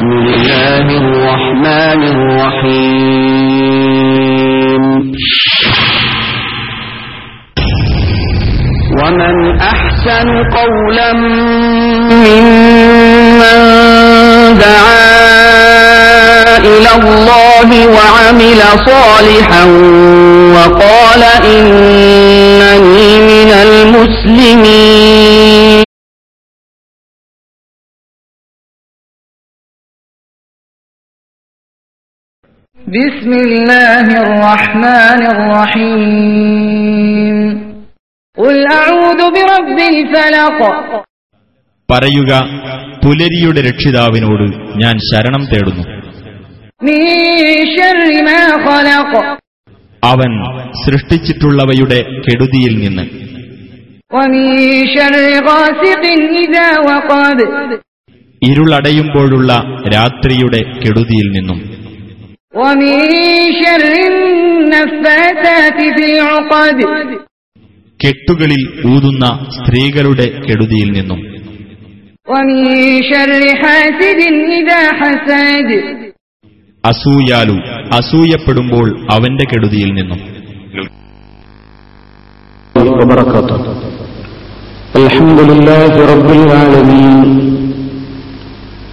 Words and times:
بسم 0.00 0.16
الله 0.16 0.86
الرحمن 1.02 2.00
الرحيم. 2.14 3.12
ومن 9.00 9.36
أحسن 9.60 10.28
قولا 10.56 11.12
ممن 12.24 13.60
دعا 14.64 15.04
إلى 16.58 16.90
الله 17.02 17.68
وعمل 17.96 18.60
صالحا 18.88 19.64
وقال 20.56 21.22
إنني 21.44 23.08
من 23.30 23.50
المسلمين. 23.66 25.10
بسم 32.89 33.31
الله 33.39 34.07
الرحمن 34.25 35.21
الرحيم 35.35 37.37
قل 38.37 38.55
أعوذ 38.73 39.21
برب 39.35 39.77
الفلق 39.89 40.59
പറയുക 41.89 42.31
പുലരിയുടെ 43.03 43.61
രക്ഷിതാവിനോട് 43.69 44.45
ഞാൻ 44.81 44.95
ശരണം 45.09 45.43
തേടുന്നു 45.51 45.83
من 46.81 47.01
شر 47.75 47.99
ما 48.27 48.41
خلق 48.67 49.11
അവൻ 50.03 50.31
സൃഷ്ടിച്ചിട്ടുള്ളവയുടെ 50.83 51.99
കെടുതിയിൽ 52.25 52.73
നിന്ന് 52.83 53.05
ومن 54.11 54.43
شر 54.95 55.15
غاسق 55.47 56.03
إذا 56.43 56.67
وقب 56.87 57.37
ഇരുളടയുമ്പോഴുള്ള 58.41 59.51
രാത്രിയുടെ 59.93 60.61
കെടുതിയിൽ 60.81 61.27
നിന്നും 61.37 61.59
കെട്ടുകളിൽ 67.99 68.61
ഊതുന്ന 68.93 69.25
സ്ത്രീകളുടെ 69.57 70.27
കെടുതിയിൽ 70.47 70.91
നിന്നും 70.99 71.21
ومن 72.27 72.57
شر 73.11 73.31
حاسد 73.61 74.19
إذا 74.59 74.81
حسد 74.99 75.69
അസൂയാലു 76.83 77.55
അസൂയപ്പെടുമ്പോൾ 77.99 78.87
അവന്റെ 79.13 79.45
കെടുതിയിൽ 79.51 79.91
നിന്നും 79.99 80.19
وبركاته 82.99 83.57
الحمد 84.95 85.39
لله 85.49 85.91
رب 86.13 86.27
العالمين 86.39 87.19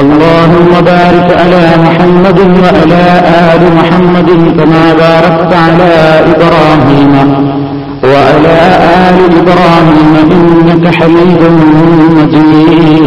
اللهم 0.00 0.70
بارك 0.92 1.28
على 1.40 1.64
محمد 1.84 2.38
وعلى 2.64 3.04
آل 3.52 3.62
محمد 3.78 4.28
كما 4.58 4.84
باركت 5.04 5.52
على 5.64 5.92
إبراهيم 6.32 7.12
وعلى 8.04 8.56
آل 9.06 9.18
إبراهيم 9.40 10.12
إنك 10.34 10.84
حميد 10.94 11.42
مجيد. 12.16 13.02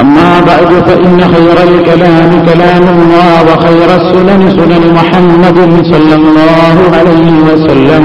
أما 0.00 0.30
بعد 0.46 0.70
فإن 0.86 1.18
خير 1.34 1.58
الكلام 1.70 2.30
كلام 2.48 2.84
الله 2.96 3.34
وخير 3.48 3.88
السنن 4.00 4.42
سنن 4.56 4.84
محمد 4.98 5.58
صلى 5.92 6.14
الله 6.20 6.76
عليه 6.98 7.28
وسلم. 7.48 8.04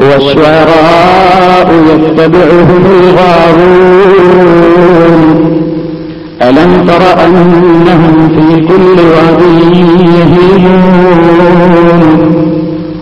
والشعراء 0.00 1.68
يتبعهم 1.90 2.82
الغارون. 3.00 4.40
ألم 6.42 6.70
تر 6.86 7.02
أنهم 7.26 8.14
في 8.28 8.46
كل 8.66 8.96
واد 9.00 9.42
يهيمون؟ 10.18 11.20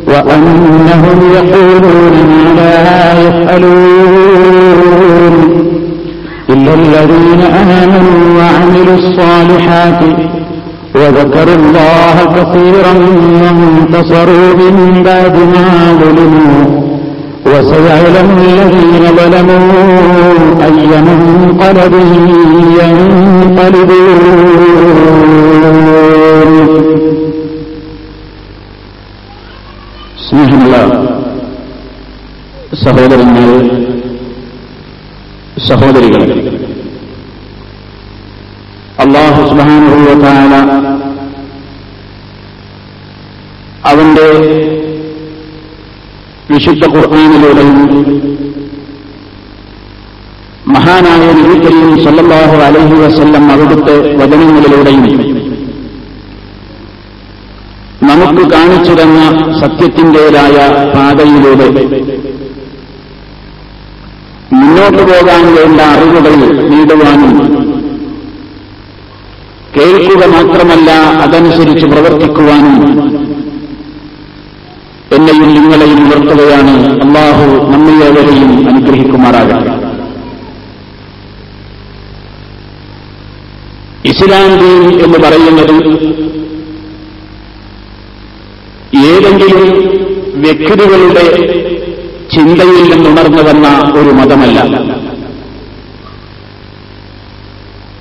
وأنهم 0.08 1.18
يقولون 1.34 2.14
ما 2.28 2.42
لا 2.56 2.96
يفعلون. 3.22 4.68
إلا 6.50 6.72
الذين 6.74 7.40
آمنوا 7.40 8.10
وعملوا 8.38 8.96
الصالحات 8.96 10.02
وذكروا 10.94 11.54
الله 11.54 12.16
كثيرا 12.36 12.94
وانتصروا 13.42 14.50
من 14.56 15.02
بعد 15.04 15.36
ما 15.36 15.68
ظلموا 16.00 16.87
وسيعلم 17.45 18.27
الذين 18.39 19.05
ظلموا 19.17 19.71
أي 20.65 20.89
منقلب 21.01 21.93
ينقلبون 25.43 26.51
സ്നേഹമുള്ള 30.25 30.75
സഹോദരങ്ങൾ 32.83 33.47
സഹോദരികൾ 35.67 36.21
അള്ളാഹു 39.03 39.41
സുബാനുഭവത്തായ 39.49 40.51
അവന്റെ 43.91 44.27
വിശുദ്ധ 46.58 46.84
ഖുർആാനിലൂടെയും 46.92 47.76
മഹാനായ 50.68 51.26
നബിക്കരീം 51.36 51.90
സല്ലാഹു 52.04 52.56
അലഹി 52.62 52.96
വസല്ലം 53.02 53.44
അവിടുത്തെ 53.50 53.94
വചനങ്ങളിലൂടെയും 54.16 55.04
നമുക്ക് 58.02 58.42
കാണിച്ചു 58.50 58.92
തന്ന 58.92 59.20
സത്യത്തിന്റെതായ 59.60 60.56
പാതയിലൂടെ 60.94 61.68
മുന്നോട്ടു 64.52 65.02
പോകാൻ 65.04 65.44
വേണ്ട 65.56 65.80
അറിവുകൾ 65.92 66.34
നേടുവാനും 66.70 67.34
കേൾക്കുക 69.76 70.24
മാത്രമല്ല 70.28 70.90
അതനുസരിച്ച് 71.24 71.86
പ്രവർത്തിക്കുവാനും 71.86 72.76
എന്നെയും 75.14 75.54
നിങ്ങളെയും 75.54 76.06
ഉയർത്തുകയാണ് 76.06 77.00
അള്ളാഹു 77.00 77.70
നമ്മയെവരെയും 77.70 78.68
അനുഗ്രഹിക്കുമാറാകട്ടെ. 78.68 79.88
ഇസ്ലാം 84.08 84.58
ദീൻ 84.58 85.02
എന്ന് 85.02 85.18
പറയുന്നത് 85.18 85.74
ഏതെങ്കിലും 89.06 89.70
വ്യക്തികളുടെ 90.34 91.24
ചിന്തയിൽ 92.34 92.90
നിന്നുണർന്നു 92.90 93.42
വന്ന 93.42 93.92
ഒരു 94.00 94.10
മതമല്ല. 94.10 94.80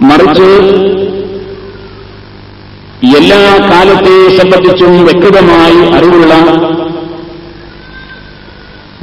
മറിച്ച് 0.02 0.74
എല്ലാ 3.18 3.70
കാലത്തെ 3.72 4.38
സംബന്ധിച്ചും 4.38 5.06
വ്യക്തമായി 5.06 5.92
അറിവുള്ള 5.98 6.67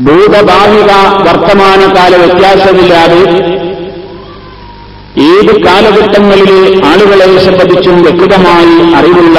ഭൂതഭാവിക 0.03 0.91
വർത്തമാനകാല 1.27 2.13
വ്യത്യാസമില്ലാതെ 2.23 3.23
ഏത് 5.33 5.53
കാലഘട്ടങ്ങളിലെ 5.65 6.87
ആളുകളെ 6.87 7.27
സംബന്ധിച്ചും 7.45 8.03
വ്യക്തമായി 8.03 8.95
അറിവുള്ള 8.99 9.39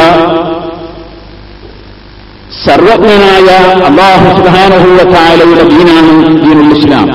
സർവജ്ഞനായ 2.65 3.47
അള്ളാഹു 3.87 4.27
സുഹാനഹൂവത്തായാലയുടെ 4.37 5.63
ദീനാണ് 5.63 6.13
ദീനുൽ 6.43 6.71
ഇസ്ലാം. 6.77 7.09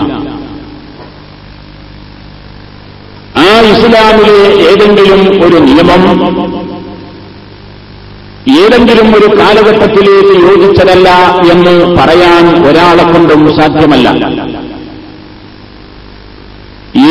ആ 3.37 3.49
ഇസ്ലാമിലെ 3.73 4.39
ഏതെങ്കിലും 4.71 5.23
ഒരു 5.47 5.59
നിയമം 5.59 6.05
ഏതെങ്കിലും 8.61 9.17
ഒരു 9.17 9.27
കാലഘട്ടത്തിലേക്ക് 9.39 10.35
യോജിച്ചതല്ല 10.47 11.09
എന്ന് 11.51 11.73
പറയാൻ 11.99 12.45
ഒരാളെ 12.65 13.05
കൊണ്ടും 13.05 13.57
സാധ്യമല്ല. 13.57 14.09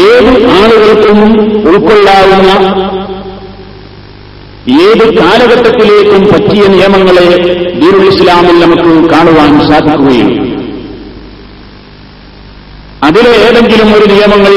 ഏത് 0.05 0.31
ആളുകൾക്കും 0.55 1.19
ഉൾക്കൊള്ളാവുന്ന 1.63 2.51
ഏത് 4.81 5.03
കാലഘട്ടത്തിലേക്കും 5.19 6.23
പറ്റിയ 6.25 6.67
നിയമങ്ങളെ 6.67 7.27
ദീനുൽ 7.79 8.07
ഇസ്ലാമിൽ 8.09 8.59
നമുക്ക് 8.59 9.09
കാണുവാൻ 9.13 9.61
സാധിക്കുകയും 9.69 10.31
അതിലെ 13.03 13.31
ഏതെങ്കിലും 13.45 13.95
ഒരു 13.95 14.05
നിയമങ്ങൾ 14.05 14.55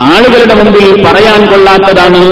ആളുകളുടെ 0.00 0.54
മുമ്പിൽ 0.54 1.02
പറയാൻ 1.06 1.46
കൊള്ളാത്തതാണ് 1.46 2.22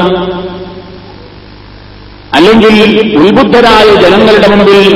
അല്ലെങ്കിൽ 2.41 3.17
ഉത്ബുദ്ധരായ 3.17 4.03
ജനങ്ങളുടെ 4.03 4.49
മുമ്പിൽ 4.49 4.87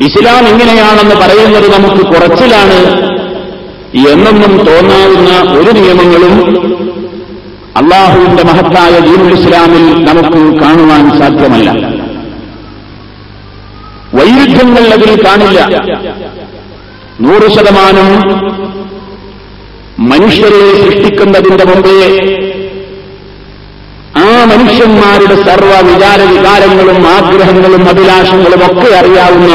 ഇസ്ലാം 0.00 0.48
എങ്ങനെയാണെന്ന് 0.48 1.14
പറയുന്നത് 1.14 1.72
നമുക്ക് 1.72 2.02
കുറച്ചിലാണ് 2.06 2.78
എന്നൊന്നും 4.10 4.66
തോന്നാവുന്ന 4.66 5.52
ഒരു 5.58 5.70
നിയമങ്ങളും 5.70 6.34
അള്ളാഹുവിന്റെ 7.76 8.42
മഹത്തായ 8.42 8.98
ദീനുൽ 8.98 9.40
ഇസ്ലാമിൽ 9.40 10.04
നമുക്ക് 10.04 10.60
കാണുവാൻ 10.60 11.18
സാധ്യമല്ല. 11.18 11.70
വൈരുദ്ധ്യങ്ങൾ 14.14 14.84
അതിൽ 14.84 15.26
കാണില്ല. 15.26 15.60
നൂറ് 17.20 17.50
ശതമാനം 17.50 18.08
മനുഷ്യരെ 20.08 20.84
സൃഷ്ടിക്കുന്നതിന്റെ 20.84 21.64
മുമ്പേ 21.64 21.96
മനുഷ്യന്മാരുടെ 24.50 25.36
സർവ 25.46 25.72
വിചാര 25.88 26.20
വികാരങ്ങളും 26.32 27.00
ആഗ്രഹങ്ങളും 27.16 27.82
അഭിലാഷങ്ങളും 27.92 28.62
ഒക്കെ 28.68 28.90
അറിയാവുന്ന 29.00 29.52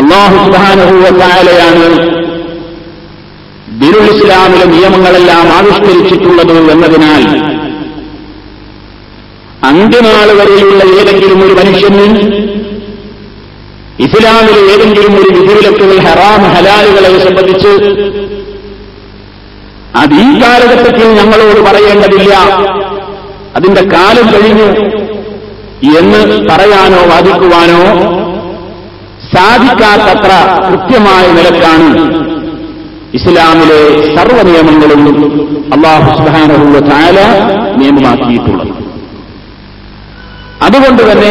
അള്ളാഹു 0.00 0.36
സുധാനഹൂവത്തായാലെയാണ് 0.44 1.86
ബിരുൾ 3.80 4.06
ഇസ്ലാമിലെ 4.14 4.66
നിയമങ്ങളെല്ലാം 4.74 5.46
ആവിഷ്കരിച്ചിട്ടുള്ളത് 5.58 6.52
എന്നതിനാൽ 6.74 7.24
അന്ത്യനാൾ 9.68 10.28
വരെയുള്ള 10.40 10.80
ഏതെങ്കിലും 11.00 11.40
ഒരു 11.46 11.54
മനുഷ്യന് 11.60 12.06
ഇസ്ലാമിലെ 14.06 14.60
ഏതെങ്കിലും 14.74 15.12
ഒരു 15.20 15.30
വിധിവിലക്കുകൾ 15.36 15.98
ഹറാം 16.06 16.42
ഹലാലുകളെ 16.54 17.10
സംബന്ധിച്ച് 17.26 17.72
അത് 20.00 20.12
ഈ 20.24 20.28
കാലഘട്ടത്തിൽ 20.42 21.06
ഞങ്ങളോട് 21.18 21.60
പറയേണ്ടതില്ല. 21.68 22.34
അതിന്റെ 23.54 23.82
കാലം 23.94 24.26
കഴിഞ്ഞു 24.32 24.68
എന്ന് 25.98 26.20
പറയാനോ 26.48 27.00
വാദിക്കുവാനോ 27.08 27.80
സാധിക്കാത്തത്ര 29.32 30.32
കൃത്യമായ 30.66 31.24
നിലക്കാണ് 31.32 31.88
ഇസ്ലാമിലെ 33.14 33.80
സർവ 34.14 34.38
നിയമങ്ങളും 34.42 35.02
അള്ളാഹു 35.72 36.10
സുഹാനുള്ള 36.18 36.78
ചാല 36.86 37.18
നിയമമാക്കിയിട്ടുള്ളത് 37.76 38.72
അതുകൊണ്ട് 40.62 41.02
തന്നെ 41.02 41.30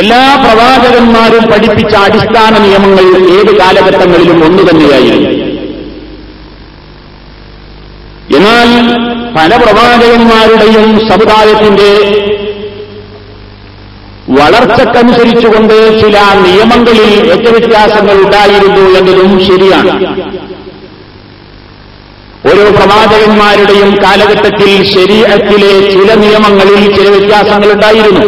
എല്ലാ 0.00 0.22
പ്രവാചകന്മാരും 0.42 1.44
പഠിപ്പിച്ച 1.52 1.94
അടിസ്ഥാന 1.98 2.52
നിയമങ്ങൾ 2.58 3.06
ഏത് 3.36 3.52
കാലഘട്ടങ്ങളിലും 3.58 4.38
ഒന്നു 4.44 4.62
തന്നെയായിരുന്നു 4.70 5.30
എന്നാൽ 8.36 8.68
പല 9.36 9.56
പ്രവാചകന്മാരുടെയും 9.56 11.08
സമുദായത്തിന്റെ 11.08 11.90
വളർച്ചക്കനുസരിച്ചുകൊണ്ട് 14.40 16.00
ചില 16.00 16.18
നിയമങ്ങളിൽ 16.46 17.10
ഏറ്റവ്യത്യാസങ്ങൾ 17.30 18.16
ഉണ്ടായിരുന്നു 18.24 18.82
എന്നതും 18.98 19.32
ശരിയാണ്. 19.46 19.92
ഓരോ 22.48 22.70
പ്രവാചകന്മാരുടെയും 22.70 23.90
കാലഘട്ടത്തിൽ 24.04 24.70
ശരീരത്തിലെ 24.94 25.72
ചില 25.90 26.14
നിയമങ്ങളിൽ 26.14 26.96
ചില 26.96 27.08
വ്യത്യാസങ്ങൾ 27.08 27.72
ഉണ്ടായിരുന്നു. 27.72 28.24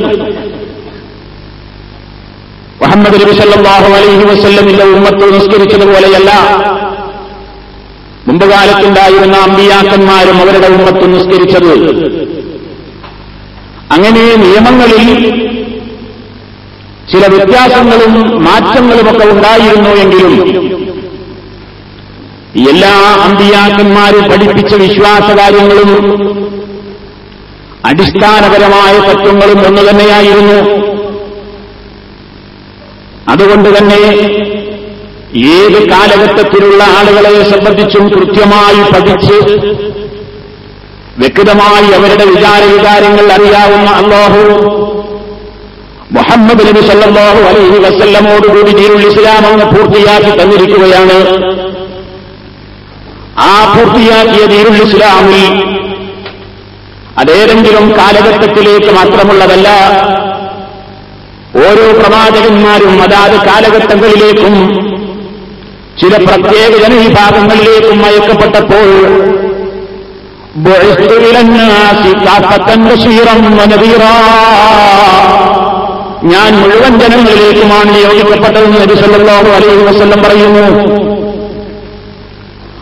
മുഹമ്മദ് 2.82 3.14
നബി 3.14 3.34
സല്ലല്ലാഹു 3.38 3.93
അലൈഹി 3.94 4.25
വസ്ല്ലമിന്റെ 4.25 4.84
ഉമ്മത്ത് 4.84 5.34
നിസ്കരിച്ചതുപോലെയല്ല. 5.34 6.31
മുമ്പ് 8.32 8.44
കാലത്തുണ്ടായിരുന്ന 8.50 9.37
അമ്പിയാക്കന്മാരും 9.46 10.37
അവരുടെ 10.43 10.69
ഉമ്മത്ത് 10.75 11.06
നിസ്കരിച്ചത്. 11.14 11.73
അങ്ങനെ 13.94 14.23
നിയമങ്ങളിൽ 14.43 15.08
ചില 17.11 17.26
വ്യത്യാസങ്ങളും 17.35 18.12
മാറ്റങ്ങളുമൊക്കെ 18.45 19.26
ഉണ്ടായിരുന്നു 19.33 19.90
എങ്കിലും 20.04 20.35
എല്ലാ 22.68 22.95
അമ്പിയാക്കന്മാരും 23.26 24.25
പഠിപ്പിച്ച 24.30 24.75
വിശ്വാസകാര്യങ്ങളും 24.85 25.90
അടിസ്ഥാനപരമായ 27.90 28.95
തത്വങ്ങളും 29.09 29.61
ഒന്നു 29.68 29.83
തന്നെയായിരുന്നു 29.90 30.59
അതുകൊണ്ട് 33.33 33.68
തന്നെ 33.78 34.00
ഏത് 35.35 35.91
കാലഘട്ടത്തിലുള്ള 35.91 36.83
ആളുകളെ 36.99 37.45
സംബന്ധിച്ചും 37.51 38.09
കൃത്യമായി 38.09 38.83
പഠിച്ച് 38.93 39.37
വ്യക്തമായി 41.19 41.89
അവരുടെ 41.99 42.25
വിചാര 42.25 42.62
വികാരങ്ങൾ 42.65 43.33
അറിയാവുന്ന 43.33 43.91
അള്ളാഹു 43.91 44.43
മുഹമ്മദ് 46.17 46.67
നബി 46.69 46.81
സല്ലല്ലാഹു 46.87 47.41
അലൈഹി 47.51 47.79
വസല്ലമോടുകൂടി 47.85 48.73
ദീനുൽ 48.73 49.07
ഇസ്ലാം 49.11 49.47
അങ്ങ് 49.47 49.67
പൂർത്തിയാക്കി 49.75 50.31
തന്നിരിക്കുകയാണ്. 50.41 51.19
ആ 53.39 53.75
പൂർത്തിയാക്കിയ 53.75 54.47
ദീനുൽ 54.47 54.83
ഇസ്ലാമിൽ 54.83 55.45
അതേതെങ്കിലും 57.19 57.95
കാലഘട്ടത്തിലേക്ക് 57.99 58.91
മാത്രമുള്ളതല്ല 58.91 59.69
ഓരോ 61.57 61.87
പ്രവാചകന്മാരും 62.01 63.03
അതാത് 63.03 63.37
കാലഘട്ടങ്ങളിലേക്കും 63.49 64.55
ചില 66.00 66.16
പ്രത്യേക 66.16 66.72
ജനവിഭാഗങ്ങളിലേക്കും 66.82 67.99
വനദീറാ. 73.58 74.12
ഞാൻ 76.25 76.50
മുഴുവൻ 76.62 77.00
ജനങ്ങളിലേക്കുമാണ് 77.00 77.94
നിയോഗിക്കപ്പെട്ടതെന്ന് 77.94 78.80
നബി 78.80 78.94
സല്ലല്ലാഹു 78.94 79.49
അലൈഹി 79.49 79.82
വസല്ലം 79.84 80.22
പറയുന്നു. 80.22 80.64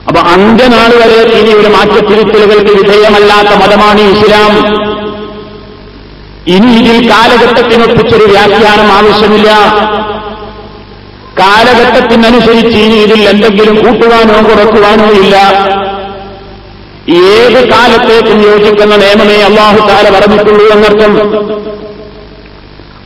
അപ്പൊ 0.09 0.21
അന്ത്യനാൾ 0.21 0.91
വരെ 1.03 1.21
ഇനി 1.39 1.53
ഒരു 1.53 1.69
മാറ്റത്തിരുത്തലുകൾക്ക് 1.69 2.73
വിധേയമല്ലാത്ത 2.77 3.53
മതമാണ് 3.63 4.01
ഇസ്ലാം. 4.01 4.53
ഇനി 6.47 6.71
ഇതിൽ 6.73 7.11
കാലഘട്ടത്തിനൊപ്പിച്ചൊരു 7.11 8.25
വ്യാഖ്യാനം 8.25 8.93
ആവശ്യമില്ല. 8.93 9.51
കാലഘട്ടത്തിനനുസരിച്ച് 11.39 12.79
ഇനി 12.79 12.95
ഇതിൽ 12.95 13.29
എന്തെങ്കിലും 13.29 13.77
കൂട്ടുവാനോ 13.77 14.37
കുറക്കുവാനോ 14.49 15.07
ഇല്ല. 15.11 15.37
ഏത് 17.09 17.71
കാലത്തേക്കും 17.71 18.43
യോജിക്കുന്ന 18.43 18.97
നിയമമേ 18.97 19.43
അള്ളാഹു 19.43 19.79
താല 19.89 20.19
പറഞ്ഞിട്ടുള്ളൂ 20.19 20.65
എന്നർത്ഥം. 20.75 21.13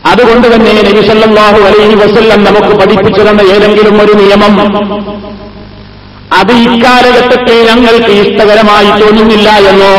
അതുകൊണ്ട് 0.06 0.54
തന്നെ 0.54 0.72
നബിസല്ലാഹു 0.72 1.60
അലൈഹി 1.60 1.94
വസല്ലം 1.94 2.44
നമുക്ക് 2.44 2.72
പഠിപ്പിച്ചു 2.80 3.22
തന്ന 3.22 3.40
ഏതെങ്കിലും 3.40 4.02
ഒരു 4.02 4.12
നിയമം. 4.12 4.54
അത് 6.40 6.52
ഇക്കാലഘട്ടത്തിൽ 6.52 7.66
ഞങ്ങൾക്ക് 7.66 8.12
ഇഷ്ടകരമായി 8.12 8.90
തോന്നുന്നില്ല 9.00 9.50
എന്നോ 9.50 9.94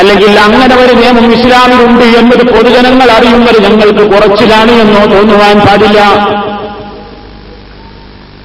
അല്ലെങ്കിൽ 0.00 0.32
അങ്ങനെ 0.46 0.74
ഒരു 0.82 0.92
നിയമം 0.98 1.26
ഇസ്ലാമിലുണ്ട് 1.36 2.04
എന്നത് 2.20 2.42
പൊതുജനങ്ങൾ 2.52 3.08
അറിയുന്നത് 3.16 3.58
ഞങ്ങൾക്ക് 3.66 4.04
കുറച്ചിലാണ് 4.12 4.72
എന്നോ 4.82 5.02
തോന്നുവാൻ 5.14 5.56
പാടില്ല. 5.66 6.00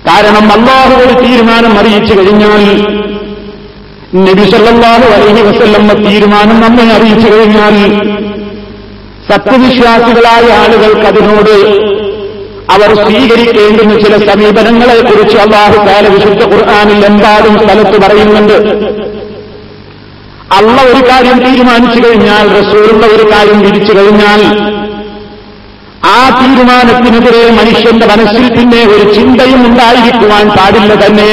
കാരണം 0.08 0.48
അള്ളാഹു 0.56 0.94
ഒരു 1.04 1.14
തീരുമാനം 1.24 1.74
അറിയിച്ചു 1.82 2.14
കഴിഞ്ഞാൽ 2.20 2.64
നബി 4.26 4.44
സല്ലല്ലാഹു 4.54 5.06
വസല്ലമ്മ 5.12 5.46
വസല്ലം 5.50 5.86
തീരുമാനം 6.08 6.58
നമ്മെ 6.64 6.86
അറിയിച്ചു 6.96 7.30
കഴിഞ്ഞാൽ 7.34 7.76
സത്യവിശ്വാസികളായ 9.30 10.46
ആളുകൾക്ക് 10.62 11.06
അതിനോട് 11.12 11.54
അവർ 12.74 12.90
സ്വീകരിക്കേണ്ടുന്ന 13.04 13.94
ചില 14.04 14.16
സമീപനങ്ങളെക്കുറിച്ച് 14.30 15.38
അള്ളാഹു 15.46 15.78
കാല 15.88 16.06
വിശുദ്ധ 16.16 16.44
ഖുർആാനിൽ 16.54 17.02
എന്താലും 17.12 17.56
സ്ഥലത്ത് 17.64 17.98
പറയുന്നുണ്ട്. 18.04 18.58
അള്ള 20.58 20.82
ഒരു 20.82 21.02
കാര്യം 21.10 21.38
തീരുമാനിച്ചു 21.46 22.00
കഴിഞ്ഞാൽ 22.08 22.46
റസൂലുള്ള 22.60 23.06
ഒരു 23.06 23.32
കാര്യം 23.32 23.60
വിരിച്ചു 23.62 23.94
കഴിഞ്ഞാൽ 23.98 24.42
ആ 26.16 26.18
തീരുമാനത്തിനെതിരെ 26.40 27.52
മനുഷ്യന്റെ 27.52 28.06
മനസ്സിൽ 28.06 28.46
പിന്നെ 28.58 28.82
ഒരു 28.86 29.14
ചിന്തയും 29.14 29.62
ഉണ്ടായിരിക്കുവാൻ 29.68 30.48
പാടില്ല 30.50 30.94
തന്നെ. 31.06 31.32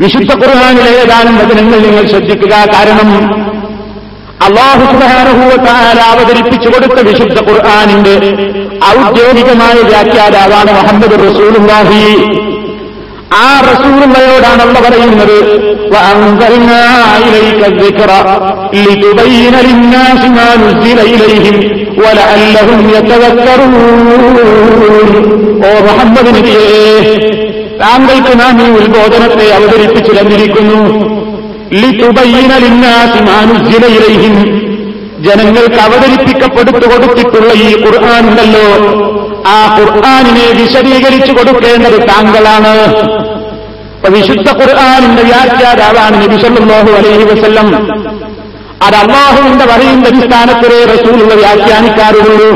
വിശുദ്ധ 0.00 0.32
കുറവാനുള്ള 0.34 0.88
ഏതാനും 0.90 1.36
വചനങ്ങൾ 1.38 1.78
നിങ്ങൾ 1.78 2.04
ശ്രദ്ധിക്കുക. 2.08 2.54
കാരണം 2.74 3.10
അള്ളാഹു 4.46 4.84
സുബാനുഭൂവത്താൽ 4.92 6.00
അവതരിപ്പിച്ചു 6.00 6.68
കൊടുത്ത 6.68 6.98
വിശുദ്ധ 7.08 7.38
ഖുർആാനിന്റെ 7.48 8.14
ഔദ്യോഗികമായ 8.96 9.74
വ്യാഖ്യാതാവാണ് 9.74 10.72
മുഹമ്മദ് 10.80 11.16
റസൂലുള്ളാഹി. 11.26 12.04
ആ 13.34 13.60
റസൂറുള്ളയോടാണ് 13.60 14.62
അള്ള 14.62 14.80
പറയുന്നത്. 14.80 15.68
താങ്കൾക്ക് 27.80 28.40
നാം 28.40 28.62
ഈ 28.62 28.70
ഉത്ബോധനത്തെ 28.70 29.52
അവതരിപ്പിച്ചു 29.52 30.12
തന്നിരിക്കുന്നു 30.12 31.18
ലിതുബൈനലിന്നാസിമാനുജിലയിലേഹിം 31.72 34.57
ജനങ്ങൾക്ക് 35.20 35.74
അവതരിപ്പിക്കപ്പെടുത്തു 35.74 36.86
കൊടുത്തിട്ടുള്ള 36.86 37.52
ഈ 37.52 37.84
ഖുർആാനുണ്ടല്ലോ. 37.84 38.66
ആ 39.46 39.78
ഖുർആാനിനെ 39.78 40.62
വിശദീകരിച്ചു 40.62 41.32
കൊടുക്കേണ്ടത് 41.32 42.08
താങ്കളാണ്. 42.08 42.94
വിശുദ്ധ 44.10 44.50
ഖുർആാനിന്റെ 44.50 45.22
വ്യാഖ്യാതാവാണ് 45.22 46.22
നബിസല്ലാഹു 46.22 46.90
അലൈഹി 46.90 47.24
വസ്ല്ലം. 47.24 47.92
അത് 48.82 48.94
അള്ളാഹുവിന്റെ 48.94 49.64
പറയുന്ന 49.66 50.06
അടിസ്ഥാനത്തിലെ 50.06 50.84
റസൂലുള്ള 50.84 51.34
വ്യാഖ്യാനിക്കാറുള്ളൂ. 51.34 52.50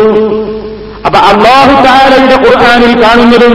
അപ്പൊ 1.07 1.19
അള്ളാഹു 1.19 1.85
താരയുടെ 1.85 2.49
ഖുർആാനിൽ 2.49 3.03
കാണുന്നതും 3.03 3.55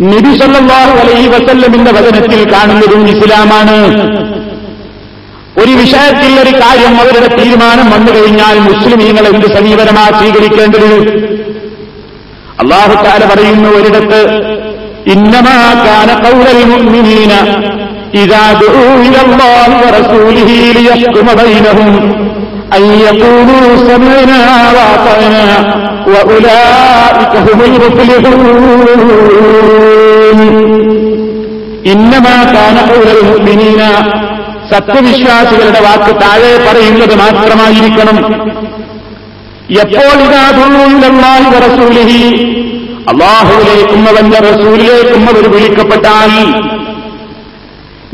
നബിസല്ലാഹു 0.00 0.98
അലൈഹി 0.98 1.28
വസല്ലമിന്റെ 1.28 1.92
വചനത്തിൽ 1.92 2.52
കാണുന്നതും 2.52 3.08
ഇസ്ലാമാണ്. 3.08 4.25
ഒരു 5.60 5.72
വിഷയത്തിൽ 5.72 6.32
ഒരു 6.40 6.52
കാര്യം 6.62 6.94
അവരുടെ 7.00 7.28
തീരുമാനം 7.36 7.86
വന്നു 7.90 8.12
കഴിഞ്ഞാൽ 8.12 8.56
മുസ്ലിമീങ്ങൾ 8.58 9.26
എന്ത് 9.26 9.46
സമീപനമാ 9.54 10.04
സ്വീകരിക്കേണ്ടത്? 10.18 10.90
അള്ളാഹുക്കാല 12.60 13.24
പറയുന്നു 13.24 13.68
ഒരിടത്ത് 13.68 14.20
ഇന്നമാക്കാന 15.06 16.08
ഇന്നമാക്കാന 31.86 32.76
സത്യവിശ്വാസികളുടെ 34.72 35.80
വാക്ക് 35.80 36.20
താഴെ 36.20 36.68
പറയുന്നത് 36.68 37.14
മാത്രമായിരിക്കണം. 37.14 38.16
എപ്പോൾ 39.80 40.22
ഇതാതുള്ളി 40.22 42.44
അള്ളാഹുവിലേക്കും 43.08 44.08
അവന്റെ 44.08 44.38
റസൂലിലേക്കും 44.38 45.28
അവർ 45.28 45.50
വിളിക്കപ്പെട്ടാൽ 45.50 46.54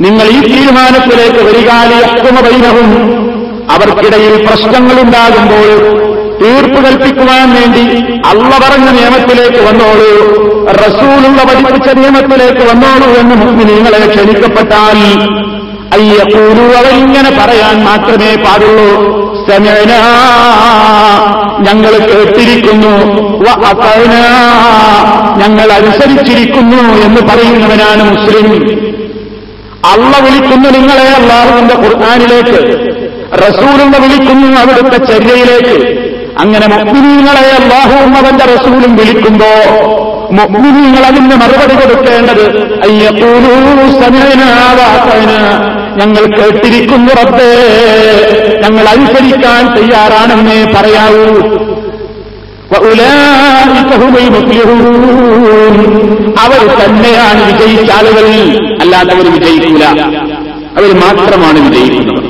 നിങ്ങൾ 0.00 0.26
ഈ 0.26 0.40
തീരുമാനത്തിലേക്ക് 0.40 1.36
വരികാലി 1.36 1.94
അക്രമപൈനവും 1.94 3.22
അവർക്കിടയിൽ 3.70 4.46
പ്രശ്നങ്ങളുണ്ടാകുമ്പോൾ 4.46 6.02
തീർപ്പ് 6.42 6.84
കൽപ്പിക്കുവാൻ 6.84 7.54
വേണ്ടി 7.54 8.04
അള്ള 8.28 8.42
പറഞ്ഞ 8.42 8.90
നിയമത്തിലേക്ക് 8.90 9.56
വന്നോളൂ. 9.56 10.42
റസൂലുള്ള 10.70 11.42
പഠിപ്പിച്ച 11.42 11.98
നിയമത്തിലേക്ക് 11.98 12.58
വന്നോളൂ 12.58 13.20
എന്ന് 13.20 13.34
മുസ്ലിം 13.34 13.58
നിങ്ങളെ 13.58 14.06
ക്ഷണിക്കപ്പെട്ടാൽ 14.06 14.96
അയ്യപ്പൂരു 15.92 16.76
അവരിങ്ങനെ 16.76 17.30
പറയാൻ 17.30 17.84
മാത്രമേ 17.84 18.34
പാടുള്ളൂ. 18.34 19.22
സമയന 19.50 19.92
ഞങ്ങൾ 21.58 21.92
കേട്ടിരിക്കുന്നു. 21.98 23.22
ഞങ്ങൾ 25.38 25.72
അനുസരിച്ചിരിക്കുന്നു 25.72 26.76
എന്ന് 26.76 27.20
പറയുന്നവനാണ് 27.20 28.02
മുസ്ലിം. 28.10 28.52
അള്ള 29.84 30.18
വിളിക്കുന്നു 30.18 30.70
നിങ്ങളെ 30.70 31.08
അള്ളാഹുവിന്റെ 31.08 31.74
ഖുർആാനിലേക്ക്. 31.74 32.78
റസൂലുള്ള 33.38 33.98
വിളിക്കുന്നു 33.98 34.60
അവിടുത്തെ 34.60 35.04
ചര്യയിലേക്ക്. 35.04 36.02
അങ്ങനെ 36.38 36.66
മുസ്ലിങ്ങളെ 36.66 37.62
അള്ളാഹുവും 37.62 38.16
അവന്റെ 38.16 38.44
റസൂലും 38.44 38.96
വിളിക്കുമ്പോ 38.96 39.46
മുഗ്മിനീങ്ങൾ 40.32 41.02
അതിന് 41.06 41.36
മറുപടി 41.36 41.74
കൊടുക്കേണ്ടത് 41.74 42.44
ഞങ്ങൾ 46.00 46.24
കേട്ടിരിക്കുന്നു 46.24 47.12
റബ്ബേ. 47.14 47.52
ഞങ്ങൾ 48.62 48.88
അനുസരിക്കാൻ 48.88 49.64
തയ്യാറാണെന്നേ 49.76 50.64
പറയാവൂ. 50.64 51.26
അവർ 56.42 56.60
തന്നെയാണ് 56.84 57.40
വിജയിച്ച 57.46 57.92
ആളുകൾ. 57.92 58.26
അല്ലാത്തവർ 58.80 59.26
വിജയിക്കില്ല 59.32 59.84
അവർ 60.78 60.94
മാത്രമാണ് 60.94 61.58
വിജയിക്കുന്നത്. 61.68 62.22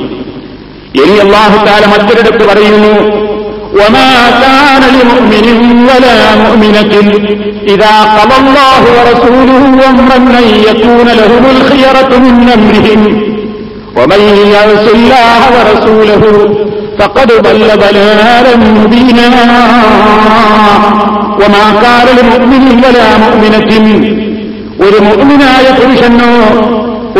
ഇനി 1.01 1.17
അള്ളാഹുക്കാല 1.17 1.85
മറ്റൊരിടത്ത് 1.85 2.47
പറയുന്നു 2.47 2.93
وما 3.72 4.10
كان 4.42 4.82
لمؤمن 4.96 5.46
ولا 5.88 6.16
مؤمنة 6.44 6.94
إذا 7.68 7.94
قضى 8.18 8.36
الله 8.42 8.80
ورسوله 8.96 9.62
أمرا 9.90 10.16
أن 10.38 10.48
يكون 10.68 11.06
لهم 11.20 11.44
الخيرة 11.56 12.10
من 12.18 12.48
أمرهم 12.56 13.00
ومن 13.96 14.20
يعص 14.54 14.86
الله 14.94 15.40
ورسوله 15.56 16.22
فقد 16.98 17.28
ضل 17.32 17.68
ضلالا 17.84 18.56
مبينا 18.56 19.28
وما 21.40 21.64
كان 21.82 22.06
لمؤمن 22.18 22.64
ولا 22.84 23.08
مؤمنة 23.24 23.70
ഒരു 24.86 24.98
മുഅ്മിനായ 25.06 25.66
പുരുഷനോ 25.78 26.28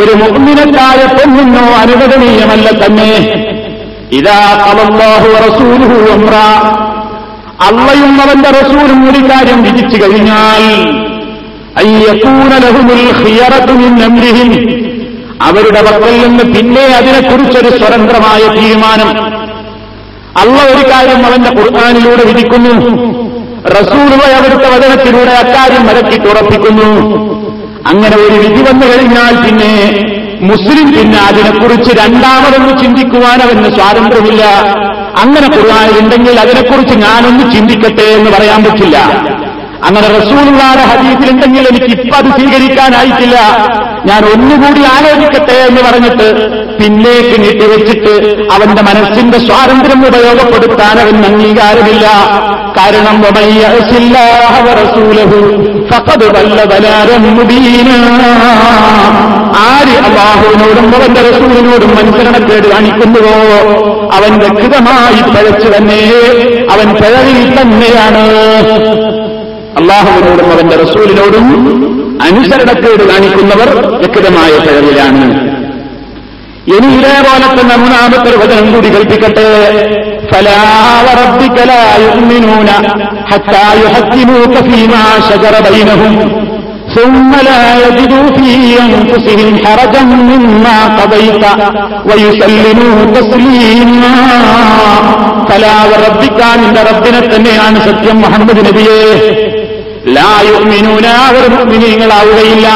ഒരു 0.00 0.12
മുഅ്മിനത്തായ 0.20 1.00
പെണ്ണിനോ 1.16 1.64
അനുവദനീയമല്ല 1.82 2.68
തന്നെ 2.82 3.08
അള്ളയും 7.59 8.21
അവന്റെ 8.21 8.49
റസൂലും 8.49 9.09
ഒരു 9.09 9.19
കാര്യം 9.31 9.63
വിധിച്ചു 9.63 10.03
കഴിഞ്ഞാൽ 10.03 10.63
അവരുടെ 15.39 15.81
പക്കൽ 15.81 16.13
നിന്ന് 16.21 16.43
പിന്നെ 16.55 16.81
അതിനെക്കുറിച്ചൊരു 16.81 17.69
സ്വതന്ത്രമായ 17.69 18.41
തീരുമാനം. 18.57 19.09
അള്ള 20.41 20.57
ഒരു 20.63 20.91
കാര്യം 20.91 21.25
അവന്റെ 21.25 21.49
ഖുർആാനിലൂടെ 21.49 22.23
വിധിക്കുന്നു. 22.23 22.73
റസൂലുവ 23.77 24.21
അവിടുത്തെ 24.37 24.69
വചനത്തിലൂടെ 24.69 25.31
അക്കാര്യം 25.31 25.87
വരക്കിട്ടുറപ്പിക്കുന്നു 25.87 26.89
അങ്ങനെ 27.87 28.15
ഒരു 28.15 28.33
വിധി 28.33 28.61
വന്നു 28.61 28.85
കഴിഞ്ഞാൽ 28.87 29.33
പിന്നെ 29.45 29.73
മുസ്ലിം 30.43 30.93
പിന്നെ 30.93 31.19
അതിനെക്കുറിച്ച് 31.19 31.91
രണ്ടാമതൊന്ന് 31.99 32.83
ചിന്തിക്കുവാൻ 32.83 33.41
അവന് 33.41 33.75
സ്വാതന്ത്ര്യമില്ല. 33.75 34.43
അങ്ങനെ 35.17 35.47
കുറവായതുണ്ടെങ്കിൽ 35.47 36.39
അതിനെക്കുറിച്ച് 36.39 36.95
ഞാനൊന്ന് 36.95 37.51
ചിന്തിക്കട്ടെ 37.51 38.01
എന്ന് 38.01 38.31
പറയാൻ 38.31 38.63
പറ്റില്ല. 38.63 38.97
അങ്ങനെ 39.83 40.07
ഹദീസിൽ 40.07 40.81
ഹദീസിലുണ്ടെങ്കിൽ 40.81 41.67
എനിക്ക് 41.67 42.01
ഇപ്പൊ 42.01 42.17
അത് 42.17 42.25
സ്വീകരിക്കാനായിട്ടില്ല. 42.25 43.39
ഞാൻ 44.05 44.25
ഒന്നുകൂടി 44.25 44.79
ആലോചിക്കട്ടെ 44.79 45.53
എന്ന് 45.53 45.81
പറഞ്ഞിട്ട് 45.81 46.27
പിന്നേക്ക് 46.77 47.43
നീട്ടിവെച്ചിട്ട് 47.43 48.43
അവന്റെ 48.53 48.81
മനസ്സിന്റെ 48.81 49.37
സ്വാതന്ത്ര്യം 49.37 50.07
ഉപയോഗപ്പെടുത്താൻ 50.07 50.99
അവന് 50.99 51.25
അംഗീകാരമില്ല. 51.25 52.07
കാരണം 52.77 53.21
ആര് 59.57 59.95
അബാഹുവിനോടും 60.05 60.95
അവന്റെ 60.95 61.21
റസൂലിനോടും 61.21 61.97
അനുസരണക്കേട് 61.97 62.67
കാണിക്കുന്നുവോ? 62.67 63.35
അവൻ 64.13 64.39
വ്യക്തമായി 64.39 65.21
പഴച്ചു 65.21 65.67
തന്നെ. 65.77 66.01
അവൻ 66.71 66.93
പിഴവിൽ 66.93 67.61
തന്നെയാണ്. 67.61 69.22
അള്ളാഹുവിനോടും 69.78 70.48
അവന്റെ 70.54 70.76
റസൂലിനോടും 70.84 71.46
അനുസരണക്കേട് 72.26 73.04
കാണിക്കുന്നവർ 73.10 73.70
വ്യക്തമായ 74.00 74.52
പിഴവിലാണ് 74.64 75.22
ഇനി 76.72 76.88
ഇതേപോലെ 76.96 77.46
തന്നെ 77.50 77.76
മൂന്നാമത്തെ 77.76 78.28
ഒരു 78.30 78.38
വചനം 78.42 78.66
കൂടി 78.72 78.88
കൽപ്പിക്കട്ടെ 78.90 79.48
فلا 80.30 80.62
وربك 81.06 81.56
لا 81.66 81.84
يؤمنون 81.98 82.68
حتى 83.26 83.66
يحكموك 83.84 84.54
فيما 84.68 85.04
شجر 85.20 85.54
بينهم 85.68 86.12
ثم 86.96 87.30
لا 87.42 87.62
يجدوا 87.76 88.26
في 88.30 88.50
أنفسهم 88.86 89.48
حرجا 89.64 90.02
مما 90.30 90.78
قضيت 90.98 91.44
ويسلموا 92.08 92.96
تسليما 93.16 94.14
فلا 95.48 95.76
وربك 95.90 96.40
നിന്റെ 96.60 96.82
റബ്ബിനെ 96.88 97.20
തന്നെയാണ് 97.26 97.78
സത്യം 97.86 98.16
മുഹമ്മദ് 98.24 98.62
നബിയെ 98.66 99.00
ലാ 100.07 100.41
യുഅ്മിനൂന 100.47 101.07
അവർ 101.07 101.49
മുഅ്മിനീങ്ങളാവുകയില്ല. 101.49 102.67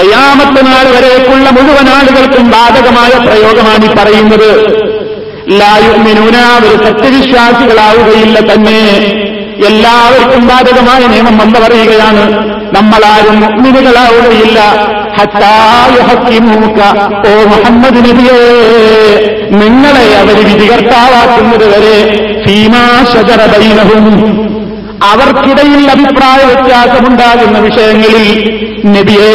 കയ്യാമത്ത് 0.00 0.66
നാൾ 0.66 0.84
വരേക്കുള്ള 0.96 1.50
മുഴുവൻ 1.50 1.88
ആളുകൾക്കും 1.88 2.50
ബാധകമായ 2.50 3.10
പ്രയോഗമാണ് 3.26 3.84
ഈ 3.84 3.94
പറയുന്നത്. 3.94 4.50
ലായുമിനൂന 5.48 6.36
അവർ 6.36 6.84
സത്യവിശ്വാസികളാവുകയില്ല 6.84 8.52
തന്നെ. 8.52 8.80
എല്ലാവർക്കും 9.66 10.48
ബാധകമായ 10.48 11.06
നിയമം 11.06 11.38
വന്ന 11.38 11.58
പറയുകയാണ്. 11.58 12.52
നമ്മളാരും 12.72 13.40
മുഗ്മിനുകളാവുകയില്ല 13.40 14.58
ഓ 17.28 17.44
മുഹമ്മദ് 17.52 17.96
നബിയേ 17.96 18.38
നിങ്ങളെ 19.50 20.16
അവർ 20.18 20.36
വിധികർത്താവാക്കുന്നത് 20.44 21.66
വരെ 21.72 21.96
ബൈനഹും 23.52 24.06
അവർക്കിടയിൽ 25.02 25.90
അഭിപ്രായ 25.90 26.40
വ്യത്യാസമുണ്ടാകുന്ന 26.44 27.58
വിഷയങ്ങളിൽ 27.58 28.28
നബിയെ 28.86 29.34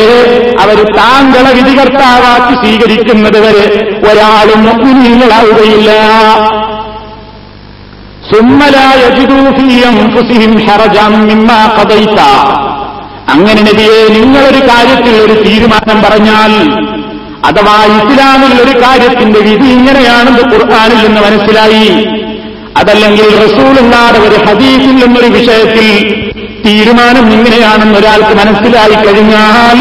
അവർ 0.64 0.78
താങ്കളെ 0.98 1.52
വിധികർത്താവാക്കി 1.54 2.56
സ്വീകരിക്കുന്നത് 2.56 3.40
വരെ 3.46 3.66
ഒരാളും 4.10 4.64
മുഗ്നീങ്ങളാവുകയില്ല 4.64 5.92
അങ്ങനെ 13.34 13.62
നബിയെ 13.62 14.02
നിങ്ങളൊരു 14.18 14.62
കാര്യത്തിൽ 14.70 15.16
ഒരു 15.22 15.36
തീരുമാനം 15.44 16.00
പറഞ്ഞാൽ 16.04 16.52
അഥവാ 17.46 17.78
ഇസ്ലാമിൽ 17.98 18.54
ഒരു 18.64 18.74
കാര്യത്തിന്റെ 18.80 19.40
വിധി 19.40 19.68
ഇങ്ങനെയാണെന്ന് 19.70 20.44
ഖുർആാനിൽ 20.54 21.00
നിന്ന് 21.08 21.22
മനസ്സിലായി. 21.22 21.88
അതല്ലെങ്കിൽ 22.80 23.28
റസൂലുള്ളാടെ 23.46 24.20
ഒരു 24.28 24.38
ഹദീസിൽ 24.48 24.98
എന്നൊരു 25.06 25.30
വിഷയത്തിൽ 25.38 25.88
തീരുമാനം 26.66 27.26
ഇങ്ങനെയാണെന്ന് 27.32 27.98
ഒരാൾക്ക് 28.00 28.34
മനസ്സിലായി 28.42 28.96
കഴിഞ്ഞാൽ 29.04 29.78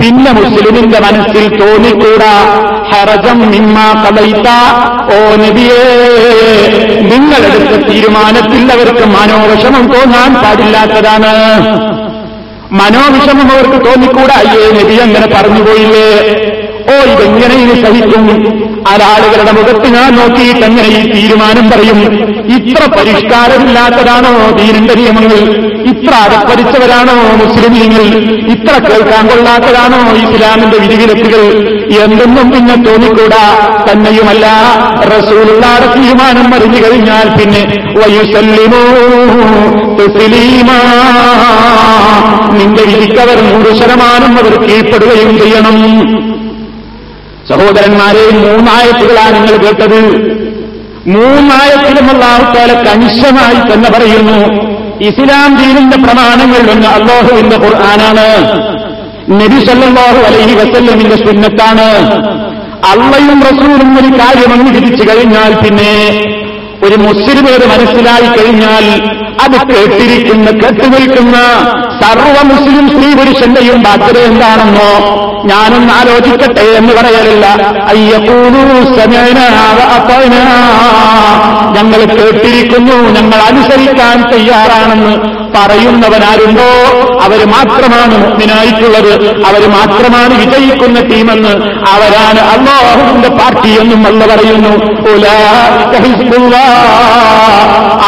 പിന്നെ 0.00 0.30
മുസ്ലിമിന്റെ 0.36 0.98
മനസ്സിൽ 0.98 1.44
തോന്നിക്കൂടാ 1.60 2.32
ഹറജം 2.92 3.38
നിമ്മ 3.52 3.76
കലയിത്ത 4.02 4.48
ഓ 5.14 5.18
നബിയേ 5.42 5.82
നിങ്ങളെടുത്ത 7.10 7.72
തീരുമാനത്തിൽ 7.88 8.72
അവർക്ക് 8.76 9.04
മനോവിഷമം 9.16 9.84
തോന്നാൻ 9.94 10.30
പാടില്ലാത്തതാണ്. 10.34 11.32
മനോവിഷമം 12.80 13.48
അവർക്ക് 13.54 13.78
തോന്നിക്കൂടാ. 13.86 14.34
അയ്യേ 14.42 14.66
നബി 14.78 14.96
അങ്ങനെ 15.06 15.26
പറഞ്ഞുപോയില്ലേ? 15.36 16.08
ഓ 16.90 16.96
ഇതെങ്ങനെ 17.10 17.54
ഇനി 17.62 17.76
സഹിക്കും? 17.84 18.24
ആരാളുകളുടെ 18.90 19.52
മുഖത്ത് 19.58 19.88
ഞാൻ 19.94 20.16
നോക്കിയിട്ട് 20.16 20.64
എങ്ങനെ 20.64 20.88
ഈ 20.88 21.00
തീരുമാനം 21.14 21.70
പറയും. 21.70 21.98
ഇത്ര 22.56 22.82
പരിഷ്കാരമില്ലാത്തതാണോ 22.96 24.32
ദീനിന്റെ 24.58 24.94
നിയമങ്ങൾ? 24.94 25.40
ഇത്ര 25.92 26.14
അടപ്പരിച്ചവരാണോ 26.14 27.14
മുസ്ലിമീങ്ങൾ 27.42 28.04
ഇത്ര 28.54 28.74
കേൾക്കാൻ 28.88 29.28
കൊള്ളാത്തതാണോ 29.28 30.00
ഇസ്ലാമിന്റെ 30.22 30.78
വിധിവിലക്കുകൾ? 30.78 31.44
എന്തെന്നും 32.04 32.50
പിന്നെ 32.50 32.76
തോന്നിക്കൂടാ. 32.86 33.44
തന്നെയുമല്ല 33.88 34.46
റസൂലുള്ളാടെ 35.12 35.86
തീരുമാനം 35.96 36.54
അറിഞ്ഞു 36.54 36.80
കഴിഞ്ഞാൽ 36.84 37.28
പിന്നെ 37.38 37.62
വയുസല്ലിമോ. 38.00 38.82
നിന്റെ 42.58 42.82
വിധിക്കവർ 42.82 43.38
നൂറ് 43.48 43.72
ശതമാനം 43.78 44.32
അവർ 44.38 44.54
കീഴ്പ്പെടുകയും 44.62 45.38
ചെയ്യണം. 45.38 45.76
സഹോദരന്മാരെ 47.50 48.24
മൂന്നായത്തുകളാണ് 48.44 49.36
നിങ്ങൾ 49.36 49.56
കേട്ടത്. 49.64 50.00
മൂന്നായത്തിലും 51.14 52.06
അള്ളാഹുത്താല 52.14 52.72
കണിശമായി 52.86 53.60
തന്നെ 53.70 53.90
പറയുന്നു 53.90 54.38
ഇസ്ലാം 55.08 55.50
ദീനിന്റെ 55.60 55.96
പ്രമാണങ്ങൾ 55.96 56.62
ഒന്ന് 56.74 56.88
അള്ളാഹുവിന്റെ 56.96 57.56
ഖുർആനാണ് 57.56 58.26
നബി 59.40 59.58
സല്ലല്ലാഹു 59.66 60.20
അലൈഹി 60.28 60.54
വസല്ലമിന്റെ 60.60 61.16
സുന്നത്താണ്. 61.26 61.88
അള്ളയും 62.92 63.40
റസൂലും 63.48 63.90
ഒരു 64.00 64.10
കാര്യമങ്ങ് 64.20 64.68
അംഗീകരിച്ചു 64.68 65.04
കഴിഞ്ഞാൽ 65.10 65.52
പിന്നെ 65.64 65.92
ഒരു 66.86 66.96
മുസ്ലിമേത് 67.06 67.64
മനസ്സിലായി 67.72 68.28
കഴിഞ്ഞാൽ 68.36 68.84
അത് 69.40 69.56
കേട്ടിരിക്കുന്ന 69.70 70.48
കേട്ടുനിൽക്കുന്ന 70.60 71.36
സർവ 72.00 72.36
മുസ്ലിം 72.50 72.86
സ്ത്രീ 72.90 73.08
പുരുഷന്റെയും 73.14 73.78
ബാധ്യത 73.82 74.18
എന്താണെന്നോ 74.24 74.90
ഞാനൊന്ന് 75.44 75.92
ആലോചിക്കട്ടെ 75.92 76.64
എന്ന് 76.78 76.92
പറയലില്ല. 76.92 77.46
അയ്യപ്പൂനു 77.90 78.62
ഞങ്ങൾ 81.76 82.00
കേട്ടിരിക്കുന്നു 82.12 82.96
ഞങ്ങൾ 83.10 83.38
അനുസരിക്കാൻ 83.42 84.18
തയ്യാറാണെന്ന് 84.32 85.14
പറയുന്നവനാരുണ്ടോ? 85.56 86.68
അവർ 87.20 87.46
മാത്രമാണ് 87.46 88.14
മുഗ്നായിട്ടുള്ളത് 88.24 89.12
അവർ 89.46 89.68
മാത്രമാണ് 89.68 90.34
വിജയിക്കുന്ന 90.40 91.00
ടീമെന്ന് 91.00 91.52
അവരാണ് 91.88 92.40
അള്ളാഹുവിന്റെ 92.40 93.28
പാർട്ടി 93.28 93.80
എന്നും 93.80 94.06
അല്ല 94.06 94.34
പറയുന്നു. 94.34 94.72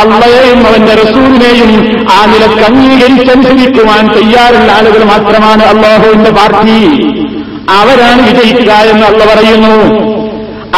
അള്ളയെയും 0.01 0.67
അവന്റെ 0.67 0.95
റസൂലിനെയും 0.95 1.73
ആ 2.11 2.27
നിലയ്ക്ക് 2.27 2.63
അംഗീകരിച്ചനുസരിക്കുവാൻ 2.63 4.07
തയ്യാറുള്ള 4.09 4.73
ആളുകൾ 4.73 5.05
മാത്രമാണ് 5.05 5.63
അള്ളാഹുവിന്റെ 5.63 6.31
പാർട്ടി. 6.31 6.79
അവരാണ് 7.71 8.21
വിജയിക്കുക 8.29 8.73
എന്ന് 8.73 9.07
അള്ള 9.07 9.25
പറയുന്നു. 9.25 9.75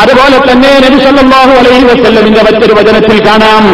അതുപോലെ 0.01 0.53
തന്നെ 0.53 0.71
നബി 0.85 1.05
സല്ലല്ലാഹു 1.05 1.51
അലൈഹി 1.51 1.85
വസല്ലമിന്റെ 1.85 2.43
മറ്റൊരു 2.43 2.73
വചനത്തിൽ 2.73 3.27
കാണാം. 3.27 3.65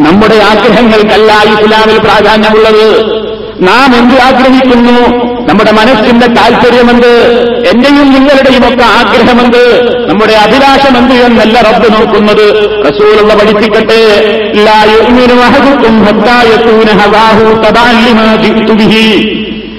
നമ്മുടെ 0.00 0.34
ആഗ്രഹങ്ങൾക്കല്ല 0.34 1.32
ഇസ്ലാമിൽ 1.32 1.98
പ്രാധാന്യമുള്ളത്. 1.98 3.04
നാം 3.60 3.96
എന്ത് 3.96 4.22
ആഗ്രഹിക്കുന്നു? 4.22 5.30
നമ്മുടെ 5.48 5.72
മനസ്സിന്റെ 5.72 6.26
താല്പര്യമെന്ത് 6.26 7.40
എന്റെയും 7.66 8.12
നിങ്ങളുടെയും 8.12 8.72
ഒക്കെ 8.72 8.84
ആഗ്രഹമെന്ത്? 8.84 9.94
നമ്മുടെ 10.10 10.32
അഭിലാഷമെന്ത് 10.32 11.14
എന്നല്ല 11.14 11.60
റബ്ബ് 11.60 11.92
നോക്കുന്നത്. 11.92 12.46
റസൂലുള്ള 12.86 13.34
പഠിപ്പിക്കട്ടെ. 13.34 14.24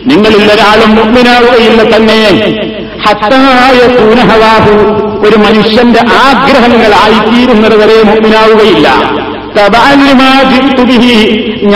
നിങ്ങളിൽ 0.05 0.51
ഒരാളും 0.53 0.95
മുഗ്മിനാവുകയില്ല 0.95 1.95
തന്നെ. 1.95 2.29
ഹത്താ 3.07 3.71
യകൂന 3.85 4.19
ഹവാഹു. 4.19 4.71
ഒരു 5.27 5.37
മനുഷ്യന്റെ 5.37 5.99
ആഗ്രഹങ്ങളായിത്തീരുന്നത് 5.99 7.75
വരെ 7.75 8.03
തബാലിമാജിത്തുബിഹി 8.03 9.20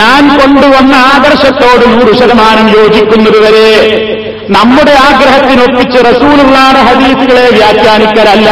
ഞാൻ 0.00 0.38
കൊണ്ടുവന്ന 0.38 0.94
ആദർശത്തോട് 1.14 1.84
നൂറ് 1.92 2.12
ശതമാനം 2.18 2.68
യോജിക്കുന്നതുവരെ 2.78 3.68
നമ്മുടെ 4.48 4.92
ആഗ്രഹത്തിനൊപ്പിച്ച് 4.92 5.98
റസൂലുള്ളാടെ 5.98 6.80
ഹദീസുകളെ 6.88 7.50
വ്യാഖ്യാനിക്കലല്ല. 7.50 8.50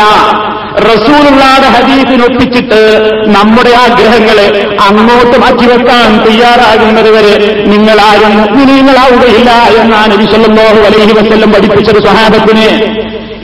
റസൂലുള്ളാടെ 0.90 1.68
ഹദീസിനൊപ്പിച്ചിട്ട് 1.74 2.80
നമ്മുടെ 3.26 3.70
ആഗ്രഹങ്ങളെ 3.70 4.46
അങ്ങോട്ട് 4.88 5.36
മാറ്റിവെക്കാൻ 5.40 6.08
തയ്യാറാകുന്നത് 6.26 7.10
വരെ 7.16 7.34
നിങ്ങളാരും 7.66 8.32
നിങ്ങളാവുകയില്ല 8.76 9.50
എന്നാണ് 9.82 10.14
വിശല്ലല്ലാഹു 10.14 10.80
അലൈഹി 10.88 11.12
വസല്ലം 11.12 11.52
പഠിപ്പിച്ചത് 11.52 12.00
സ്വഹാബത്തിനെ. 12.02 12.68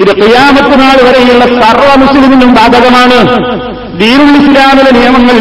ഇത് 0.03 0.13
ഖിയാമത്ത് 0.23 0.75
നാൾ 0.81 0.97
വരെയുള്ള 1.07 1.45
സർവ 1.63 1.95
മുസ്ലിമിനും 1.97 2.55
ബാധകമാണ്. 2.55 3.19
ദീനുൽ 4.01 4.37
ഇസ്ലാമിലെ 4.41 4.91
നിയമങ്ങൾ 4.91 5.39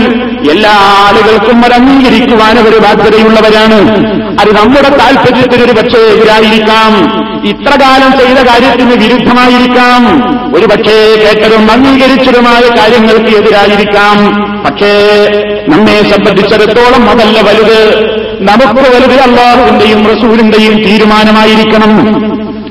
എല്ലാ 0.51 0.71
ആളുകൾക്കും 0.71 1.65
അത് 1.65 1.73
അംഗീകരിക്കുവാൻ 1.73 2.59
അവർ 2.59 2.79
ബാധ്യതയുള്ളവരാണ്. 2.79 3.97
അത് 4.41 4.55
നമ്മുടെ 4.55 4.89
താൽപര്യത്തിനൊരു 4.89 5.71
പക്ഷേ 5.71 5.99
എതിരായിരിക്കാം. 5.99 7.19
ഇത്ര 7.47 7.79
കാലം 7.81 8.11
ചെയ്ത 8.11 8.37
കാര്യത്തിന് 8.37 9.03
വിരുദ്ധമായിരിക്കാം. 9.03 10.21
ഒരു 10.57 10.65
പക്ഷേ 10.65 11.15
കേട്ടതും 11.15 11.71
അംഗീകരിച്ചതുമായ 11.71 12.61
കാര്യങ്ങൾക്ക് 12.61 13.37
എതിരായിരിക്കാം. 13.37 14.17
പക്ഷേ 14.63 15.17
നമ്മെ 15.69 16.09
സംബന്ധിച്ചിടത്തോളം 16.09 17.09
അതല്ല 17.09 17.41
വലുത്. 17.41 18.05
നമുക്ക് 18.41 18.89
വലുത് 18.89 19.21
അള്ളാഹുവിന്റെയും 19.21 20.05
റസൂലിന്റെയും 20.05 20.83
തീരുമാനമായിരിക്കണം. 20.83 22.09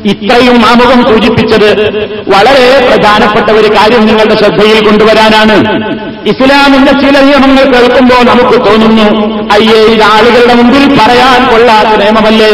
ഇത്രയും 0.04 0.66
ആമുഖം 0.66 1.02
സൂചിപ്പിച്ചത് 1.02 1.80
വളരെ 2.28 2.88
പ്രധാനപ്പെട്ട 2.90 3.50
ഒരു 3.50 3.68
കാര്യം 3.68 4.06
നിങ്ങളുടെ 4.06 4.36
ശ്രദ്ധയിൽ 4.36 4.86
കൊണ്ടുവരാനാണ്. 4.86 5.78
ഇസ്ലാമിന്റെ 6.26 6.92
ചില 6.92 7.20
നിയമങ്ങൾ 7.20 7.64
കേൾക്കുമ്പോൾ 7.72 8.22
നമുക്ക് 8.24 8.66
തോന്നുന്നു 8.66 9.06
അയ്യേ 9.52 9.80
ഇത് 9.86 10.02
ആളുകളുടെ 10.02 10.54
മുമ്പിൽ 10.54 10.98
പറയാൻ 10.98 11.48
കൊള്ളാത്ത 11.50 11.92
നിയമമല്ലേ? 12.00 12.50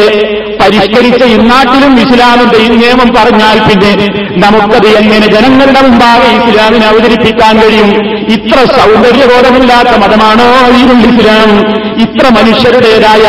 പരിഷ്കരിച്ച 0.60 1.22
ഇന്നാട്ടിലും 1.34 2.00
ഇസ്ലാമിന്റെ 2.00 2.58
ഈ 2.58 2.68
നിയമം 2.74 3.14
പറഞ്ഞാൽ 3.14 3.58
പിന്നെ 3.68 3.92
നമുക്കത് 4.36 4.86
എങ്ങനെ 5.00 5.26
ജനങ്ങളുടെ 5.26 5.80
മുമ്പാകെ 5.80 6.28
ഇസ്ലാമിനെ 6.40 6.86
അവതരിപ്പിക്കാൻ 6.86 7.54
കഴിയും? 7.62 7.90
ഇത്ര 8.28 8.58
സൗന്ദര്യബോധമില്ലാത്ത 8.78 9.96
മതമാണോ 9.96 10.48
ഈ 10.76 10.82
ഇസ്ലാം? 11.08 11.50
ഇത്ര 11.98 12.28
മനുഷ്യരുടേതായ 12.30 13.24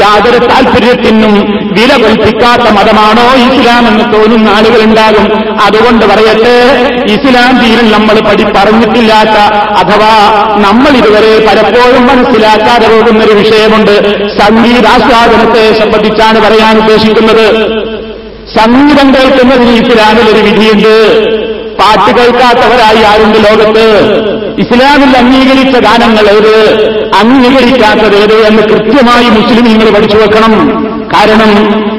യാതൊരു 0.00 0.46
താല്പര്യത്തിനും 0.46 1.34
വില 1.70 2.06
കൽപ്പിക്കാത്ത 2.06 2.62
മതമാണോ 2.62 3.34
ഇസ്ലാം 3.34 3.88
എന്ന് 3.88 4.14
തോന്നുന്ന 4.14 4.50
ആളുകളുണ്ടാകും. 4.50 5.54
അതുകൊണ്ട് 5.62 6.06
പറയട്ടെ 6.06 6.86
ഇസ്ലാം 7.12 7.58
ദീനിൽ 7.58 7.92
നമ്മൾ 7.92 8.20
പടി 8.20 8.44
പറഞ്ഞിട്ടില്ലാത്ത 8.44 9.54
അഥവാ 9.72 10.44
നമ്മൾ 10.56 10.96
ഇതുവരെ 10.96 11.46
പലപ്പോഴും 11.48 12.06
മനസ്സിലാക്കാതെ 12.06 12.88
പോകുന്ന 12.88 13.24
ഒരു 13.24 13.32
വിഷയമുണ്ട്. 13.32 14.02
സംഗീതാസ്വാദനത്തെ 14.38 15.78
സംബന്ധിച്ചാണ് 15.78 16.40
പറയാൻ 16.40 16.78
ഉദ്ദേശിക്കുന്നത്. 16.78 17.50
സംഗീതം 18.58 19.14
കേൾക്കുന്നതിന് 19.14 19.70
ഇസ്ലാമിൽ 19.70 20.22
ഒരു 20.22 20.50
വിധിയുണ്ട്. 20.50 21.20
പാട്ട് 21.76 22.20
കേൾക്കാത്തവരായി 22.20 23.02
ആരുണ്ട് 23.02 23.38
ലോകത്ത്? 23.38 23.86
ഇസ്ലാമിൽ 24.58 25.16
അംഗീകരിച്ച 25.16 25.78
ഗാനങ്ങൾ 25.78 26.30
ഏത്? 26.30 26.84
അംഗീകരിക്കാത്തത് 27.14 28.16
ഏത്? 28.16 28.46
എന്ന് 28.46 28.62
കൃത്യമായി 28.62 29.28
മുസ്ലിം 29.28 29.64
നിങ്ങൾ 29.64 29.90
പഠിച്ചു 29.90 30.16
വെക്കണം. 30.16 30.89
കാരണം 31.12 31.52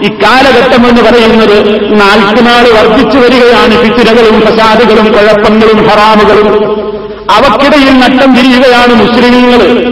ഇക്കാലഘട്ടം 0.03 0.89
എന്ന് 0.89 1.01
പറയുന്നത് 1.01 1.75
നാൾക്കുനാൾ 2.01 2.79
വർദ്ധിച്ചു 2.79 3.17
വരികയാണ്. 3.19 3.81
പിത്തിരകളും 3.83 4.41
പ്രസാദുകളും 4.41 5.05
കുഴപ്പങ്ങളും 5.05 5.87
ഹറാമുകളും. 5.87 6.81
അവക്കിടയിൽ 7.31 7.99
നട്ടം 7.99 8.35
തിരിയുകയാണ് 8.35 8.93
മുസ്ലിമീങ്ങൾ. 8.93 9.91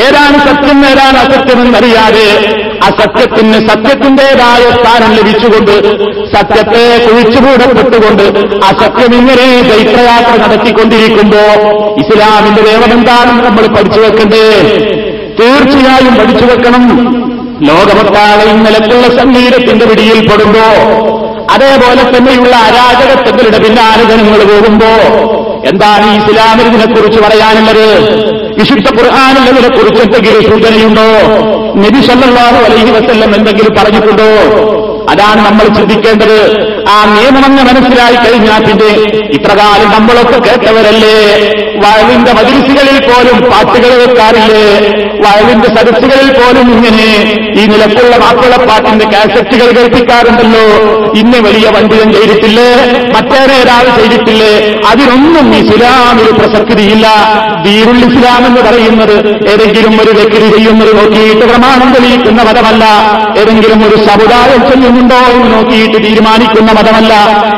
ഏതാണ് 0.00 0.38
സത്യം 0.38 0.86
ഏതാണ് 0.86 1.18
അസത്യമെന്നറിയാതെ 1.18 2.58
അസത്യത്തിന് 2.84 3.68
സത്യത്തിന്റേതായ 3.68 4.70
സ്ഥാനം 4.70 5.14
ലഭിച്ചുകൊണ്ട് 5.14 6.04
സത്യത്തെ 6.36 7.06
കുഴിച്ചുകൂടപ്പെട്ടുകൊണ്ട് 7.06 8.22
അസത്യം 8.64 9.14
ഇങ്ങനെ 9.14 9.62
ചൈത്രയാത്ര 9.62 10.42
നടത്തിക്കൊണ്ടിരിക്കുമ്പോ 10.42 11.38
ഇസ്ലാമിന്റെ 11.98 12.62
ദേവനെന്താണെന്ന് 12.62 13.44
നമ്മൾ 13.44 13.66
പഠിച്ചു 13.66 14.00
വെക്കണ്ടേ? 14.00 14.66
തീർച്ചയായും 15.40 16.14
പഠിച്ചു 16.14 16.44
വെക്കണം. 16.44 17.21
ലോകമൊട്ടാകെ 17.68 18.52
നിലക്കുള്ള 18.52 19.20
സംഗീതത്തിന്റെ 19.20 19.86
പിടിയിൽപ്പെടുമ്പോ 19.86 20.64
അതേപോലെ 21.50 22.02
തന്നെയുള്ള 22.16 22.56
അരാജകത്വങ്ങളുടെ 22.56 23.58
പിന്നാലെ 23.58 24.04
ജനങ്ങൾ 24.04 24.44
പോകുമ്പോ 24.44 24.90
എന്താണ് 25.68 26.06
ഈ 26.12 26.16
ഇസ്ലാമിനെക്കുറിച്ച് 26.18 27.20
പറയാനുള്ളത്? 27.20 27.86
വിശുദ്ധ 28.58 29.00
ഖുർആാനുള്ളതിനെ 29.00 29.68
കുറിച്ച് 29.68 30.02
എന്തെങ്കിലും 30.02 30.42
സൂചനയുണ്ടോ? 30.42 31.08
നബി 31.76 32.06
സല്ലല്ലാഹു 32.06 32.64
അലൈഹി 32.64 32.90
വസല്ലം 32.90 33.34
എന്തെങ്കിലും 33.34 33.74
പറഞ്ഞിട്ടുണ്ടോ? 33.74 34.30
അതാണ് 35.10 35.46
നമ്മൾ 35.46 35.64
ചിന്തിക്കേണ്ടത്. 35.68 36.38
ആ 36.88 37.14
നിയമമെന്ന് 37.14 37.62
മനസ്സിലായി 37.62 38.14
കഴിഞ്ഞാൽ 38.14 38.64
പിന്നെ 38.64 38.90
ഇത്രകാലം 39.36 39.90
നമ്മളൊക്കെ 39.90 40.38
കേട്ടവരല്ലേ? 40.38 41.16
വയലിന്റെ 41.84 42.32
മതിരിസുകളിൽ 42.32 42.98
പോലും 43.08 43.50
പാട്ടുകൾ 43.50 44.06
വെക്കാറില്ലേ? 44.06 44.66
വയലിന്റെ 45.24 45.68
സദസ്സുകളിൽ 45.68 46.32
പോലും 46.32 46.76
ഇങ്ങനെ 46.76 47.08
ഈ 47.62 47.66
നിലക്കുള്ള 47.66 48.16
മാപ്പിളപ്പാട്ടിന്റെ 48.16 49.04
കാസറ്റുകൾ 49.04 49.70
കേൾപ്പിക്കാറുണ്ടല്ലോ. 49.72 50.64
ഇന്ന് 51.14 51.38
വലിയ 51.38 51.68
വണ്ടിയും 51.68 52.12
ചെയ്തിട്ടില്ലേ? 52.12 52.70
മറ്റേറെ 53.14 53.62
ഒരാൾ 53.62 53.96
ചെയ്തിട്ടില്ലേ? 53.96 54.82
അതിനൊന്നും 54.86 55.54
ഇസ്ലാമിൽ 55.54 56.30
പ്രസക്തിയില്ല. 56.32 57.06
ദീരുൾ 57.64 57.96
ഇസ്ലാം 57.96 58.46
എന്ന് 58.46 58.60
പറയുന്നത് 58.60 59.48
ഏതെങ്കിലും 59.52 60.00
ഒരു 60.02 60.10
വ്യക്തി 60.10 60.56
ചെയ്യുന്നത് 60.56 60.96
നോക്കിയിട്ട് 60.96 61.44
പ്രമാണം 61.46 61.94
തെളിയിക്കുന്ന 61.94 62.42
പദമല്ല. 62.42 62.84
ഏതെങ്കിലും 63.40 63.88
ഒരു 63.88 63.96
സമുദായം 63.96 64.91
ചെയ്യുന്നുണ്ടോ 64.92 65.16
എന്ന് 65.16 65.54
നോക്കിയിട്ട് 65.54 66.04
തീരുമാനിക്കുന്ന 66.04 66.72
മതമല്ല. 66.72 67.14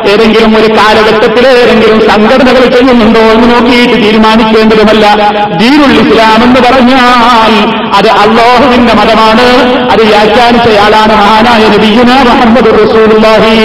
ഏതെങ്കിലും 0.08 0.56
ഒരു 0.56 0.72
കാലഘട്ടത്തിലെ 0.72 1.50
ഏതെങ്കിലും 1.50 2.00
സംഘടനകൾ 2.00 2.70
ചെയ്യുന്നുണ്ടോ 2.70 3.20
എന്ന് 3.20 3.54
നോക്കിയിട്ട് 3.54 3.94
തീരുമാനിക്കേണ്ടതുമല്ല. 3.94 5.16
ദീനുൽ 5.56 5.94
ഇസ്ലാം 6.00 6.44
എന്ന് 6.44 6.60
പറഞ്ഞാൽ 6.60 7.66
അത് 7.94 8.08
അള്ളാഹുവിന്റെ 8.08 8.94
മതമാണ്. 8.94 9.46
അത് 9.90 10.02
വ്യാഖ്യാനിച്ചയാളാണ് 10.02 11.12
മഹാനായ 11.12 11.68
നബിയുന 11.68 12.10
മുഹമ്മദ് 12.22 12.70
റസൂലുള്ളാഹി. 12.82 13.56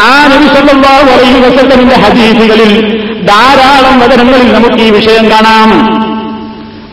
ആ 0.00 0.26
നിമിഷമുള്ള 0.26 0.86
അലൈഹി 0.86 1.94
ഹദീസുകളിൽ 1.94 2.72
ധാരാളം 3.26 4.00
വചനങ്ങളിൽ 4.00 4.52
നമുക്ക് 4.52 4.82
ഈ 4.82 4.90
വിഷയം 4.90 5.30
കാണാം. 5.30 6.01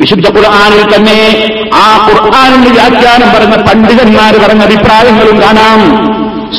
വിശുദ്ധ 0.01 0.27
ഖുർആാനിൽ 0.27 0.95
തന്നെ 0.95 1.49
ആ 1.75 2.09
ഖുർആാനിന്റെ 2.09 2.69
വ്യാഖ്യാനം 2.69 3.29
പറഞ്ഞ 3.29 3.55
പണ്ഡിതന്മാർ 3.55 4.47
പറഞ്ഞ 4.47 4.61
അഭിപ്രായങ്ങളും 4.61 5.41
കാണാം. 5.41 6.09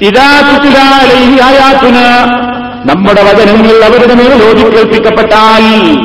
ഇതാ 0.00 0.40
ചുറ്റിലായാത്തുന 0.40 1.96
നമ്മുടെ 2.84 3.22
വചനങ്ങൾ 3.22 3.84
അവരുടെ 3.84 4.14
മേൽ 4.14 4.48
ഓതിക്കേൽപ്പിക്കപ്പെട്ടാൽ 4.50 5.96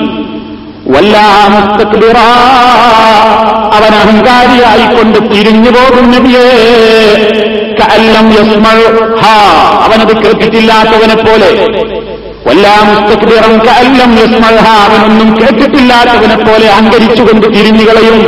അവൻ 3.74 3.94
അഹങ്കാരിയായിക്കൊണ്ട് 3.96 5.20
തിരിഞ്ഞു 5.30 5.72
പോകും 5.72 6.08
കല്ലം 7.82 8.28
യസ്മൾ 8.34 8.80
ഹാ 9.22 9.36
അവനത് 9.84 10.14
കേട്ടിട്ടില്ലാത്തവനെ 10.24 11.18
പോലെ 11.20 11.50
വല്ലാ 12.48 12.74
വല്ലാമസ്തക്ലിറം 12.76 13.54
കല്ലം 13.68 14.12
യസ്മൾ 14.20 14.56
ഹാ 14.66 14.74
അവനൊന്നും 14.86 15.30
കേട്ടിട്ടില്ലാത്തവനെ 15.36 16.38
പോലെ 16.40 16.68
അഹങ്കരിച്ചുകൊണ്ട് 16.68 17.48
തിരിഞ്ഞുകളയും 17.56 18.20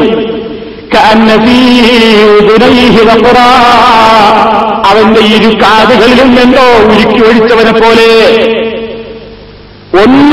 അവന്റെ 4.89 5.22
ഇരു 5.36 5.50
കാതുകളിലും 5.62 6.32
എന്തോ 6.39 6.65
ഉരുക്കി 6.86 7.22
ഒഴിച്ചവനെ 7.22 7.74
പോലെ 7.74 8.08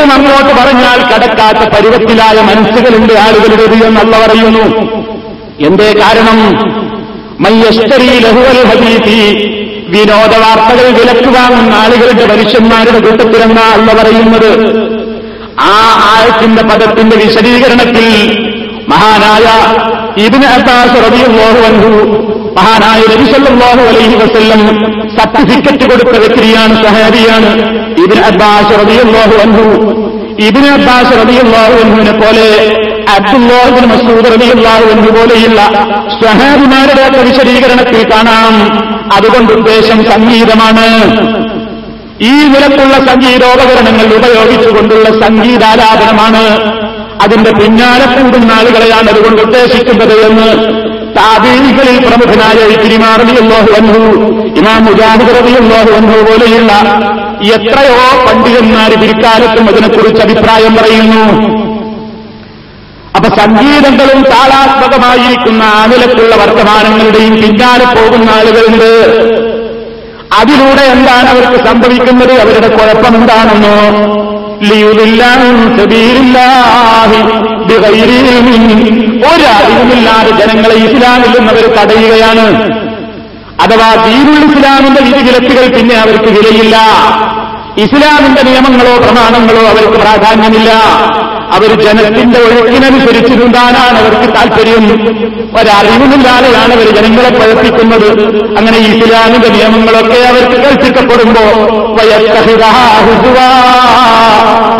ഒന്നും 0.02 0.14
അങ്ങോട്ട് 0.16 0.52
പറഞ്ഞാൽ 0.60 0.98
കടക്കാത്ത 1.10 1.62
പരുവത്തിലായ 1.74 2.36
മനസ്സുകളുണ്ട് 2.40 3.12
ആളുകളുടെ 3.24 3.64
എന്നല്ല 3.88 4.14
പറയുന്നു. 4.24 4.64
എന്തേ 5.60 5.88
കാരണം? 6.00 6.38
മയ്യശ്വരി 7.40 8.08
ലഹുവൽ 8.24 8.58
ഹദീതി 8.70 9.20
വിനോദ 9.92 10.34
വാർത്തകൾ 10.42 10.86
വിലക്ക് 10.98 11.30
വാങ്ങുന്ന 11.36 11.74
ആളുകളുടെ 11.74 12.24
മനുഷ്യന്മാരുടെ 12.26 13.00
കൂട്ടത്തിലെന്ന 13.00 13.60
അല്ല 13.76 13.92
പറയുന്നത്. 13.92 14.50
ആ 15.64 15.74
ആയത്തിന്റെ 16.12 16.62
പദത്തിന്റെ 16.62 17.16
വിശദീകരണത്തിൽ 17.16 18.06
മഹാനായ 18.88 19.46
ഇതിന് 20.26 20.46
അബ്ബാസ് 20.56 20.96
റളിയല്ലാഹു 21.04 21.60
അൻഹു 21.70 21.90
മഹാനായ 22.56 23.00
നബി 23.12 23.26
സല്ലല്ലാഹു 23.32 23.82
അലൈഹി 23.90 24.16
വസല്ലം 24.22 24.62
സർട്ടിഫിക്കറ്റ് 25.16 25.84
കൊടുത്ത 25.90 26.16
വ്യക്തിയാണ് 26.18 26.74
സഹാബിയാണ് 26.84 27.50
ഇബിന് 28.02 28.20
അബ്ബാസ് 28.20 28.86
റളിയല്ലാഹു 28.86 29.34
അൻഹു. 29.42 29.62
ഇബിന് 30.42 30.66
അബ്ബാസ് 30.66 31.26
റളിയല്ലാഹു 31.26 31.72
അൻഹുവിനെ 31.72 32.12
പോലെ 32.12 32.76
അബ്ദുല്ലാഹിബിൻ 33.14 33.88
മസൂദ് 33.88 34.24
റളിയല്ലാഹു 34.24 34.84
അൻഹു 34.84 35.10
പോലെയുള്ള 35.10 35.62
സ്വഹാബിമാരുടെ 36.22 37.06
ഒക്കെ 37.06 37.22
വിശദീകരണത്തിൽ 37.22 38.10
കാണാം. 38.10 38.82
അതുകൊണ്ട് 39.12 39.52
ഉദ്ദേശം 39.52 40.04
സംഗീതമാണ്. 40.04 40.86
ഈ 42.20 42.30
നിലക്കുള്ള 42.30 43.12
സംഗീതോപകരണങ്ങൾ 43.12 44.14
ഉപയോഗിച്ചുകൊണ്ടുള്ള 44.16 45.26
സംഗീതാലാപനമാണ്. 45.26 46.72
അതിന്റെ 47.22 47.50
പിന്നാലെ 47.50 48.06
കൂടുന്ന 48.06 48.52
ആളുകളെയാണ് 48.52 49.10
അതുകൊണ്ട് 49.10 49.42
ഉദ്ദേശിക്കുന്നത് 49.42 50.26
എന്ന് 50.26 50.48
താബീകളിൽ 51.16 52.08
പ്രമുഖനായ 52.08 52.66
ഇത്തിരിമാറിയല്ലോഹു 52.66 53.68
അൻഹു 53.80 54.41
ഇമാം 54.56 54.84
മുജാഹിദ് 54.84 55.32
റബിയല്ലോഹു 55.38 56.22
പോലെയുള്ള 56.28 56.72
എത്രയോ 57.54 58.26
പണ്ഡിതന്മാർ 58.26 58.90
പിൽക്കാലത്തും 59.00 59.68
അതിനെക്കുറിച്ച് 59.68 60.22
അഭിപ്രായം 60.22 60.76
പറയുന്നു. 60.76 61.22
അപ്പൊ 63.16 63.28
സംഗീതങ്ങളും 63.36 64.22
താളാത്മകമായിരിക്കുന്ന 64.22 65.62
ആ 65.62 65.86
നിലക്കുള്ള 65.86 66.36
വർത്തമാനങ്ങളുടെയും 66.36 67.34
പിന്നാലെ 67.42 67.84
പോകുന്ന 67.84 68.30
ആളുകളുണ്ട്. 68.30 68.90
അതിലൂടെ 70.40 70.82
എന്താണ് 70.82 71.28
അവർക്ക് 71.28 71.58
സംഭവിക്കുന്നത്? 71.64 72.32
അവരുടെ 72.40 72.68
കുഴപ്പമെന്താണെന്നോ 72.76 73.76
ഒരറിവുമില്ലാതെ 79.28 80.30
ജനങ്ങളെ 80.40 80.74
ഇസ്ലാമിൽ 80.74 81.30
നിന്ന് 81.38 81.52
അവർ 81.52 81.64
തടയുകയാണ്. 81.76 82.46
അഥവാ 83.60 83.94
ദീനുൽ 84.04 84.44
ഇസ്ലാമിന്റെ 84.44 85.00
വിധിവിലക്കുകൾ 85.02 85.76
പിന്നെ 85.76 85.94
അവർക്ക് 85.94 86.24
വിലയില്ല. 86.24 86.76
ഇസ്ലാമിന്റെ 87.78 88.42
നിയമങ്ങളോ 88.42 88.96
പ്രമാണങ്ങളോ 88.96 89.60
അവർക്ക് 89.60 89.98
പ്രാധാന്യമില്ല. 89.98 90.70
അവർ 91.52 91.80
ജനത്തിന്റെ 91.80 92.38
ഒഴുക്കിനനുസരിച്ച് 92.38 93.32
നീന്താനാണ് 93.32 93.98
അവർക്ക് 93.98 94.34
താല്പര്യം. 94.34 94.84
ഒരറിവുമില്ലാതെയാണ് 95.58 96.74
അവർ 96.74 96.94
ജനങ്ങളെ 96.94 97.30
പഴപ്പിക്കുന്നത്. 97.30 98.20
അങ്ങനെ 98.58 98.78
ഇസ്ലാമിന്റെ 98.78 99.48
നിയമങ്ങളൊക്കെ 99.48 100.20
അവർക്ക് 100.20 100.60
കൽപ്പിക്കപ്പെടുമ്പോ. 100.60 101.40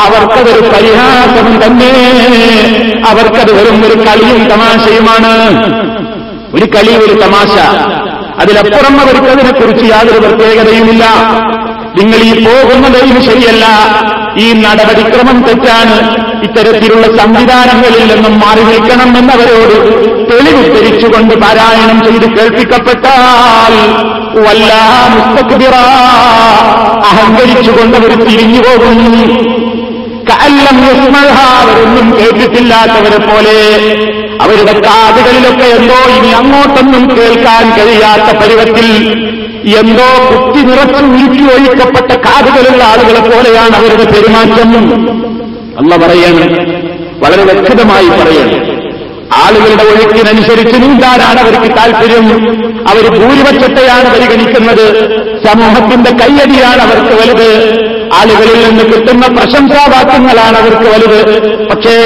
അവർക്കതൊരു 0.05 0.61
പരിഹാസം 0.61 1.63
തന്നെ. 1.65 1.93
അവർക്കത് 3.09 3.53
വെറും 3.53 3.87
ഒരു 3.87 3.95
കളിയും 3.95 4.49
തമാശയുമാണ്. 4.49 5.63
ഒരു 6.55 6.65
കളി 6.65 6.97
ഒരു 6.97 7.13
തമാശ. 7.13 7.59
അതിലപ്പുറം 8.43 9.01
അവർക്ക് 9.01 9.29
അതിനെക്കുറിച്ച് 9.29 9.85
യാതൊരു 9.93 10.19
പ്രത്യേകതയുമില്ല. 10.19 11.05
നിങ്ങൾ 11.99 12.19
ഈ 12.19 12.33
പോകുന്നതും 12.45 13.23
ശരിയല്ല. 13.23 13.65
ഈ 14.39 14.53
നടപടിക്രമം 14.53 15.43
തെറ്റാണ്. 15.43 15.97
ഇത്തരത്തിലുള്ള 16.43 17.07
സംവിധാനങ്ങളിൽ 17.17 18.15
നിന്നും 18.15 18.41
മാറി 18.41 18.63
നിൽക്കണം 18.63 19.11
എന്നവരോട് 19.19 19.77
തെളിവുദ്ധരിച്ചുകൊണ്ട് 20.31 21.35
പാരായണം 21.35 21.99
ചെയ്ത് 22.05 22.27
കേൾപ്പിക്കപ്പെട്ടാൽ 22.37 23.75
വല്ല 24.47 24.73
മുസ്തക്ബിറ. 25.15 25.75
അഹങ്കരിച്ചുകൊണ്ട് 27.11 27.97
അവർ 27.97 28.13
തിരിഞ്ഞു 28.25 28.61
പോകുന്നു 28.61 29.25
കല്ലം 30.31 30.77
അവരൊന്നും 31.61 32.09
കേട്ടിട്ടില്ലാത്തവരെ 32.19 33.21
പോലെ. 33.29 33.57
അവരുടെ 34.43 34.73
കാതുകളിലൊക്കെ 34.87 35.65
എന്തോ 35.65 35.99
ഇനി 36.17 36.31
അങ്ങോട്ടൊന്നും 36.33 37.17
കേൾക്കാൻ 37.17 37.65
കഴിയാത്ത 37.79 38.29
പരുവത്തിൽ 38.37 38.89
എന്തോ 39.79 40.07
കുത്തി 40.29 40.61
നിറക്കം 40.67 41.05
ഉരുക്കി 41.15 41.43
ഒഴിക്കപ്പെട്ട 41.53 42.13
കാതുകളുള്ള 42.27 42.85
ആളുകളെ 42.85 43.21
പോലെയാണ് 43.21 43.77
അവരുടെ 43.77 44.05
പെരുമാറ്റം. 44.05 44.71
അല്ല 45.79 45.97
പറയണം. 45.97 46.49
വളരെ 47.23 47.43
വ്യക്തമായി 47.45 48.09
പറയണം. 48.09 48.62
ആളുകളുടെ 49.43 49.83
ഒഴുക്കിനനുസരിച്ച് 49.83 50.83
നീന്താനാണ് 50.83 51.41
അവർക്ക് 51.41 51.77
താല്പര്യം 51.77 52.27
അവർ 52.89 53.19
ഭൂരിപക്ഷത്തെയാണ് 53.19 54.15
പരിഗണിക്കുന്നത്. 54.15 54.87
സമൂഹത്തിന്റെ 55.47 56.11
കയ്യടിയാണ് 56.11 56.83
അവർക്ക് 56.83 57.15
വലുത്. 57.21 57.49
ആളുകളിൽ 58.15 58.69
നിന്ന് 58.69 58.85
കിട്ടുന്ന 58.85 59.27
പ്രശംസാവാക്യങ്ങളാണ് 59.27 60.57
അവർക്ക് 60.59 60.91
വലുത്. 60.91 61.21
പക്ഷേ 61.71 61.97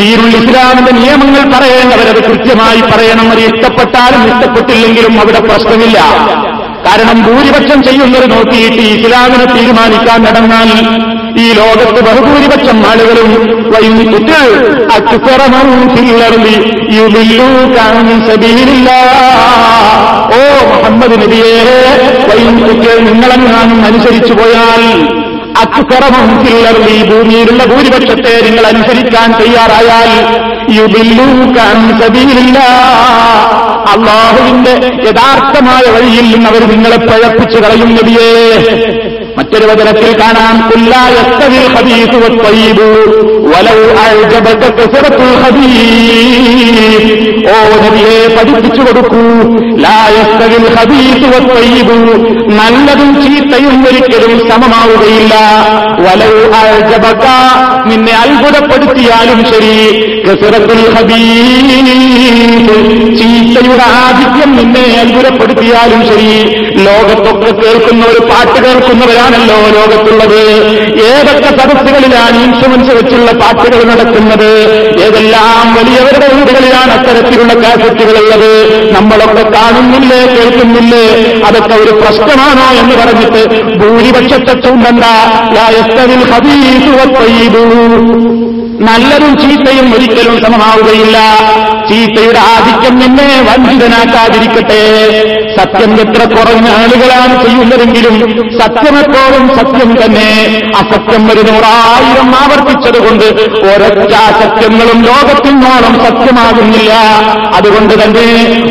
ദീനുൽ 0.00 0.36
ഇസ്ലാമിന്റെ 0.36 0.92
നിയമങ്ങൾ 0.92 1.58
പറയേണ്ടവരത് 1.58 2.22
കൃത്യമായി 2.24 2.80
പറയണം. 2.80 3.30
അത് 3.30 3.40
ഇഷ്ടപ്പെട്ടാലും 3.40 4.24
ഇഷ്ടപ്പെട്ടില്ലെങ്കിലും 4.24 5.20
അവിടെ 5.20 5.40
പ്രശ്നമില്ല. 5.40 5.98
കാരണം 6.86 7.22
ഭൂരിപക്ഷം 7.22 7.82
ചെയ്യുന്നത് 7.82 8.30
നോക്കിയിട്ട് 8.30 8.82
ഇസ്ലാമിനെ 8.94 9.44
തീരുമാനിക്കാൻ 9.54 10.22
നടന്നാൽ 10.22 11.13
ഈ 11.36 11.52
ലോകത്ത് 11.52 12.04
ബഹുഭൂരിപക്ഷം 12.04 12.86
ആളുകളും 12.90 13.30
വൈകിട്ട് 13.74 14.38
അച്ചുക്കറമറുതി 14.94 16.54
ഓ 20.36 20.40
മുഹമ്മദ് 20.68 21.22
നബിയെ 21.22 21.54
വൈകിട്ട് 22.30 23.06
നിങ്ങളെങ്ങാനും 23.06 23.84
അനുസരിച്ചു 23.84 24.32
പോയാൽ 24.32 24.82
അച്ചുക്കറമം 25.62 26.46
ഈ 26.88 27.02
ഭൂമിയിലുള്ള 27.02 27.64
ഭൂരിപക്ഷത്തെ 27.64 28.40
നിങ്ങൾ 28.44 28.66
അനുസരിക്കാൻ 28.66 29.32
തയ്യാറായാൽ 29.32 30.10
യുബില്ലൂക്കാൻ 30.74 32.00
സബീലില്ല. 32.00 32.58
അള്ളാഹുവിന്റെ 33.94 34.70
യഥാർത്ഥമായ 35.08 35.82
വഴിയിൽ 35.90 36.30
നിന്ന് 36.30 36.48
അവർ 36.48 36.64
നിങ്ങളെ 36.70 36.96
പഴപ്പിച്ചു 36.96 37.58
കളയും 37.58 37.94
നബിയേ. 37.94 38.30
മറ്റൊരു 39.36 39.66
വചനത്തിൽ 39.66 40.10
കാണാം 40.20 40.56
പഠിപ്പിച്ചു 48.36 48.82
കൊടുക്കൂ 48.82 49.22
ലായസ്തവിൽ 49.78 50.64
ഹദീസ് 50.76 51.26
വത്തയ്യിബു 51.32 51.96
നല്ലതും 52.54 53.10
ചീത്തയും 53.22 53.76
ഒരിക്കലും 53.88 54.32
സമമാവുകയില്ല. 54.50 55.34
വലൗ 56.04 56.30
അഴജബക്ക 56.58 57.26
നിന്നെ 57.86 58.14
അത്ഭുതപ്പെടുത്തിയാലും 58.16 59.40
ശരി 59.50 59.74
കസറത്തുൽ 60.24 60.82
ചീത്തയുടെ 63.18 63.86
ആധിക്യം 64.00 64.50
നിന്നെ 64.56 64.84
അത്ഭുതപ്പെടുത്തിയാലും 65.00 66.00
ശരി 66.08 66.30
ലോകത്തൊക്കെ 66.86 67.50
കേൾക്കുന്ന 67.60 68.04
ഒരു 68.06 68.20
പാട്ട് 68.30 68.58
കേൾക്കുന്നവരാണല്ലോ 69.24 69.58
ലോകത്തുള്ളത്? 69.76 70.40
ഏതൊക്കെ 71.08 71.50
സദസ്സുകളിലാണ് 71.58 72.36
ഇൻഷുറൻസ് 72.44 72.92
വെച്ചുള്ള 72.98 73.30
പാട്ടുകൾ 73.40 73.80
നടക്കുന്നത്? 73.90 74.50
ഏതെല്ലാം 75.04 75.66
വലിയവരുടെ 75.76 76.28
വീടുകളിലാണ് 76.34 76.92
അത്തരത്തിലുള്ള 76.98 77.54
കാസറ്റുകളുള്ളത്? 77.62 78.50
നമ്മളൊക്കെ 78.96 79.44
കാണുന്നില്ലേ 79.56 80.20
കേൾക്കുന്നില്ലേ? 80.34 81.04
അതൊക്കെ 81.48 81.74
ഒരു 81.74 81.90
പ്രശ്നമാണോ 81.90 82.66
എന്ന് 82.80 82.96
പറഞ്ഞിട്ട് 83.02 83.42
ഭൂരിപക്ഷത്തെ 83.80 84.54
ചൂണ്ടണ്ട 84.66 85.04
വത്തയ്യിബു. 87.00 87.64
നല്ലതും 88.86 89.32
ചീത്തയും 89.40 89.86
ഒരിക്കലും 89.94 90.34
സമമാവുകയില്ല. 90.44 91.18
ചീത്തയുടെ 91.90 92.38
ആധിക്യം 92.38 92.98
നിന്നെ 92.98 93.46
വഞ്ചിതനാക്കാതിരിക്കട്ടെ. 93.50 94.82
സത്യം 95.58 95.92
എത്ര 96.00 96.24
കുറഞ്ഞ 96.24 96.68
ആളുകളാണ് 96.68 97.46
ചെയ്യുന്നതെങ്കിലും 97.46 98.20
സത്യമെപ്പോഴും 98.58 99.48
സത്യം 99.48 100.04
തന്നെ. 100.04 100.60
അസത്യം 100.76 101.32
ഒരു 101.32 101.40
നൂറായിരം 101.40 102.34
ആവർത്തിച്ചതുകൊണ്ട് 102.36 103.24
ഒരൊറ്റ 103.24 104.12
സത്യങ്ങളും 104.12 105.02
ലോകത്തിനോളം 105.02 105.94
സത്യമാകുന്നില്ല. 106.04 106.92
അതുകൊണ്ട് 107.56 107.94
തന്നെ 108.04 108.26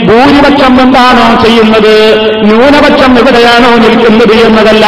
ഭൂരിപക്ഷം 0.05 0.81
എന്താണോ 0.81 1.43
ചെയ്യുന്നത്? 1.43 1.93
ന്യൂനപക്ഷം 2.45 3.19
എവിടെയാണോ 3.19 3.69
നിൽക്കുന്നത് 3.75 4.33
എന്നതല്ല. 4.47 4.85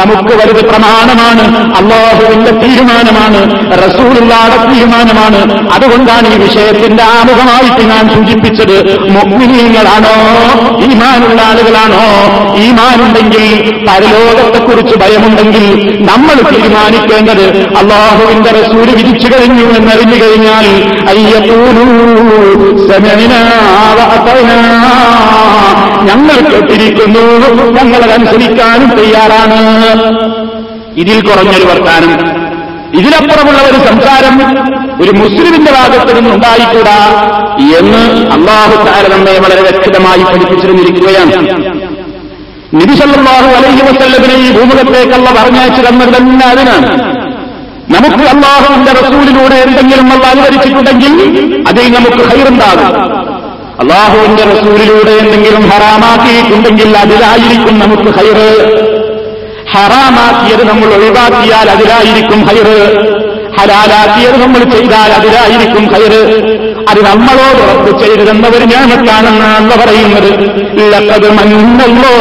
നമുക്ക് 0.00 0.34
വലുത് 0.34 0.68
പ്രമാണമാണ്. 0.68 1.74
അള്ളാഹുവിന്റെ 1.76 2.50
തീരുമാനമാണ്. 2.50 3.40
റസൂലുള്ളാടെ 3.84 4.72
തീരുമാനമാണ്. 4.72 5.68
അതുകൊണ്ടാണ് 5.72 6.34
ഈ 6.34 6.38
വിഷയത്തിന്റെ 6.38 7.02
ആമുഖം 7.02 7.49
പ്രഥമമായിട്ട് 7.50 7.86
ഞാൻ 7.88 8.04
സൂചിപ്പിച്ചത് 8.14 8.98
മുഗ്മിനീങ്ങളാണോ? 9.10 10.14
ഈമാനുള്ള 10.82 11.42
ആളുകളാണോ? 11.42 12.02
ഈമാനുണ്ടെങ്കിൽ 12.56 13.70
പരലോകത്തെക്കുറിച്ച് 13.88 14.96
ഭയമുണ്ടെങ്കിൽ 14.98 15.66
നമ്മൾ 16.02 16.50
തീരുമാനിക്കേണ്ടത് 16.50 17.46
അള്ളാഹുവിന്റെ 17.78 18.50
റസൂര് 18.50 18.90
വിധിച്ചു 18.90 19.28
കഴിഞ്ഞു 19.36 19.64
എന്നറിഞ്ഞു 19.64 20.24
കഴിഞ്ഞാൽ 20.24 20.66
ഞങ്ങൾ 26.02 26.36
കേട്ടിരിക്കുന്നു. 26.50 27.20
ഞങ്ങളതനുസരിക്കാനും 27.70 28.90
തയ്യാറാണ്. 28.98 29.58
ഇതിൽ 30.96 31.20
കുറഞ്ഞൊരു 31.20 31.64
വർത്താനം. 31.64 32.12
ഇതിനപ്പുറമുള്ള 32.98 33.62
ഒരു 33.62 33.78
സംസാരം. 33.88 34.36
ഒരു 35.00 35.10
മുസ്ലിമിന്റെ 35.10 35.72
ഭാഗത്ത് 35.72 36.16
നിന്ന് 36.16 36.34
ഉണ്ടായിക്കൂടാ 36.34 36.98
എന്ന് 37.78 38.30
അള്ളാഹു 38.30 38.86
താര 38.86 39.38
വളരെ 39.38 39.60
വ്യക്തമായി 39.60 40.22
പഠിപ്പിച്ചിരുന്നിരിക്കുകയാണ്. 40.22 41.32
നിബിസല്ലാഹു 42.74 43.48
അലൈഹി 43.56 43.82
വസല്ലമിനെ 43.82 44.34
ഈ 44.34 44.52
ഭൂമുഖത്തേക്കുള്ള 44.52 45.30
പറഞ്ഞയച്ചു 45.30 45.82
തന്നത് 45.88 46.16
തന്നെ 46.16 46.46
അതിനാണ്. 46.46 47.10
നമുക്ക് 47.94 48.24
അള്ളാഹുവിന്റെ 48.24 48.92
റസൂലിലൂടെ 48.92 49.54
എന്തെങ്കിലും 49.54 50.12
അല്ല 50.12 50.26
അനുവദിച്ചിട്ടുണ്ടെങ്കിൽ 50.26 51.64
അതിൽ 51.68 51.92
നമുക്ക് 51.92 52.22
ഹൈറുണ്ടാകും. 52.28 53.20
അള്ളാഹുവിന്റെ 53.80 54.42
റസൂലിലൂടെ 54.42 55.10
എന്തെങ്കിലും 55.10 55.70
ഹറാമാക്കിയിട്ടുണ്ടെങ്കിൽ 55.70 56.96
അതിലായിരിക്കും 56.96 57.78
നമുക്ക് 57.78 58.18
ഹൈറ്. 58.18 58.48
ഹറാമാക്കിയത് 59.74 60.68
നമ്മൾ 60.68 60.94
ഒഴിവാക്കിയാൽ 60.94 61.70
അതിലായിരിക്കും 61.70 62.42
ഹൈറ്. 62.42 63.19
ഹലാലാക്കിയത് 63.58 64.36
നമ്മൾ 64.42 64.62
ചെയ്താൽ 64.72 65.10
അതിലായിരിക്കും 65.18 65.84
കയറ് 65.92 66.20
അത് 66.90 67.00
നമ്മളോട് 67.04 67.60
ഉറപ്പ് 67.64 67.92
ചെയ്തതെന്ന 68.02 68.46
ഒരു 68.48 68.66
ഞാമത്താണെന്ന് 68.72 69.46
അല്ല 69.56 69.72
പറയുന്നത് 69.82 70.30
ലഖദ് 70.92 71.30
മഞ്ഞല്ലോ 71.38 72.14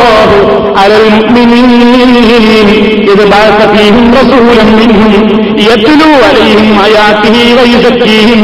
ഇത് 3.10 3.24
ബഅസ 3.32 3.62
ഫീഹിം 3.74 3.98
എത്തിലൂ 5.68 6.10
അലയും 6.28 6.65
അയാക്കിയും 6.84 8.42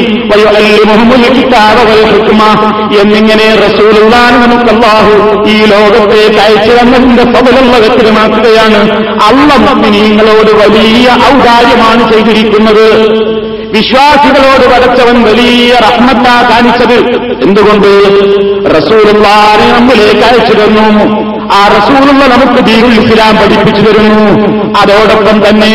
എന്നിങ്ങനെ 3.01 3.55
റസൂലുള്ളാഹി 3.55 4.35
നമുക്ക് 4.35 4.71
അല്ലാഹു 4.71 5.43
ഈ 5.47 5.65
ലോകത്തേക്ക് 5.65 6.39
അയച്ചു 6.39 6.75
തന്നതിന്റെ 6.75 7.23
സബലുള്ള 7.23 7.77
വ്യക്തമാക്കുകയാണ് 7.77 9.05
മുഅ്മിനീങ്ങളോട് 9.57 10.51
വലിയ 10.51 11.09
ഔദാര്യമാണ് 11.11 12.13
ചെയ്തിരിക്കുന്നത്. 12.13 13.09
വിശ്വാസികളോട് 13.71 14.73
പടച്ചവൻ 14.73 15.23
വലിയ 15.23 15.73
റഹ്മത്താ 15.73 16.49
കാണിച്ചത്. 16.49 17.21
എന്തുകൊണ്ട്? 17.43 17.87
റസൂലുള്ളാനെ 18.77 19.71
നമ്മിലേക്ക് 19.71 20.21
അയച്ചു 20.21 20.53
തന്നു. 20.53 21.24
ആ 21.53 21.67
റസൂലുള്ള 21.75 22.23
നമുക്ക് 22.33 22.59
ദീനുൽ 22.65 22.95
ഇസ്ലാം 23.01 23.35
പഠിപ്പിച്ചു 23.35 23.81
തരുന്നു. 23.81 24.25
അതോടൊപ്പം 24.81 25.37
തന്നെ 25.47 25.73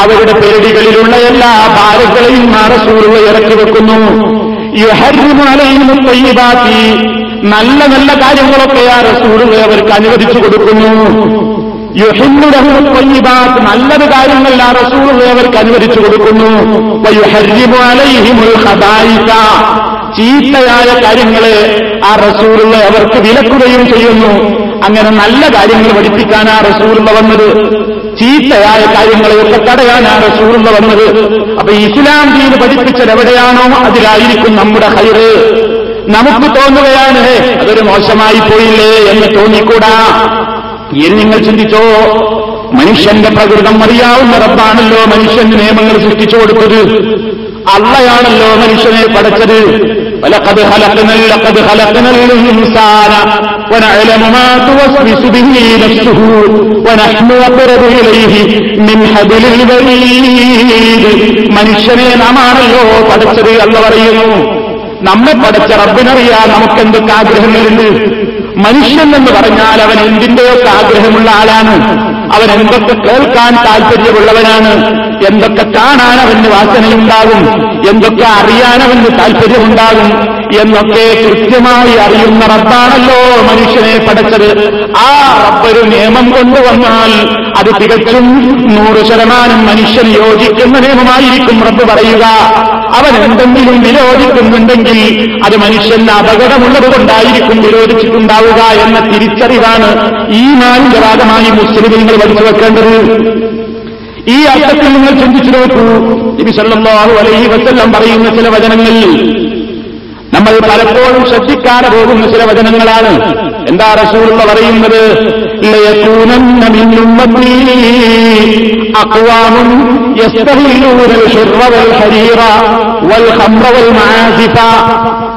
അവരുടെ 0.00 0.32
പേടികളിലുള്ള 0.32 1.16
എല്ലാ 1.16 1.50
ഭാരങ്ങളെയും 1.78 2.54
ആ 2.60 2.66
റസൂലുള്ള 2.74 3.18
ഇറക്കി 3.30 3.54
വെക്കുന്നു. 3.54 3.98
നല്ല 7.42 7.86
നല്ല 7.86 8.10
കാര്യങ്ങളൊക്കെ 8.22 8.82
ആ 8.96 8.98
റസൂലുള്ള 9.00 9.56
അവർക്ക് 9.62 9.92
അനുവദിച്ചു 9.92 10.38
കൊടുക്കുന്നു. 10.38 10.92
നല്ലത് 13.68 14.10
കാര്യങ്ങൾ 14.10 14.62
ആ 14.62 14.72
റസൂലുള്ള 14.72 15.24
അവർക്ക് 15.24 15.58
അനുവദിച്ചു 15.58 16.00
കൊടുക്കുന്നു. 16.00 16.48
ചീത്തയായ 20.16 21.00
കാര്യങ്ങൾ 21.04 21.44
ആ 22.04 22.14
റസൂറുകൾ 22.14 22.76
അവർക്ക് 22.76 23.18
വിലക്കുകയും 23.28 23.86
ചെയ്യുന്നു. 23.92 24.32
അങ്ങനെ 24.84 25.10
നല്ല 25.10 25.42
കാര്യങ്ങൾ 25.56 25.92
പഠിപ്പിക്കാൻ 25.92 26.48
ആ 26.50 26.58
റസൂലുള്ള 26.58 27.10
വന്നത്. 27.10 27.48
ചീത്തയായ 28.18 28.80
കാര്യങ്ങളെയൊക്കെ 28.96 29.58
തടയാൻ 29.72 30.04
ആ 30.04 30.14
റസൂലുള്ള 30.18 30.70
വന്നത്. 30.70 31.06
അപ്പൊ 31.58 31.72
ഇസ്ലാം 31.72 32.26
ദീന് 32.34 32.60
പഠിപ്പിച്ചത് 32.62 33.10
എവിടെയാണോ 33.10 33.82
അതിലായിരിക്കും 33.84 34.56
നമ്മുടെ 34.56 34.86
ഹൈറ് 34.86 35.28
നമുക്ക് 36.16 36.46
തോന്നുകയാണ് 36.46 37.24
അതൊരു 37.60 37.80
മോശമായി 37.80 38.38
പോയില്ലേ 38.50 39.10
എന്ന് 39.10 39.38
തോന്നിക്കൂടാ. 39.38 39.94
എന്ന് 40.97 41.17
നിങ്ങൾ 41.19 41.39
ചിന്തിച്ചോ 41.39 41.83
മനുഷ്യന്റെ 42.79 43.29
പ്രകൃതം 43.29 43.77
അറിയാവുന്ന 43.85 44.35
റബ്ബാണല്ലോ 44.43 45.01
മനുഷ്യന് 45.13 45.55
നിയമങ്ങൾ 45.61 45.97
സൃഷ്ടിച്ചു 46.05 46.37
കൊടുത്തത് 46.37 46.79
അള്ളയാണല്ലോ 47.75 48.49
മനുഷ്യനെ 48.63 49.03
പടച്ചത് 49.15 49.59
ولقد 50.23 50.57
خلقنا 50.73 51.15
لقد 51.33 51.55
خلقنا 51.69 52.09
الإنسان 52.17 53.11
ونعلم 53.71 54.21
ما 54.35 54.47
توسوس 54.67 55.21
به 55.25 55.47
نفسه 55.83 56.19
ونحن 56.87 57.29
أقرب 57.41 57.83
إليه 57.95 58.33
من 58.87 58.99
حبل 59.07 59.43
الوريد 59.53 60.25
മനുഷ്യനെ 61.57 62.09
നാമാണല്ലോ 62.21 62.81
പടച്ചത് 63.09 63.51
അല്ല 63.63 63.75
പറയുന്നു 63.79 64.27
നമ്മെ 65.07 65.33
പടച്ച 65.35 65.71
റബ്ബിനറിയാം 65.81 66.45
നമുക്ക് 66.53 66.79
എന്തൊക്കെ 66.81 67.13
ആഗ്രഹങ്ങളുണ്ട് 67.19 67.87
മനുഷ്യൻ 68.58 69.16
എന്ന് 69.16 69.30
പറഞ്ഞാൽ 69.32 69.82
അവൻ 69.82 70.00
എന്തിന്റെയൊക്കെ 70.00 70.68
ആഗ്രഹമുള്ള 70.68 71.30
ആളാണ്? 71.30 71.74
അവൻ 72.34 72.50
എന്തൊക്കെ 72.50 72.94
കേൾക്കാൻ 73.08 73.52
താല്പര്യമുള്ളവനാണ്? 73.66 74.72
എന്തൊക്കെ 75.26 75.62
കാണാൻ 75.62 76.20
അവന് 76.20 76.48
വാസനയുണ്ടാകും 76.48 77.68
എന്തൊക്കെ 77.88 78.24
അറിയാനവന് 78.24 79.18
താല്പര്യമുണ്ടാകും 79.18 80.38
എന്നൊക്കെ 80.60 81.28
കൃത്യമായി 81.28 81.96
അറിയുന്ന 81.96 82.46
റബ്ബാണല്ലോ 82.46 83.42
മനുഷ്യനെ 83.42 84.06
പടച്ചത്. 84.08 84.74
ആ 84.98 85.10
റബ്ബൊരു 85.48 85.86
നിയമം 85.86 86.30
കൊണ്ടുവന്നാൽ 86.30 87.12
അത് 87.58 87.82
തികച്ചും 87.82 88.26
നൂറ് 88.74 89.06
ശതമാനം 89.06 89.66
മനുഷ്യൻ 89.66 90.08
യോജിക്കുന്ന 90.08 90.78
നിയമമായിരിക്കും 90.78 91.60
റബ്ബ് 91.60 91.88
പറയുക. 91.92 92.24
അവൻ 92.94 93.32
എന്തെങ്കിലും 93.32 93.82
വിരോധിക്കുന്നുണ്ടെങ്കിൽ 93.82 94.98
അത് 95.44 95.56
മനുഷ്യന് 95.56 96.10
അപകടമുള്ളത് 96.10 96.96
കൊണ്ടായിരിക്കും 96.96 97.62
വിരോധിച്ചിട്ടുണ്ടാവുക 97.62 98.62
എന്ന 98.86 99.00
തിരിച്ചറിവാണ് 99.00 99.88
ഈ 100.32 100.42
നാലിന്റെ 100.42 101.00
ഭാഗമായി 101.00 101.50
മുസ്ലിം 101.50 101.98
നിങ്ങൾ 101.98 102.16
പഠിച്ചു 102.16 102.44
വെക്കേണ്ടത്. 102.44 103.57
ഈ 104.30 104.44
അർത്ഥത്തിൽ 104.44 104.88
നിങ്ങൾ 104.92 105.10
ചിന്തിച്ചു 105.10 105.50
നോക്കൂ. 105.50 105.84
നബി 106.40 106.50
സല്ലല്ലാഹു 106.50 107.10
അലൈഹി 107.10 107.46
വസല്ലം 107.46 107.92
പറയുന്ന 107.92 108.34
ചില 108.34 108.48
വചനങ്ങളിൽ 108.48 109.38
നമ്മൾ 110.34 110.58
പലപ്പോഴും 110.62 111.24
ശ്രദ്ധിക്കാതെ 111.28 111.88
പോകുന്ന 111.88 112.26
ചില 112.26 112.44
വചനങ്ങളാണ്. 112.44 113.12
എന്താ 113.68 113.94
റസൂലുള്ള 113.94 114.44
പറയുന്നത്? 114.44 115.02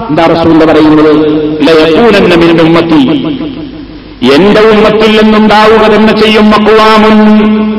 എന്താ 0.09 0.25
റസൂലിന്റെ 0.25 0.65
പറയുന്നത്? 0.65 1.11
ഉമ്മത്തി 2.61 2.99
എന്റെ 4.35 4.61
ഉമ്മത്തിൽ 4.61 5.11
നിന്നുണ്ടാവുക 5.23 5.95
തന്നെ 5.95 6.13
ചെയ്യും 6.21 6.49
മക്കുവാമും 6.49 7.17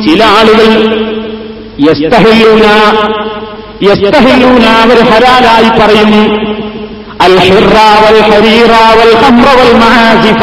ചില 0.06 0.24
ആളുകൾ 0.24 1.01
യസ്തഹില്ലൂന 1.80 2.64
യസ്തഹില്ലൂന 3.82 4.64
അവർ 4.66 4.98
ഹരാലായി 5.04 5.70
പറയും. 5.80 6.12
അൽ 7.20 7.38
ഹരീറാവൽ 7.38 8.18
വൽ 8.18 8.22
ഹരീറ 8.22 8.72
വൽ 8.98 9.74
മഹാസിഫ 9.76 10.42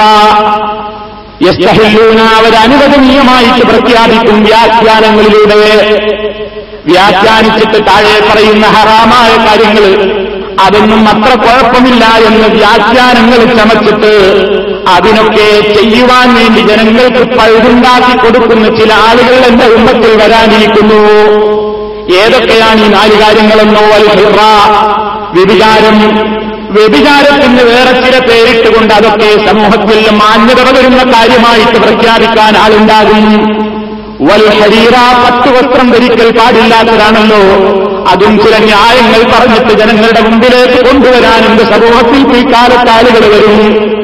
യസ്തഹില്ലൂന 1.48 2.22
അവർ 2.22 2.56
അനുവദനീയമായിട്ട് 2.56 3.66
പ്രഖ്യാപിക്കും 3.68 4.44
വ്യാഖ്യാനങ്ങളിലൂടെ. 4.44 5.62
വ്യാഖ്യാനിച്ചിട്ട് 6.86 7.88
താഴെ 7.88 8.20
പറയുന്ന 8.30 8.68
ഹറാമായ 8.68 9.32
കാര്യങ്ങൾ 9.46 9.86
അതൊന്നും 10.66 11.10
അത്ര 11.10 11.34
കുഴപ്പമില്ല 11.40 12.06
എന്ന് 12.28 12.48
വ്യാഖ്യാനങ്ങൾ 12.48 13.40
ചമച്ചിട്ട് 13.58 14.14
അതിനൊക്കെ 14.96 15.74
ചെയ്യുവാൻ 15.74 16.36
വേണ്ടി 16.36 16.62
ജനങ്ങൾക്ക് 16.62 17.38
പഴുതുണ്ടാക്കി 17.38 18.18
കൊടുക്കുന്ന 18.18 18.78
ചില 18.78 18.94
ആളുകൾ 18.94 19.46
എന്റെ 19.46 19.66
ഉമ്മത്തിൽ 19.66 20.18
വരാനിരിക്കുന്നു. 20.18 21.00
ഏതൊക്കെയാണ് 22.16 22.86
ഈ 22.86 22.88
നാല് 22.88 23.20
കാര്യങ്ങളെന്നോ 23.22 23.82
ഹിറ 23.82 24.40
വ്യഭിചാരം 25.34 25.98
വ്യഭിചാരത്തിന് 26.72 27.62
വേറെ 27.62 27.92
ചില 28.02 28.20
പേരിട്ടുകൊണ്ട് 28.20 28.94
അതൊക്കെ 28.94 29.46
സമൂഹത്തിൽ 29.46 30.10
മാന്യത 30.12 30.62
പകരുന്ന 30.62 31.04
കാര്യമായിട്ട് 31.04 31.80
പ്രഖ്യാപിക്കാൻ 31.80 32.58
ആളുണ്ടാകും. 32.58 33.26
വൽ 34.22 34.50
ഹരീറ 34.50 34.96
പത്ത് 35.24 35.50
വസ്ത്രം 35.50 35.92
ധരിക്കൽ 35.92 36.40
പാടില്ലാത്തതാണല്ലോ. 36.40 37.44
അതും 38.12 38.40
ചില 38.40 38.58
ന്യായങ്ങൾ 38.58 39.22
പറഞ്ഞിട്ട് 39.34 39.74
ജനങ്ങളുടെ 39.74 40.22
മുമ്പിലേക്ക് 40.22 40.86
കൊണ്ടുവരാൻ 40.88 41.46
എന്റെ 41.46 41.64
സമൂഹത്തിൽ 41.64 42.24
പിൽക്കാലത്ത് 42.24 42.90
ആളുകൾ 42.90 43.24
വരും. 43.36 43.99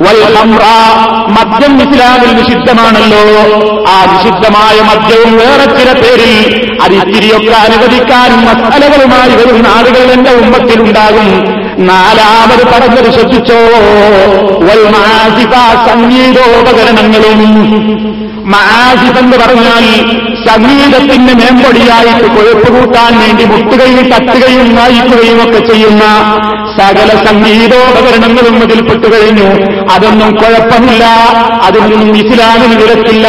മദ്യം 0.00 1.72
ഇസ്ലാമിൽ 1.82 2.36
നിഷിദ്ധമാണല്ലോ. 2.36 3.22
ആ 3.88 3.94
നിഷിദ്ധമായ 4.04 4.76
മദ്യവും 4.80 5.32
വേറെ 5.36 5.64
ചില 5.64 5.92
പേരിൽ 5.92 6.32
അത് 6.82 6.94
ഇത്തിരിയൊക്കെ 6.94 7.56
അനുവദിക്കാനും 7.58 8.40
മസാലകളുമായി 8.44 9.30
വരുന്ന 9.30 9.68
ആളുകൾ 9.68 10.12
എന്റെ 10.12 10.30
ഉമ്മത്തിലുണ്ടാകും. 10.30 11.58
നാലാമത് 11.86 12.64
പറഞ്ഞത് 12.66 13.12
ശ്രദ്ധിച്ചോ? 13.14 13.60
വൽ 14.66 14.84
മാസിഫ 14.94 15.54
സംഗീതോപകരണങ്ങളും 15.88 17.40
മാസിഫ് 18.48 19.18
എന്ന് 19.18 19.36
പറഞ്ഞാൽ 19.36 19.84
സംഗീതത്തിന്റെ 20.46 21.32
മേമ്പൊടിയായിട്ട് 21.34 22.28
കൊഴുപ്പ് 22.36 22.68
കൂട്ടാൻ 22.68 23.18
വേണ്ടി 23.20 23.44
മുട്ടുകയും 23.44 24.06
തട്ടുകയും 24.12 24.76
വായിക്കുകയും 24.76 25.42
ഒക്കെ 25.42 25.58
ചെയ്യുന്ന 25.68 26.04
സകല 26.78 27.10
സംഗീതോപകരണങ്ങളും 27.24 28.62
അതിൽപ്പെട്ടു 28.62 29.06
കഴിഞ്ഞു. 29.12 29.46
അതൊന്നും 29.90 30.30
കുഴപ്പമില്ല. 30.34 31.04
അതിനൊന്നും 31.62 32.16
ഇസ്ലാമിന് 32.16 32.76
വിരത്തില്ല 32.76 33.26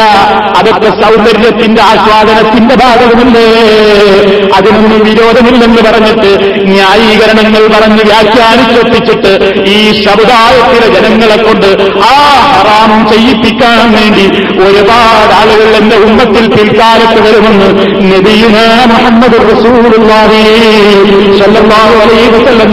അതൊക്കെ 0.58 0.90
സൗന്ദര്യത്തിന്റെ 1.02 1.82
ആസ്വാദനത്തിന്റെ 1.82 2.74
ഭാഗമല്ലേ 2.74 3.46
അതിനൊന്നും 4.54 5.00
വിരോധമില്ലെന്ന് 5.04 5.82
പറഞ്ഞിട്ട് 5.82 6.30
ന്യായീകരണങ്ങൾ 6.68 7.62
പറഞ്ഞ് 7.68 8.02
വ്യാഖ്യാനിച്ചൊപ്പിച്ചിട്ട് 8.02 9.32
ഈ 9.70 9.78
സമുദായത്തിലെ 10.04 10.88
ജനങ്ങളെ 10.96 11.36
കൊണ്ട് 11.42 11.68
ആ 12.04 12.14
ഹറാമം 12.46 13.02
ചെയ്യിപ്പിക്കാൻ 13.12 13.92
വേണ്ടി 13.92 14.26
ഒരുപാട് 14.62 15.09
ആളുകൾ 15.10 15.76
എന്റെ 15.76 15.96
ഉമ്മത്തിൽ 15.96 16.48
പിൽക്കാലത്ത് 16.48 17.28
വരുമെന്ന് 17.28 17.68
നബിയുന 18.12 18.84
മുഹമ്മദ് 18.86 19.40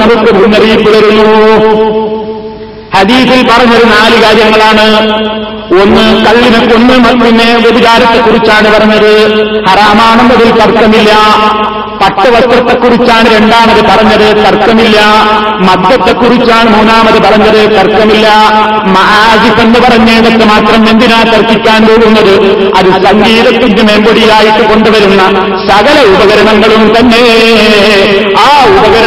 നമുക്ക് 0.02 0.36
മുന്നറിയിപ്പ് 0.36 0.88
തരുന്നു. 0.94 1.24
ഹദീസിൽ 2.98 3.48
പറഞ്ഞൊരു 3.52 3.84
നാല് 3.84 4.22
കാര്യങ്ങളാണ്. 4.22 5.10
ഒന്ന് 5.82 6.26
കള്ളിനെ 6.26 6.60
കൊന്ന് 6.60 6.94
മണ്ണിനെ 6.94 7.58
വ്യഭിചാരത്തെക്കുറിച്ചാണ് 7.58 8.80
പറഞ്ഞത്. 8.80 9.44
ഹറാമാണെന്നതിൽ 9.66 10.52
തർക്കമില്ല. 10.52 11.12
പട്ടുവസ്ത്രത്തെക്കുറിച്ചാണ് 12.02 13.28
രണ്ടാമത് 13.36 13.82
പറഞ്ഞത് 13.90 14.28
തർക്കമില്ല. 14.46 15.00
മദ്യത്തെക്കുറിച്ചാണ് 15.68 16.70
മൂന്നാമത് 16.76 17.20
പറഞ്ഞത് 17.24 17.62
തർക്കമില്ല. 17.78 18.28
മഹാജിഫ് 18.98 19.62
എന്ന് 19.62 19.80
പറഞ്ഞതൊക്കെ 19.80 20.46
മാത്രം 20.46 20.90
എന്തിനാ 20.90 21.20
തർക്കിക്കാൻ 21.24 21.82
പോകുന്നത്? 21.88 22.34
അത് 22.78 22.90
സംഗീതത്തിന്റെ 23.04 23.84
മേമ്പൊടിയായിട്ട് 23.84 24.64
കൊണ്ടുവരുന്ന 24.70 25.22
സകല 25.70 25.98
ഉപകരണങ്ങളും 26.14 26.84
തന്നെ. 27.00 27.24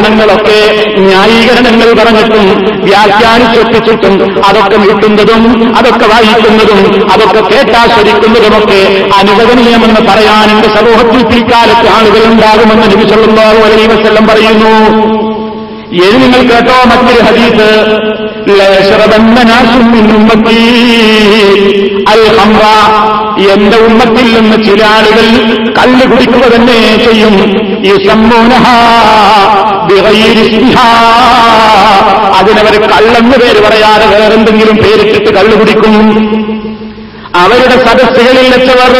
ആ 0.01 0.03
ഉപകരണങ്ങളൊക്കെ 0.03 0.59
ന്യായീകരണങ്ങൾ 0.98 2.05
പറഞ്ഞിട്ടും 2.05 2.44
വ്യാഖ്യാനിച്ചൊപ്പിച്ചിട്ടും 2.84 4.44
അതൊക്കെ 4.46 4.76
നീട്ടുന്നതും 4.76 5.74
അതൊക്കെ 5.76 6.07
വായിക്കുന്നതും 6.07 7.11
അതൊക്കെ 7.12 7.40
കേട്ടാസ്വദിക്കുന്നതുമൊക്കെ 7.40 9.07
അനുവദനീയമെന്ന് 9.18 10.01
പറയാൻ 10.11 10.51
എന്റെ 10.51 10.68
സമൂഹത്തിൽ 10.68 11.22
പിൽക്കാലത്ത് 11.22 12.26
ഉണ്ടാകുമെന്ന് 12.26 12.92
ലഭിച്ചുള്ളോ 12.92 13.42
അലൈ 13.42 13.86
വസ്ല്ലം 13.86 14.26
പറയുന്നു. 14.26 14.74
ഏത് 16.05 16.22
നിങ്ങൾ 16.22 16.40
കേട്ടോ 16.40 16.74
മറ്റൊരു 16.84 17.22
ഹദീസ്. 17.22 17.68
എന്റെ 23.53 23.76
ഉമ്മത്തിൽ 23.76 24.40
നിന്ന് 24.40 24.64
ചില 24.64 24.84
ആളുകൾ 24.84 25.26
കല്ല് 25.78 26.07
കുടിക്കുക 26.07 26.55
തന്നെ 26.55 27.05
ചെയ്യും. 27.05 27.34
അതിനവർ 32.39 32.74
കള്ളെന്ന് 32.93 33.37
പേര് 33.43 33.61
പറയാതെ 33.66 34.07
വേറെന്തെങ്കിലും 34.07 34.76
പേരിട്ടിട്ട് 34.76 35.31
കള്ളു 35.37 35.57
കുടിക്കും. 35.57 35.95
അവരുടെ 37.41 37.76
സദസ്സുകളിൽ 37.87 38.47
വെച്ചവർ 38.53 38.93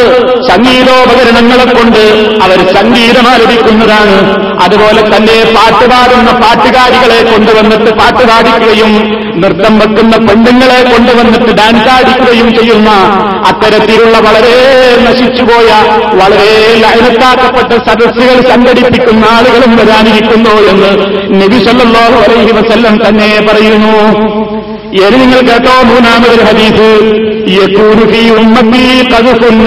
സംഗീതോപകരണങ്ങളെ 0.51 1.65
കൊണ്ട് 1.65 2.03
അവർ 2.45 2.59
സംഗീതം 2.77 3.27
ആലപിക്കുന്നതാണ്. 3.33 4.17
അതുപോലെ 4.65 5.03
തന്നെ 5.13 5.37
പാട്ടുപാടുന്ന 5.57 6.31
പാട്ടുകാരികളെ 6.43 7.19
കൊണ്ടുവന്നിട്ട് 7.33 7.91
പാട്ട് 8.01 8.23
പാടിക്കുകയും 8.31 8.93
നൃത്തം 9.41 9.79
വെക്കുന്ന 9.79 10.17
പെണ്ണുങ്ങളെ 10.17 10.83
കൊണ്ടുവന്നിട്ട് 10.83 11.55
ഡാൻസ് 11.55 11.89
ആടിക്കുകയും 11.89 12.55
ചെയ്യുന്ന 12.55 12.91
അത്തരത്തിലുള്ള 13.47 14.19
വളരെ 14.19 14.57
നശിച്ചുപോയ 15.09 15.69
വളരെ 16.15 16.77
ലയനത്താക്കപ്പെട്ട 16.83 17.83
സദസ്സുകൾ 17.83 18.51
സംഘടിപ്പിക്കുന്ന 18.51 19.25
ആളുകളും 19.25 19.77
വരാനിരിക്കുന്നു 19.77 20.51
എന്ന് 20.51 20.91
നബി 21.43 21.65
സല്ലല്ലാഹു 21.65 22.33
അലൈഹി 22.33 22.53
വസല്ലം 22.53 23.09
തന്നെ 23.09 23.47
പറയുന്നു. 23.53 23.97
ഇനി 24.91 25.17
നിങ്ങൾ 25.17 25.41
കേട്ടോ? 25.41 25.83
മൂന്നാമതൊരു 25.83 26.43
ഹദീസ്. 26.43 26.89
യകൂനു 27.63 28.13
ഫീ 28.13 28.31
ഉമ്മത്തി 28.31 29.09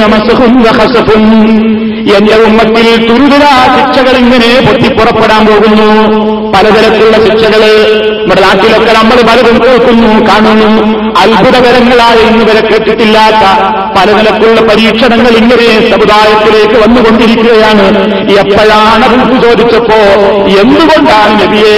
വമസ്ഖുൻ 0.01 0.63
വഖസഫുൻ. 0.63 1.82
എന്റെ 2.11 2.35
ഉമ്മത്തിൽ 2.35 3.07
തുരുതുരാ 3.07 3.53
ശിക്ഷകൾ 3.75 4.17
ഇങ്ങനെ 4.17 4.71
പൊട്ടിപ്പുറപ്പെടാൻ 4.71 5.45
പോകുന്നു. 5.45 5.87
പലതരത്തിലുള്ള 6.53 7.17
ശിക്ഷകൾ 7.17 7.61
നമ്മുടെ 8.19 8.41
നാട്ടിലൊക്കെ 8.41 8.93
നമ്മൾ 8.93 9.21
പലതും 9.21 9.57
കേൾക്കുന്നു 9.65 10.27
കാണുന്നു. 10.27 11.02
അത്ഭുതകരങ്ങളായ 11.21 12.17
ഇന്ന് 12.29 12.43
വരെ 12.49 12.61
കേട്ടിട്ടില്ലാത്ത 12.69 13.43
പലതരത്തിലുള്ള 13.95 14.61
പരീക്ഷണങ്ങൾ 14.69 15.33
ഇങ്ങനെ 15.41 15.67
സമുദായത്തിലേക്ക് 15.91 16.77
വന്നുകൊണ്ടിരിക്കുകയാണ്. 16.83 17.85
എപ്പോഴാണ് 18.41 19.05
ബുദ്ധി 19.13 19.37
ചോദിച്ചപ്പോ 19.45 19.99
എന്തുകൊണ്ടാണ് 20.61 21.33
നബിയെ 21.41 21.75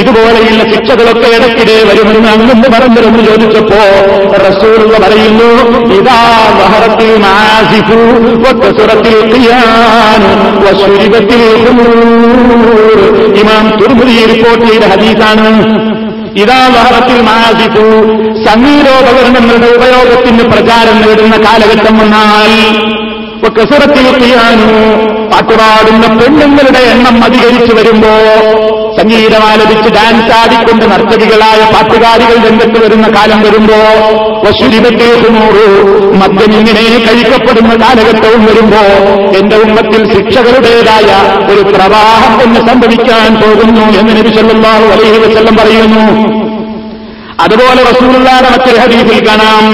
ഇതുപോലെയുള്ള 0.00 0.62
ശിക്ഷകളൊക്കെ 0.72 1.28
ഇടയ്ക്കിടെ 1.36 1.76
വരുമെന്ന് 1.90 2.28
അങ്ങെന്ന് 2.34 2.68
പറഞ്ഞിരുന്നു 2.76 3.22
ചോദിച്ചപ്പോ 3.30 3.80
റസൂർ 4.46 4.80
പറയുന്നു 5.04 5.50
ഇതാ 5.98 6.18
വഹറത്തിൽ 6.58 7.12
മാസിഫു 7.24 8.00
ഒറ്റസുറത്തിൽ 8.50 9.16
ഇമാം 13.40 13.66
തുർമുദി 13.80 14.14
റിപ്പോർട്ട് 14.32 14.64
ചെയ്ത 14.68 14.84
ഹദീസാണ്. 14.92 15.48
ഇതാ 16.42 16.58
വഹറത്തിൽ 16.66 17.20
മാസിഫു 17.22 17.84
സംഗീതോപകരണങ്ങളുടെ 18.46 19.68
ഉപയോഗത്തിന് 19.76 20.44
പ്രചാരം 20.44 20.96
നേടുന്ന 21.00 21.36
കാലഘട്ടം 21.36 21.94
വന്നാൽ 21.98 22.52
കസുറത്തിൽ 23.56 24.06
ചെയ്യാനു 24.20 24.68
പാട്ടുപാടുന്ന 25.32 26.06
പെണ്ണുങ്ങളുടെ 26.18 26.78
എണ്ണം 26.92 27.24
അധികരിച്ചു 27.24 27.72
വരുമ്പോ 27.74 28.12
സംഗീതമാലപിച്ച് 28.98 29.88
ഡാൻസ് 29.88 30.32
ആടിക്കൊണ്ട് 30.32 30.84
നർത്തകികളായ 30.92 31.60
പാട്ടുകാരികൾ 31.74 32.36
രംഗത്ത് 32.46 32.78
വരുന്ന 32.84 33.06
കാലം 33.08 33.42
വരുമ്പോ 33.42 33.78
വശുരിപത്തേക്കുനൂറ് 34.44 35.64
മദ്യം 36.14 36.52
ഇങ്ങനെ 36.52 36.82
കഴിക്കപ്പെടുന്ന 37.06 37.74
കാലഘട്ടവും 37.76 38.46
വരുമ്പോ 38.46 38.82
എന്റെ 39.38 39.56
ഉമ്മത്തിൽ 39.56 40.02
ശിക്ഷകളുടേതായ 40.12 41.08
ഒരു 41.52 41.62
പ്രവാഹം 41.70 42.32
തന്നെ 42.40 42.60
സംഭവിക്കാൻ 42.68 43.30
പോകുന്നു 43.42 43.84
എന്ന് 44.00 44.14
നബി 44.18 44.32
സല്ലല്ലാഹു 44.36 44.86
അലൈഹി 44.94 45.18
വസല്ലം 45.18 45.56
പറയുന്നു. 45.56 46.04
അതുപോലെ 47.40 47.82
വസൂലുള്ള 47.82 48.30
മറ്റൊരു 48.46 48.78
ഹദീഫിൽ 48.78 49.28
കാണാം 49.28 49.64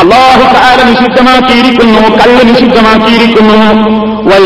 അള്ളാഹു 0.00 0.42
കാല 0.54 0.78
നിഷിദ്ധമാക്കിയിരിക്കുന്നു 0.88 2.00
കല്ല് 2.18 2.42
നിഷിദ്ധമാക്കിയിരിക്കുന്നു. 2.48 3.60
വൽ 4.26 4.44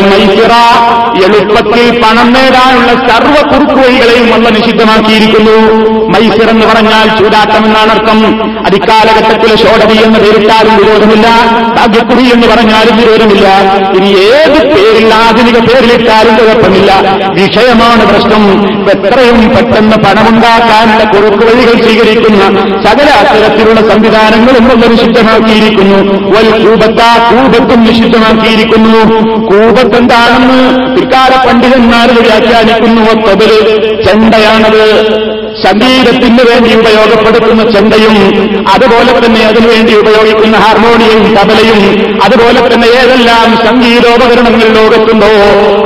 എളുപ്പത്തിൽ 1.25 2.01
പണം 2.01 2.33
നേടാനുള്ള 2.33 3.07
സർവ 3.07 3.35
കുറുക്കുവഴികളെയും 3.51 4.31
വന്ന് 4.31 4.55
നിഷിദ്ധമാക്കിയിരിക്കുന്നു. 4.55 5.55
മൈസിർ 6.13 6.49
എന്ന് 6.49 6.65
പറഞ്ഞാൽ 6.65 7.17
ചൂതാട്ടം 7.17 7.65
എന്നാണ് 7.65 7.91
അർത്ഥം. 7.91 8.19
അടിക്കാലഘട്ടത്തിലെ 8.65 9.55
ഷോഡതി 9.57 9.97
എന്ന് 10.03 10.19
പേരിട്ടാലും 10.19 10.77
വിരോധമില്ല. 10.77 11.27
ഭാഗ്യക്കുടി 11.77 12.23
എന്ന് 12.33 12.47
പറഞ്ഞാലും 12.47 12.97
വിരോധമില്ല. 12.97 13.47
ഇനി 13.97 14.07
ഏത് 14.07 14.75
പേരിൽ 14.75 15.13
ആധുനിക 15.13 15.59
പേരിലിട്ടാലും 15.59 16.35
കുഴപ്പമില്ല. 16.35 16.91
വിഷയമാണ് 17.31 18.07
പ്രശ്നം. 18.09 18.43
എത്രയും 18.89 19.49
പെട്ടെന്ന് 19.49 19.97
പണമുണ്ടാക്കാനുള്ള 19.97 21.03
കുറുക്കുവഴികൾ 21.03 21.83
സ്വീകരിക്കുന്ന 21.83 22.41
സകല 22.83 23.09
അത്തരത്തിലുള്ള 23.09 23.81
സംവിധാനങ്ങളും 23.93 24.91
നിഷിദ്ധമാക്കിയിരിക്കുന്നു. 24.91 25.97
വൽ 26.37 26.49
കൂപത്ത 26.65 27.01
കൂപത്തും 27.29 27.83
നിഷിദ്ധമാക്കിയിരിക്കുന്നു 27.83 29.31
കൂപത്ത് 29.71 29.97
എന്താണെന്ന് 29.97 30.57
പിൽക്കാല 30.95 31.33
പണ്ഡിതന്മാർ 31.47 32.07
വ്യാഖ്യാനിക്കുന്നു 32.25 33.03
തൊബൽ 33.25 33.51
ചെണ്ടയാണത്. 34.05 34.85
സംഗീതത്തിന് 35.63 36.43
വേണ്ടി 36.49 36.69
ഉപയോഗപ്പെടുത്തുന്ന 36.79 37.63
ചെണ്ടയും 37.73 38.15
അതുപോലെ 38.73 39.11
തന്നെ 39.17 39.41
അതിനുവേണ്ടി 39.49 39.93
ഉപയോഗിക്കുന്ന 40.01 40.57
ഹാർമോണിയം 40.57 41.19
തബലയും 41.37 41.79
അതുപോലെ 42.25 42.59
തന്നെ 42.67 42.87
ഏതെല്ലാം 43.01 43.49
സംഗീതോപകരണങ്ങൾ 43.65 44.67
ലോകത്തുണ്ടോ 44.77 45.31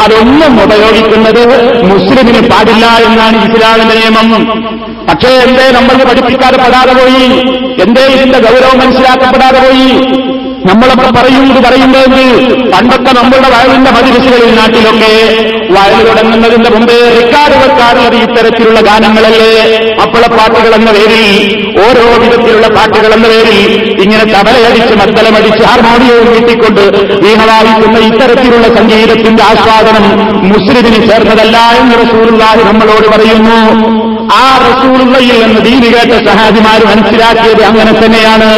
അതൊന്നും 0.05 0.53
ഉപയോഗിക്കുന്നത് 0.65 1.43
മുസ്ലിമിന് 1.91 2.41
പാടില്ല 2.51 2.86
എന്നാണ് 3.07 3.38
ഇസ്ലാമിന്റെ 3.47 3.95
നിയമം. 4.01 4.29
പക്ഷേ 5.09 5.31
എന്തേ 5.45 5.65
നമ്മൾ 5.71 5.95
പഠിപ്പിക്കാതെ 6.09 6.57
പെടാതെ 6.63 6.93
പോയി? 7.01 7.25
എന്തേ 7.83 8.05
ഇതിന്റെ 8.15 8.39
ഗൗരവം 8.39 8.77
മനസ്സിലാക്കപ്പെടാതെ 8.83 9.59
പോയി? 9.65 9.89
നമ്മളൊക്കെ 10.70 11.09
പറയുന്നത് 11.18 11.59
പറയുന്നത് 11.66 12.22
പണ്ടൊക്കെ 12.74 13.11
നമ്മളുടെ 13.18 13.49
വയലിന്റെ 13.55 13.91
മതിരിസുകളിൽ 13.91 14.51
നാട്ടിലൊക്കെ 14.59 15.11
വയൽ 15.76 15.99
തുടങ്ങുന്നതിന്റെ 16.07 16.70
മുമ്പേ 16.76 16.95
റെക്കാർഡ് 17.18 17.57
വെക്കാറുള്ളത് 17.61 18.16
ഇത്തരത്തിലുള്ള 18.18 18.80
ഗാനങ്ങളല്ലേ? 18.82 19.49
അപ്പളപ്പാട്ടുകൾ 20.03 20.72
എന്ന 20.80 20.91
പേരിൽ 20.91 21.24
ഓരോ 21.86 22.05
വിധത്തിലുള്ള 22.24 22.68
പാട്ടുകൾ 22.78 23.11
എന്ന 23.13 23.28
പേരിൽ 23.28 23.59
ഇങ്ങനെ 24.03 24.24
തബലയടിച്ച് 24.34 24.95
മത്തലമടിച്ച് 25.01 25.63
ഹാർമോണിയവും 25.63 26.28
കിട്ടിക്കൊണ്ട് 26.36 26.84
വീണവായിക്കുന്ന 27.26 27.99
ഇത്തരത്തിലുള്ള 28.09 28.68
സംഗീതത്തിന്റെ 28.78 29.43
ആസ്വാദനം 29.43 30.05
മുസ്ലിമിന് 30.51 30.99
ചേർന്നതല്ല 31.09 31.57
എന്ന് 31.82 31.95
റസൂലുള്ളാഹി 32.03 32.63
നമ്മളോട് 32.70 33.07
പറയുന്നു. 33.13 33.59
ആ 34.36 34.43
റസൂലുള്ളയിൽ 34.66 35.38
നിന്ന് 35.41 35.61
ദീനി 35.61 35.89
കേട്ട 35.95 36.13
സഹാബിമാർ 36.28 36.80
മനസ്സിലാക്കിയത് 36.91 37.63
അങ്ങനെ 37.63 37.91
തന്നെയാണ്. 37.99 38.49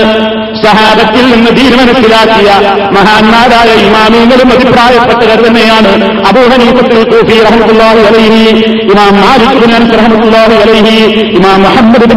സഹാബത്തിൽ 0.64 1.26
നിന്ന് 1.32 1.52
തീരുമാനത്തിലാക്കിയ 1.58 2.50
മഹാന്മാരായ 2.98 3.72
ഇമാമിങ്ങളും 3.86 4.50
അഭിപ്രായപ്പെട്ടവർ 4.52 5.40
തന്നെയാണ് 5.48 5.92
അബൂഹനീഫത്തുൽ 6.30 7.04
അലൈഹി 8.08 8.44
ഇമാം 8.92 9.16
മാലിക് 9.22 9.58
അലൈഹി 10.60 10.98
ഇമാം 11.38 11.62
മുഹമ്മദ് 11.66 12.08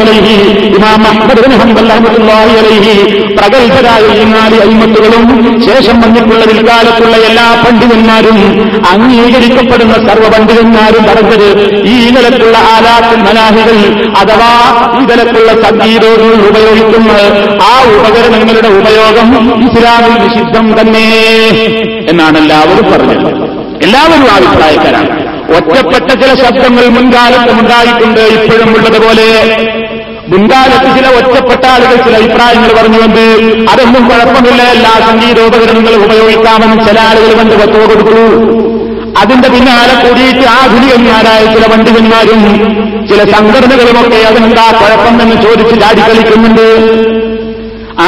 അലൈഹി 0.00 0.36
ഇമാം 0.76 1.02
അഹ്മദ് 1.08 1.40
അലൈഹി 2.30 2.96
പ്രഗത്ഭരായ 3.42 4.02
ഈ 4.20 4.24
നാല് 4.24 4.56
അയിമത്തുകളും 4.64 5.22
ശേഷം 5.66 5.96
വന്നിട്ടുള്ള 6.00 6.42
വിൽക്കാലത്തുള്ള 6.50 7.16
എല്ലാ 7.28 7.46
പണ്ഡിതന്മാരും 7.62 8.36
അംഗീകരിക്കപ്പെടുന്ന 8.92 9.94
സർവ 10.08 10.26
പണ്ഡിതന്മാരും 10.34 11.04
പറഞ്ഞത് 11.04 11.48
ഈ 11.92 11.96
നിലക്കുള്ള 12.10 12.56
ആലാത്തിൽ 12.74 13.18
മനാഹികൾ 13.26 13.78
അഥവാ 14.20 14.50
നിലക്കുള്ള 15.10 15.50
സംഗീതങ്ങൾ 15.64 16.46
ഉപയോഗിക്കുന്ന 16.50 17.10
ആ 17.70 17.72
ഉപകരണങ്ങളുടെ 17.96 18.70
ഉപയോഗം 18.80 19.28
ഇസ്ലാമിൽ 19.66 20.14
നിഷിദ്ധം 20.22 20.68
തന്നെ 20.80 21.06
എന്നാണ് 22.08 22.38
എല്ലാവരും 22.38 22.86
പറഞ്ഞത്. 22.92 23.28
എല്ലാവരും 23.84 24.32
അഭിപ്രായക്കാരാണ്. 24.36 25.10
ഒറ്റപ്പെട്ട 25.56 26.10
ചില 26.20 26.30
ശബ്ദങ്ങൾ 26.34 26.84
മുൻകാലത്തും 26.88 27.56
ഉണ്ടായിട്ടുണ്ട് 27.60 28.20
ഇപ്പോഴും 28.20 28.68
ഉള്ളതുപോലെ 28.76 29.26
മുൻകാലത്ത് 30.32 30.88
ചില 30.96 31.06
ഒറ്റപ്പെട്ട 31.18 31.64
ആളുകൾ 31.72 31.96
ചില 32.04 32.14
അഭിപ്രായങ്ങൾ 32.20 32.70
പറഞ്ഞുകൊണ്ട് 32.78 33.24
അതൊന്നും 33.72 34.04
കുഴപ്പമില്ല. 34.10 34.62
എല്ലാ 34.74 34.92
സംഗീതോപകരണങ്ങളും 35.08 36.04
ഉപയോഗിക്കാമെന്ന് 36.06 36.78
ചില 36.88 36.98
ആളുകൾ 37.08 37.32
കണ്ട് 37.40 37.54
പത്തുവ 37.62 37.82
കൊടുക്കൂ 37.92 38.22
അതിന്റെ 39.22 39.48
പിന്നാലെ 39.54 39.94
കൂടിയിട്ട് 40.04 40.44
ആധുനികന്മാരായ 40.58 41.40
ചില 41.54 41.64
പണ്ഡിതന്മാരും 41.72 42.40
ചില 43.10 43.20
സംഘടനകളുമൊക്കെ 43.34 44.20
അതെന്താ 44.30 44.66
കുഴപ്പമെന്ന് 44.80 45.36
ചോദിച്ച് 45.42 45.74
ചാടിക്കളിക്കുന്നുണ്ട് 45.82 46.66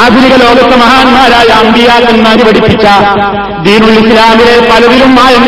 ആധുനിക 0.00 0.34
ലോകത്തെ 0.44 0.76
മഹാന്മാരായ 0.82 1.48
അമ്പിയാക്കന്മാര് 1.62 2.42
പഠിപ്പിച്ച 2.46 2.86
ദീനുൽ 3.66 3.98
ഇസ്ലാമിലെ 4.02 4.54
പലതിലും 4.70 5.10
മായം 5.16 5.42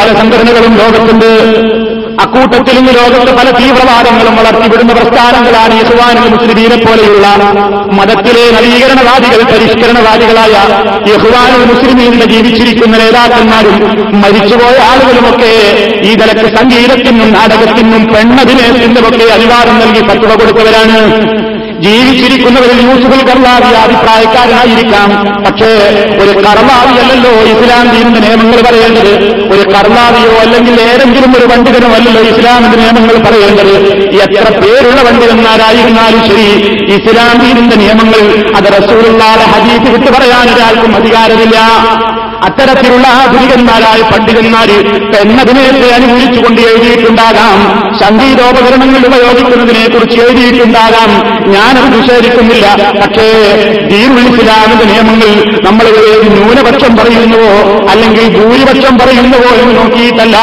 പല 0.00 0.08
സംഘടനകളും 0.20 0.74
ലോകത്തുണ്ട്. 0.82 1.30
അക്കൂട്ടത്തിൽ 2.22 2.76
ഇന്ന് 2.80 2.92
ലോകത്ത് 2.98 3.32
പല 3.38 3.48
തീവ്രവാദങ്ങളും 3.58 4.34
വളർത്തിവിടുന്ന 4.38 4.92
പ്രസ്ഥാനങ്ങളാണ് 4.98 5.74
യഹുവാനും 5.80 6.24
മുസ്ലിമീനെ 6.34 6.78
പോലെയുള്ള 6.84 7.26
മതത്തിലെ 7.98 8.44
നവീകരണവാദികൾ 8.56 9.40
പരിഷ്കരണവാദികളായ 9.52 10.54
യഹുവാനും 11.12 11.62
മുസ്ലിമീനെ 11.70 12.26
ജീവിച്ചിരിക്കുന്ന 12.32 12.94
നേതാക്കന്മാരും 13.02 13.76
മരിച്ചുപോയ 14.22 14.76
ആളുകളുമൊക്കെ 14.90 15.52
ഈ 16.08 16.12
നിലയ്ക്ക് 16.22 16.48
സംഗീതത്തിനും 16.58 17.30
നാടകത്തിനും 17.36 18.04
പെണ്ണഭിനയത്തിനുമൊക്കെ 18.14 19.26
അനിവാദം 19.36 19.78
നൽകി 19.82 20.02
പത്തുവ 20.10 20.32
കൊടുത്തവരാണ്. 20.40 20.98
ജീവിച്ചിരിക്കുന്നവരിൽ 21.80 22.80
യൂസുഫുൽ 22.88 23.22
കർലാവി 23.28 23.74
അഭിപ്രായക്കാരനായിരിക്കാം. 23.74 25.08
പക്ഷേ 25.44 25.70
ഒരു 26.22 26.38
കർലാവിയല്ലല്ലോ 26.38 27.30
ഇസ്ലാം 27.30 27.88
ദീനിന്റെ 27.90 28.20
നിയമങ്ങൾ 28.20 28.60
പറയേണ്ടത്. 28.60 29.12
ഒരു 29.52 29.68
കർലാവിയോ 29.68 30.32
അല്ലെങ്കിൽ 30.40 30.80
ഏതെങ്കിലും 30.80 31.36
ഒരു 31.38 31.46
പണ്ഡിതനോ 31.46 31.94
അല്ലല്ലോ 31.94 32.22
ഇസ്ലാമിന്റെ 32.22 32.78
നിയമങ്ങൾ 32.78 33.16
പറയേണ്ടത്. 33.18 33.74
എത്ര 34.16 34.60
പേരുള്ള 34.60 35.02
പണ്ഡിതന്മാരായിരുന്നാലും 35.02 36.22
ശരി 36.28 36.48
ഇസ്ലാം 36.94 37.38
ദീനിന്റെ 37.38 37.76
നിയമങ്ങൾ 37.76 38.22
അത് 38.56 38.82
റസൂലുള്ളാടെ 38.82 39.44
ഹദീസ് 39.44 39.90
വിട്ടു 39.90 40.10
പറയാൻ 40.18 40.54
ഒരാൾക്കും 40.54 40.96
അധികാരമില്ല. 40.96 41.58
അത്തരത്തിലുള്ള 42.44 43.06
ആധുനികന്മാരായ 43.08 44.02
പണ്ഡിതന്മാര് 44.02 44.76
എന്നതിനേത്തെ 45.16 45.94
അനുകൂലിച്ചുകൊണ്ട് 45.94 46.60
എഴുതിയിട്ടുണ്ടാകാം. 46.60 47.58
സംഗീതോപകരണങ്ങൾ 47.98 49.06
ഉപയോഗിക്കുന്നതിനെ 49.06 49.88
കുറിച്ച് 49.88 50.20
എഴുതിയിട്ടുണ്ടാകാം. 50.20 51.10
ഞാനത് 51.52 52.02
നിഷേധിക്കുന്നില്ല. 52.02 52.92
പക്ഷേ 53.00 53.28
ദീനുൽ 53.90 54.34
ഇസ്ലാമിന്റെ 54.34 54.84
നിയമങ്ങൾ 54.84 55.58
നമ്മൾ 55.64 55.84
ന്യൂനപക്ഷം 56.28 56.96
പറയുന്നുവോ 56.96 57.86
അല്ലെങ്കിൽ 57.88 58.28
ഭൂരിപക്ഷം 58.38 58.98
പറയുന്നുവോ 58.98 59.54
എന്ന് 59.54 59.76
നോക്കിയിട്ടല്ല. 59.76 60.36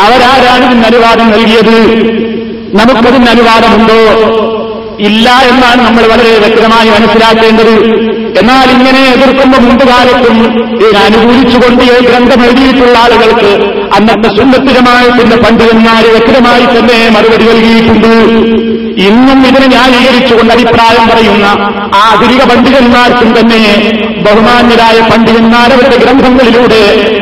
അവരാരാണ് 0.00 0.64
ഇതിന് 0.64 0.84
അനുവാദം 0.84 1.30
നൽകിയത്? 1.30 2.27
നമുക്കതിന് 2.74 3.30
അനുവാദമുണ്ടോ? 3.30 4.00
ഇല്ല 4.98 5.30
എന്നാണ് 5.30 5.86
നമ്മൾ 5.86 6.06
വളരെ 6.06 6.38
വ്യക്തമായി 6.38 6.90
മനസ്സിലാക്കേണ്ടത്. 6.90 7.74
എന്നാൽ 8.40 8.70
ഇങ്ങനെ 8.70 9.00
എതിർക്കുന്ന 9.12 9.56
മുമ്പ് 9.56 9.88
കാലത്തും 9.88 10.66
ഇതിനെ 10.74 10.98
അനുകൂലിച്ചുകൊണ്ട് 10.98 11.82
ഈ 11.82 12.06
ഗ്രന്ഥം 12.06 12.44
എഴുതിയിട്ടുള്ള 12.44 12.98
ആളുകൾക്ക് 12.98 13.72
അന്നത്തെ 13.92 14.28
സുന്ദരമായിട്ടുള്ള 14.36 15.36
പണ്ഡിതന്മാര് 15.36 16.04
വ്യക്തമായി 16.04 16.64
തന്നെ 16.64 17.10
മറുപടി 17.10 17.44
നൽകിയിട്ടുണ്ട്. 17.44 18.12
ഇന്നും 18.96 19.46
ഇതിനെ 19.46 19.66
ന്യായീകരിച്ചുകൊണ്ട് 19.66 20.52
അഭിപ്രായം 20.52 21.08
പറയുന്ന 21.08 21.46
ആധുനിക 21.94 22.44
പണ്ഡിതന്മാർക്കും 22.44 23.40
തന്നെ 23.40 23.62
ബഹുമാന്യരായ 24.26 24.98
പണ്ഡിതന്മാരവരുടെ 25.10 25.96
ഗ്രന്ഥങ്ങളിലൂടെ 26.04 26.80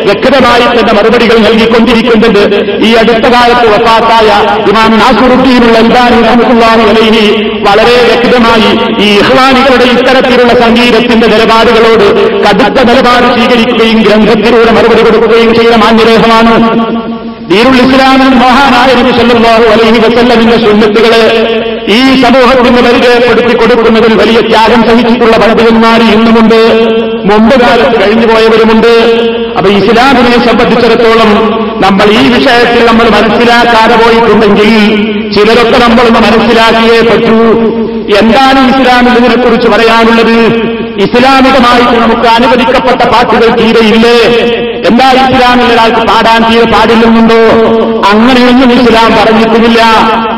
വ്യക്തമായി 0.08 0.66
തന്റെ 0.76 0.92
മറുപടികൾ 0.98 1.36
നൽകിക്കൊണ്ടിരിക്കുന്നുണ്ട്. 1.46 2.42
ഈ 2.88 2.90
അടുത്ത 3.00 3.26
കാലത്ത് 3.34 3.66
വഫാത്തായ 3.74 4.28
ഇമാം 4.70 4.92
നാസുറുദ്ദീനുള്ള 5.02 5.76
അൽബാനി 5.84 6.18
റഹ്മത്തുള്ളാഹി 6.28 6.84
അലൈഹി 6.92 7.24
വളരെ 7.66 7.96
വ്യക്തമായി 8.08 8.70
ഈ 9.06 9.08
ഇഹ്വാനികളുടെ 9.22 9.86
ഇത്തരത്തിലുള്ള 9.94 10.52
സംഗീതത്തിന്റെ 10.64 11.26
നിലപാടുകളോട് 11.34 12.06
കടുത്ത 12.44 12.78
നിലപാട് 12.90 13.26
സ്വീകരിക്കുകയും 13.34 14.00
ഗ്രന്ഥത്തിലൂടെ 14.06 14.72
മറുപടി 14.78 15.02
കൊടുക്കുകയും 15.02 15.52
ചെയ്ത 15.58 15.74
മാന്യദേഹമാണ്. 15.84 16.54
ദീനുൽ 17.50 17.80
ഇസ്ലാമിൽ 17.82 18.30
മഹാനായ 18.44 18.90
നബി 19.00 19.12
സല്ലല്ലാഹു 19.18 19.64
അലൈഹി 19.74 19.98
വസല്ലമിന്റെ 20.04 20.56
സുന്നത്തുകളെ 20.66 21.22
ഈ 21.94 22.22
സമൂഹത്തിന് 22.22 22.80
പരിചയപ്പെടുത്തി 22.86 23.54
കൊടുക്കുന്നതിൽ 23.54 24.12
വലിയ 24.14 24.40
ത്യാഗം 24.40 24.80
സഹിച്ചിട്ടുള്ള 24.88 25.36
പണ്ഡിതന്മാർ 25.36 26.02
ഇന്നുമുണ്ട്. 26.02 26.60
മുമ്പ് 27.30 27.54
കാലം 27.60 28.00
കഴിഞ്ഞുപോയവരുമുണ്ട് 28.00 28.92
അപ്പൊ 29.58 29.70
ഇസ്ലാമിനെ 29.70 30.38
സംബന്ധിച്ചിടത്തോളം 30.46 31.30
നമ്മൾ 31.84 32.06
ഈ 32.10 32.28
വിഷയത്തിൽ 32.34 32.86
നമ്മൾ 32.86 33.08
മനസ്സിലാക്കാതെ 33.16 33.96
പോയിട്ടുണ്ടെങ്കിൽ 34.02 34.72
ചിലരൊക്കെ 35.34 35.78
നമ്മളൊന്ന് 35.78 36.20
മനസ്സിലാക്കിയേ 36.26 37.00
പറ്റൂ. 37.02 37.38
എന്താണ് 38.20 38.60
ഇസ്ലാമിൽ 38.72 39.18
ഇതിനെക്കുറിച്ച് 39.18 39.68
പറയാനുള്ളത്? 39.68 40.36
ഇസ്ലാമികമായിട്ട് 41.04 41.96
നമുക്ക് 42.02 42.28
അനുവദിക്കപ്പെട്ട 42.28 43.02
പാട്ടുകൾ 43.12 43.48
തീരെയില്ലേ? 43.60 44.18
എന്താ 44.90 45.12
ഇസ്ലാമിൽ 45.12 45.72
ഒരാൾക്ക് 45.72 46.02
പാടാൻ 46.10 46.42
തീരെ 46.50 46.64
പാടില്ലെന്നുണ്ടോ? 46.64 47.40
അങ്ങനെയൊന്നും 48.12 48.72
ഇസ്ലാം 48.72 49.12
പറഞ്ഞിട്ടുമില്ല. 49.18 49.80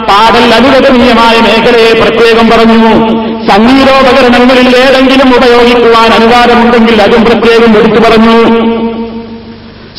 പാടൽ 0.09 0.55
അനുവദനീയമായ 0.55 1.41
മേഖലയെ 1.41 1.93
പ്രത്യേകം 1.93 2.51
പറഞ്ഞു. 2.51 3.09
സംഗീതോപകരണങ്ങളിൽ 3.49 4.77
ഏതെങ്കിലും 4.77 5.35
ഉപയോഗിക്കുവാൻ 5.37 6.13
അനുവാദമുണ്ടെങ്കിൽ 6.13 7.03
അതും 7.03 7.25
പ്രത്യേകം 7.25 7.79
എടുത്തു 7.79 8.09
പറഞ്ഞു. 8.09 8.45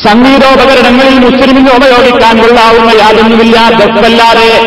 സംഗീതോപകരണങ്ങളിൽ 0.08 1.18
മുസ്ലിമിന് 1.18 1.70
ഉപയോഗിക്കാൻ 1.70 2.38
കൊള്ളാവുന്ന 2.38 2.90
യാതൊന്നുമില്ല. 3.00 3.70
ദപ്പല്ലാതെ 3.84 4.66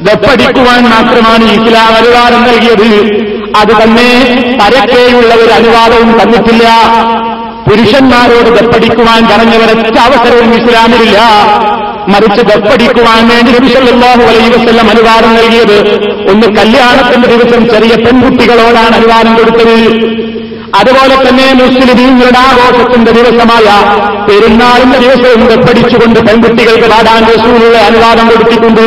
ദപ്പടിക്കുവാൻ 0.00 0.84
മാത്രമാണ് 0.84 1.44
ഇസ്ലാം 1.44 1.96
അനുവാദം 1.96 2.42
നൽകിയത്. 2.42 3.26
അത് 3.56 3.82
തന്നെ 3.82 4.34
പരക്കെയുള്ള 4.60 5.34
ഒരു 5.34 5.50
അനുവാദവും 5.50 6.20
തന്നിട്ടില്ല. 6.22 6.68
പുരുഷന്മാരോട് 7.70 8.62
ദപ്പടിക്കുവാൻ 8.62 9.24
പറഞ്ഞവരൊറ്റ 9.24 9.98
അവസരവും 9.98 10.54
ഇസ്ലാമിലില്ല. 10.54 11.18
മറിച്ച് 12.12 12.42
ദപ്പടിക്കുവാൻ 12.50 13.22
വേണ്ടി 13.30 13.50
നബിസല്ലാഹു 13.56 14.22
അലൈഹി 14.30 14.50
വസ്ല്ലം 14.54 14.86
അനുവാദം 14.94 15.32
നൽകിയത്. 15.38 15.78
ഒന്ന് 16.32 16.46
കല്യാണത്തിന്റെ 16.58 17.28
ദിവസം 17.34 17.62
ചെറിയ 17.72 17.94
പെൺകുട്ടികളോടാണ് 18.04 18.94
അനുവാദം 19.00 19.32
കൊടുത്തത്. 19.38 19.76
അതുപോലെ 20.78 21.14
തന്നെ 21.24 21.46
മുസ്ലിമീങ്ങളുടെ 21.60 22.40
ആഘോഷത്തിന്റെ 22.48 23.12
ദിവസമായ 23.18 23.66
പെരുന്നാളിന്റെ 24.28 24.98
ദിവസവും 25.04 25.42
ദപ്പടിച്ചുകൊണ്ട് 25.52 26.18
പെൺകുട്ടികൾക്ക് 26.28 26.88
പാടാൻ 26.94 27.22
റസൂലുള്ള 27.32 27.76
അനുവാദം 27.90 28.26
കൊടുത്തിട്ടുണ്ട്. 28.32 28.84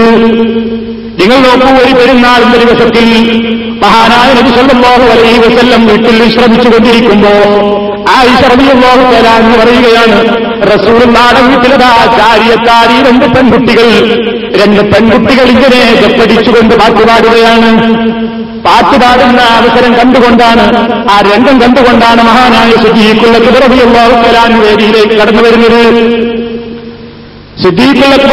നിങ്ങൾ 1.19 1.39
നോക്കൂ 1.45 1.69
ഒരു 1.83 1.93
പെരുന്നാളിന്റെ 1.99 2.57
ദിവസത്തിൽ 2.65 3.07
മഹാനായ 3.83 4.29
നബി 4.39 4.51
സല്ലല്ലാഹു 4.57 5.05
അലൈഹി 5.15 5.39
വസല്ലം 5.45 5.81
വീട്ടിൽ 5.89 6.15
വിശ്രമിച്ചുകൊണ്ടിരിക്കുമ്പോ 6.25 7.33
ആയിഷ 8.17 8.41
റളിയല്ലാഹു 8.53 9.03
തആല 9.13 9.27
എന്ന് 9.41 9.57
പറയുകയാണ് 9.61 10.17
റസൂലുള്ളാടെ 10.71 11.41
വീട്ടിലതാ 11.49 11.89
രണ്ട് 13.07 13.25
പെൺകുട്ടികൾ. 13.35 13.87
രണ്ട് 14.61 14.81
പെൺകുട്ടികൾ 14.91 15.45
ഇങ്ങനെ 15.55 15.79
ജപ്പടിച്ചുകൊണ്ട് 16.01 16.73
പാട്ടുപാടുകയാണ് 16.81 17.69
പാട്ടുപാടുന്ന 18.65 19.41
അവസരം 19.57 19.91
കണ്ടുകൊണ്ടാണ് 19.99 20.65
ആ 21.13 21.15
രംഗം 21.29 21.55
കണ്ടുകൊണ്ടാണ് 21.63 22.21
മഹാനായ 22.29 22.71
സുജീക്കുള്ള 22.83 23.37
കലാൻ 24.25 24.51
വേദിയിലേക്ക് 24.63 25.15
കടന്നു 25.21 25.43
വരുന്നത്. 25.47 25.83
സിദ്ദീഖുള്ളക്ക് 27.61 28.27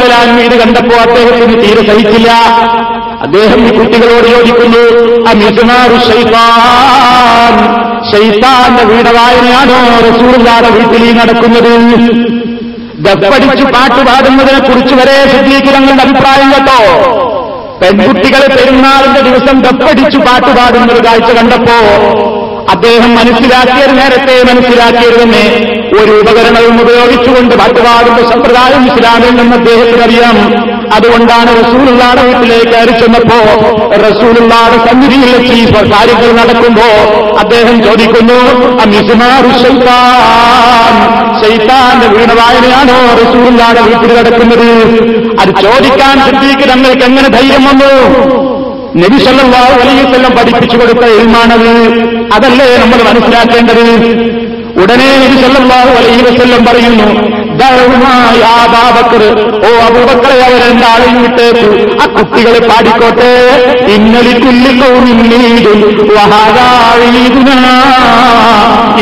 കലാൻ 0.00 0.28
ഇത് 0.46 0.56
കണ്ടപ്പോ 0.62 0.96
അദ്ദേഹത്തിന് 1.06 1.54
തീരെ 1.62 1.82
സഹിച്ചില്ല. 1.90 2.30
അദ്ദേഹം 3.20 3.60
ഈ 3.66 3.70
കുട്ടികളോട് 3.78 4.26
ചോദിക്കുന്നു 4.28 4.82
ഷൈത്താന്റെ 8.10 8.84
വീടവായനയാണോ 8.90 9.78
റസൂറില്ലാതെ 10.06 10.68
വീട്ടിൽ 10.76 11.02
നടക്കുന്നത്? 11.18 11.72
ദപ്പടിച്ച് 13.06 13.64
പാട്ടുപാടുന്നതിനെ 13.74 14.60
കുറിച്ച് 14.60 14.94
വരെ 14.94 15.16
സിദ്ധീകരങ്ങളുടെ 15.32 16.02
അഭിപ്രായം 16.06 16.48
കേട്ടോ. 16.54 16.78
പെൺകുട്ടികൾ 17.80 18.42
പെരുന്നാളിന്റെ 18.56 19.20
ദിവസം 19.28 19.56
ദപ്പടിച്ച് 19.66 20.18
പാട്ടുപാടുന്ന 20.26 20.88
ഒരു 20.94 21.02
കാഴ്ച 21.06 21.30
കണ്ടപ്പോ 21.38 21.76
അദ്ദേഹം 22.74 23.10
മനസ്സിലാക്കിയത് 23.18 23.94
നേരത്തെ 23.98 24.34
മനസ്സിലാക്കിയത് 24.48 25.16
തന്നെ 25.22 25.44
ഒരു 26.00 26.12
ഉപകരണവും 26.20 26.76
ഉപയോഗിച്ചുകൊണ്ട് 26.82 27.54
പാട്ടുപാടുന്ന 27.60 28.20
സമ്പ്രദായം 28.32 28.82
ഇസ്ലാമിൽ 28.90 29.32
നിന്ന് 29.40 29.56
അദ്ദേഹത്തിന് 29.56 30.02
അറിയാം 30.06 30.36
അതുകൊണ്ടാണ് 30.96 31.50
റസൂലുള്ളാടെ 31.60 32.22
വീട്ടിലേക്ക് 32.28 32.74
അരിച്ചെന്നപ്പോ 32.80 33.38
ചെന്നപ്പോ 33.42 33.98
റസൂലുള്ളാടെ 34.04 34.76
സന്നിധിയിൽ 34.86 35.30
വെച്ച് 35.34 35.58
കാര്യങ്ങൾ 35.92 36.30
നടക്കുമ്പോ 36.40 36.86
അദ്ദേഹം 37.42 37.76
ചോദിക്കുന്നു 37.86 38.38
അമിസുമാറു 38.84 39.50
ശൈത്താൻ. 39.60 40.96
വായനയാണോ 42.40 42.96
റസൂലുള്ളാടെ 43.20 43.80
വീട്ടിൽ 43.88 44.10
നടക്കുന്നത്? 44.18 44.68
അത് 45.42 45.50
ചോദിക്കാൻ 45.64 46.16
സിദ്ദീഖ് 46.26 46.66
തങ്ങൾക്ക് 46.72 47.04
എങ്ങനെ 47.08 47.28
ധൈര്യം 47.36 47.64
വന്നു? 47.70 47.92
നബി 49.02 49.18
സല്ലല്ലാഹു 49.26 49.74
അലൈഹി 49.82 50.00
വസല്ലം 50.04 50.32
പഠിപ്പിച്ചു 50.38 50.76
കൊടുത്ത 50.80 51.04
ഇൽമാണത് 51.18 51.70
അതല്ലേ 52.36 52.68
നമ്മൾ 52.82 53.00
മനസ്സിലാക്കേണ്ടത്? 53.08 53.84
ഉടനെ 54.82 55.08
നബി 55.22 55.36
സല്ലല്ലാഹു 55.44 55.92
അലൈഹി 56.00 56.22
വസല്ലം 56.28 56.62
പറയുന്നു 56.68 57.06
ദഅവുമായ 57.60 58.40
അബൂബക്കർ 58.42 59.22
ഓ 59.66 59.80
അബൂബക്കറെ 59.86 60.40
അവർ 60.42 61.22
വിട്ടേക്കു. 61.22 61.94
ആ 62.02 62.06
കുട്ടികളെ 62.06 62.68
പാടിക്കോട്ടെ. 62.68 63.32
ഇന്നലി 63.88 64.32
കുല്ലിക്കും 64.40 65.20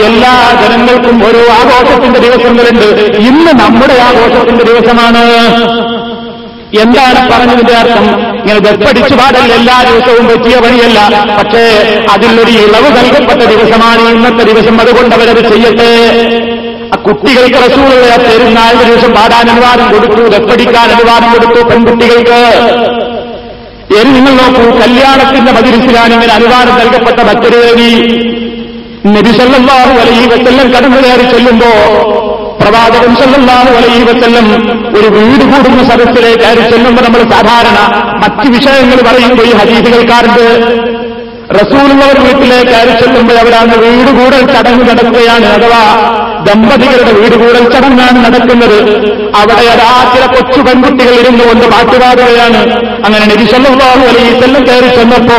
എല്ലാ 0.04 0.34
ജനങ്ങൾക്കും 0.62 1.26
ഒരു 1.26 1.38
ആഘോഷത്തിന്റെ 1.50 2.20
ദിവസങ്ങളുണ്ട്. 2.20 2.86
ഇന്ന് 3.16 3.50
നമ്മുടെ 3.60 3.96
ആഘോഷത്തിന്റെ 4.02 4.64
ദിവസമാണ്. 4.64 5.24
എന്താണ് 6.80 7.32
പറഞ്ഞതിന്റെ 7.32 7.74
അർത്ഥം? 7.74 8.04
ഇങ്ങനെ 8.38 8.58
ദപ്പടിച്ചു 8.58 9.14
പാടൽ 9.14 9.52
എല്ലാ 9.52 9.82
ദിവസവും 9.82 10.26
പറ്റിയ 10.26 10.56
പണിയല്ല. 10.60 11.24
പക്ഷേ 11.38 11.64
അതിലൊരു 12.12 12.50
ഇളവ് 12.50 12.98
നൽകപ്പെട്ട 12.98 13.42
ദിവസമാണ് 13.42 14.08
ഇന്നത്തെ 14.08 14.52
ദിവസം. 14.52 14.80
അതുകൊണ്ട് 14.80 15.16
അവരത് 15.16 15.52
ചെയ്യട്ടെ. 15.54 15.90
ആ 16.54 16.57
കുട്ടികൾക്ക് 17.08 17.58
റസൂലുള്ള 17.64 18.14
പെരുന്നാൾ 18.24 18.72
ദിവസം 18.82 19.12
പാടാൻ 19.16 19.46
അനുവാദം 19.46 19.86
കൊടുത്തു 19.94 20.22
ദപ്പടിക്കാൻ 20.34 20.88
അനുവാദം 20.96 21.28
കൊടുത്തു 21.34 21.60
പെൺകുട്ടികൾക്ക്. 21.70 22.40
എന്ന് 24.00 24.12
നിങ്ങൾ 24.16 24.34
നോക്കൂ 24.40 24.64
കല്യാണത്തിന്റെ 24.80 25.52
മതിരിസിലാണ് 25.56 26.12
ഇങ്ങനെ 26.16 26.32
അനുവാദം 26.38 26.74
നൽകപ്പെട്ട 26.80 27.20
മറ്റൊരു 27.28 27.58
വേദി 27.62 27.90
നബി 29.14 29.32
സല്ലല്ലാഹു 29.38 29.92
അലൈഹി 30.02 30.26
വസല്ലം 30.32 30.66
കടന്നു 30.74 30.98
കയറി 31.04 31.26
ചെല്ലുമ്പോ 31.32 31.70
പ്രവാചകൻ 32.60 33.12
സല്ലല്ലാഹു 33.20 33.70
അലൈഹി 33.78 34.04
വസല്ലം 34.08 34.46
ഒരു 34.98 35.08
വീട് 35.16 35.44
കൂടുന്ന 35.50 35.82
സദസ്സിലേക്ക് 35.90 36.42
കയറി 36.44 36.64
ചെല്ലുമ്പോൾ 36.72 37.04
നമ്മൾ 37.06 37.22
സാധാരണ 37.34 37.78
മറ്റ് 38.22 38.46
വിഷയങ്ങൾ 38.56 39.00
പറയുമ്പോൾ 39.08 39.46
ഈ 39.50 39.54
ഹദീസുകൾക്കാരുണ്ട് 39.60 40.44
റസൂലുള്ളവർ 41.58 42.16
വീട്ടിലേക്ക് 42.26 42.72
കയറി 42.72 42.94
അവരാണ് 43.38 43.76
വീട് 43.84 44.10
കൂടൽ 44.18 44.42
ചടങ്ങ് 44.54 44.84
നടക്കുകയാണ് 44.90 45.46
അഥവാ 45.56 45.82
ദമ്പതികളുടെ 46.46 47.12
വീട് 47.18 47.36
കൂടൽ 47.40 47.64
ചടങ്ങാണ് 47.74 48.18
നടക്കുന്നത്. 48.24 48.78
അവിടെ 49.40 49.64
അതാ 49.72 49.90
ചില 50.12 50.24
കൊച്ചു 50.34 50.60
പെൺകുട്ടികൾ 50.66 51.14
ഇരുന്നു 51.22 51.44
കൊണ്ട് 51.48 51.66
പാട്ടുപാടുകയാണ് 51.72 52.60
അങ്ങനെ 53.06 53.24
നബി 53.32 53.46
സല്ലല്ലാഹു 53.52 54.04
അലൈഹി 54.10 54.30
വസല്ലം 54.34 54.62
കയറി 54.68 54.90
ചെന്നപ്പോ 54.96 55.38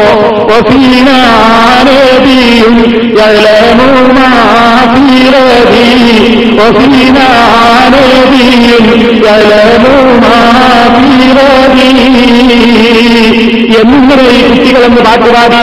എന്നിങ്ങനെ 13.80 14.26
ഈ 14.32 14.42
കുട്ടികളെന്ന് 14.50 15.02
പാട്ടുപാടി 15.02 15.62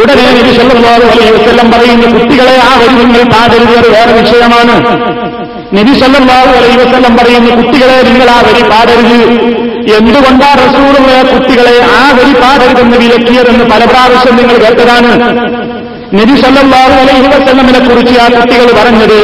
ഉടനെ 0.00 0.24
നബി 0.36 0.52
സല്ലല്ലാഹു 0.58 1.04
അലൈഹി 1.14 1.32
പറയുന്ന 1.74 2.06
കുട്ടികളെ 2.14 2.54
ആ 2.68 2.72
വരി 2.80 2.94
നിങ്ങൾ 3.00 3.22
പാടരുത് 3.34 3.74
അത് 3.80 3.88
വേറെ 3.96 4.12
വിഷയമാണ്. 4.18 4.74
നബി 5.78 5.92
സല്ലല്ലാഹു 6.00 6.52
അലൈഹി 6.58 6.76
പറയുന്ന 7.18 7.50
കുട്ടികളെ 7.60 7.98
നിങ്ങൾ 8.08 8.28
ആ 8.36 8.38
വരി 8.46 8.62
പാടരുത്. 8.72 9.18
എന്തുകൊണ്ടാ 9.98 10.50
റസൂലുള്ള 10.62 11.12
കുട്ടികളെ 11.32 11.76
ആ 12.00 12.04
വരി 12.18 12.34
പാടരുതെന്ന് 12.42 12.96
വിലക്കിയതെന്ന് 13.02 13.64
പല 13.72 13.82
പ്രാവശ്യം 13.92 14.36
നിങ്ങൾ 14.40 14.56
കേട്ടതാണ്. 14.64 15.12
നബി 16.18 16.34
സല്ലല്ലാഹു 16.42 16.96
അലൈഹി 17.04 17.28
വസല്ലമിനെ 17.34 17.80
കുറിച്ച് 17.86 18.16
ആ 18.24 18.26
കുട്ടികൾ 18.34 18.68
പറഞ്ഞത് 18.80 19.18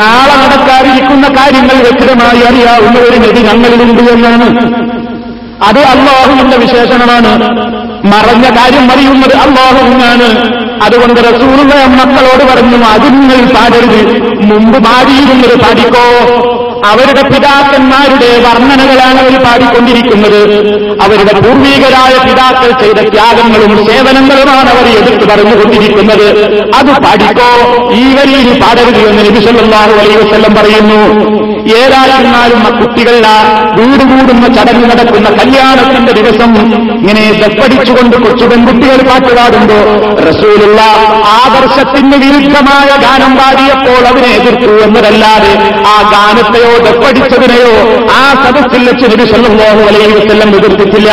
നാളെ 0.00 0.34
നടക്കാതിരിക്കുന്ന 0.42 1.26
കാര്യങ്ങൾ 1.38 1.76
വ്യക്തമായി 1.86 2.42
അറിയാവുന്ന 2.50 2.98
ഒരു 3.08 3.18
നബി 3.24 3.40
ഞങ്ങളിലുണ്ട് 3.48 4.02
എന്നാണ്. 4.16 4.48
അത് 5.68 5.80
അള്ളാഹുവിന്റെ 5.94 6.56
വിശേഷണമാണ്. 6.56 7.32
മറഞ്ഞ 8.04 8.56
കാര്യം 8.56 8.92
അറിയുന്നത് 8.92 9.34
അള്ളാഹുവിനാണ്. 9.36 10.52
അതുകൊണ്ട് 10.82 11.20
റസൂറുള്ള 11.20 11.74
മക്കളോട് 11.86 12.44
പറഞ്ഞു 12.52 12.84
അത് 12.84 13.04
നിങ്ങൾ 13.04 13.54
പാടരുത് 13.54 14.22
മുമ്പ് 14.44 14.78
പാടിയിരുന്നത് 14.84 15.58
പാടിക്കോ. 15.60 16.06
അവരുടെ 16.86 17.22
പിതാക്കന്മാരുടെ 17.22 18.42
വർണനകളാണ് 18.46 19.18
അവർ 19.18 19.44
പാടിക്കൊണ്ടിരിക്കുന്നത്. 19.44 20.40
അവരുടെ 21.02 21.40
പൂർവീകരായ 21.40 22.28
പിതാക്കൾ 22.28 22.80
ചെയ്ത 22.80 23.08
ത്യാഗങ്ങളും 23.08 23.86
സേവനങ്ങളുമാണ് 23.86 24.70
അവർ 24.70 24.86
എടുത്തു 24.88 25.26
പറഞ്ഞുകൊണ്ടിരിക്കുന്നത്. 25.26 26.54
അത് 26.74 27.02
പാടിക്കോ? 27.02 27.50
ഈ 27.94 28.14
വരിയിൽ 28.14 28.60
പാടരുത് 28.60 29.08
എന്ന് 29.08 29.22
നബി 29.22 29.44
സല്ലല്ലാഹു 29.44 29.90
അലൈഹി 29.90 30.16
വസല്ലം 30.16 30.54
പറയുന്നു. 30.54 31.51
ഏതായിരുന്നാലും 31.66 32.66
ആ 32.66 32.70
കുട്ടികളുടെ 32.80 33.34
വീട് 33.76 34.04
കൂടുന്ന 34.10 34.48
ചടങ്ങ് 34.48 34.90
നടക്കുന്ന 34.90 35.28
കല്യാണത്തിന്റെ 35.30 36.12
ദിവസം 36.12 36.50
ഇങ്ങനെ 37.00 37.32
ദപ്പടിച്ചുകൊണ്ട് 37.42 38.16
കൊച്ചു 38.16 38.44
പെൺകുട്ടികൾ 38.44 38.96
പാട്ടുപാടുമ്പോ 39.10 39.78
റസൂലുള്ള 40.28 40.80
ആദർശത്തിന് 41.42 42.16
വിരുദ്ധമായ 42.16 42.88
ഗാനം 43.04 43.36
പാടിയപ്പോൾ 43.36 44.06
അതിനെ 44.06 44.34
എതിർത്തു 44.34 44.82
എന്നതല്ലാതെ 44.84 45.52
ആ 45.86 46.10
ഗാനത്തെയോ 46.12 46.78
ദപ്പടിച്ചതിനെയോ 46.78 47.72
ആ 48.10 48.34
സദസ്സിൽ 48.44 48.90
വെച്ച് 48.90 49.06
നിമിഷം 49.16 49.42
വലയിരുത്തെല്ലാം 49.86 50.56
എതിർത്തിട്ടില്ല. 50.56 51.10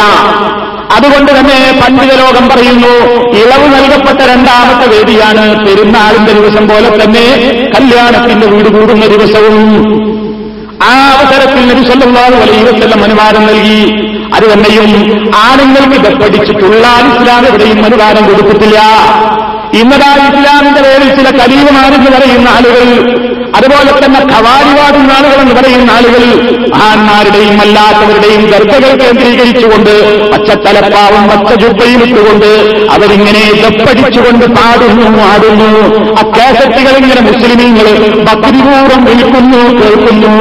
അതുകൊണ്ട് 0.97 1.31
തന്നെ 1.31 1.81
പണ്ഡിത 1.81 2.13
ലോകം 2.13 2.49
പറയുന്നു 2.49 2.93
ഇളവ് 3.41 3.67
നൽകപ്പെട്ട 3.75 4.21
രണ്ടാമത്തെ 4.21 4.87
വേദിയാണ് 4.89 5.65
പെരുന്നാളിന്റെ 5.65 6.33
ദിവസം 6.33 6.67
പോലെ 6.67 7.03
തന്നെ 7.03 7.25
കല്യാണത്തിന്റെ 7.75 8.47
വീട് 8.47 8.69
കൂടുന്ന 8.69 9.05
ദിവസവും. 9.05 10.08
ആ 10.87 10.91
അവസരത്തിൽ 11.13 11.63
നബി 11.69 11.81
സല്ലല്ലാഹു 11.87 12.35
അലൈഹി 12.43 12.63
വസല്ലം 12.63 13.03
അനുവാദം 13.03 13.43
നൽകി. 13.47 13.79
അത് 14.35 14.45
തന്നെയും 14.53 14.91
ആണുങ്ങൾക്ക് 15.35 15.95
ഇത് 15.99 16.21
പഠിച്ചിട്ടുള്ള 16.21 16.83
ഇസ്ലാം 17.09 17.45
എവിടെയും 17.47 17.85
അനുവാദം 17.85 18.23
കൊടുത്തിട്ടില്ല. 18.27 18.79
ഇന്നതാ 19.81 20.11
ഇസ്ലാമിന്റെ 20.27 20.81
പേരിൽ 20.81 21.09
ചില 21.15 21.29
കലീവമാരെന്ന് 21.39 22.11
പറയുന്ന 22.11 22.49
ആളുകൾ 22.49 22.87
അതുപോലെ 23.59 23.91
തന്നെ 24.03 24.19
ഖവാരിവാടുന്ന 24.33 25.11
ആളുകൾ 25.11 25.39
എന്ന് 25.41 25.55
പറയുന്ന 25.55 25.91
ആളുകൾ 25.91 26.23
ആന്മാരുടെയും 26.81 27.61
അല്ലാത്തവരുടെയും 27.61 28.43
ഗർഭകൾ 28.51 28.91
കേന്ദ്രീകരിച്ചുകൊണ്ട് 29.01 29.93
പച്ചത്തലപ്പാവും 30.31 31.23
പച്ച 31.29 31.63
ഇട്ടുകൊണ്ട് 32.03 32.49
അവരിങ്ങനെ 32.91 33.43
ദപ്പടിച്ചുകൊണ്ട് 33.63 34.45
പാടുന്നു 34.57 35.07
ആടുന്നു. 35.29 35.69
ആ 36.19 36.23
കേസറ്റുകൾ 36.35 36.93
ഇങ്ങനെ 36.97 37.21
മുസ്ലിമീങ്ങൾ 37.21 37.87
ഭക്തിപൂർവം 38.23 39.01
വിളിക്കുന്നു 39.05 39.61
കേൾക്കുന്നു. 39.79 40.33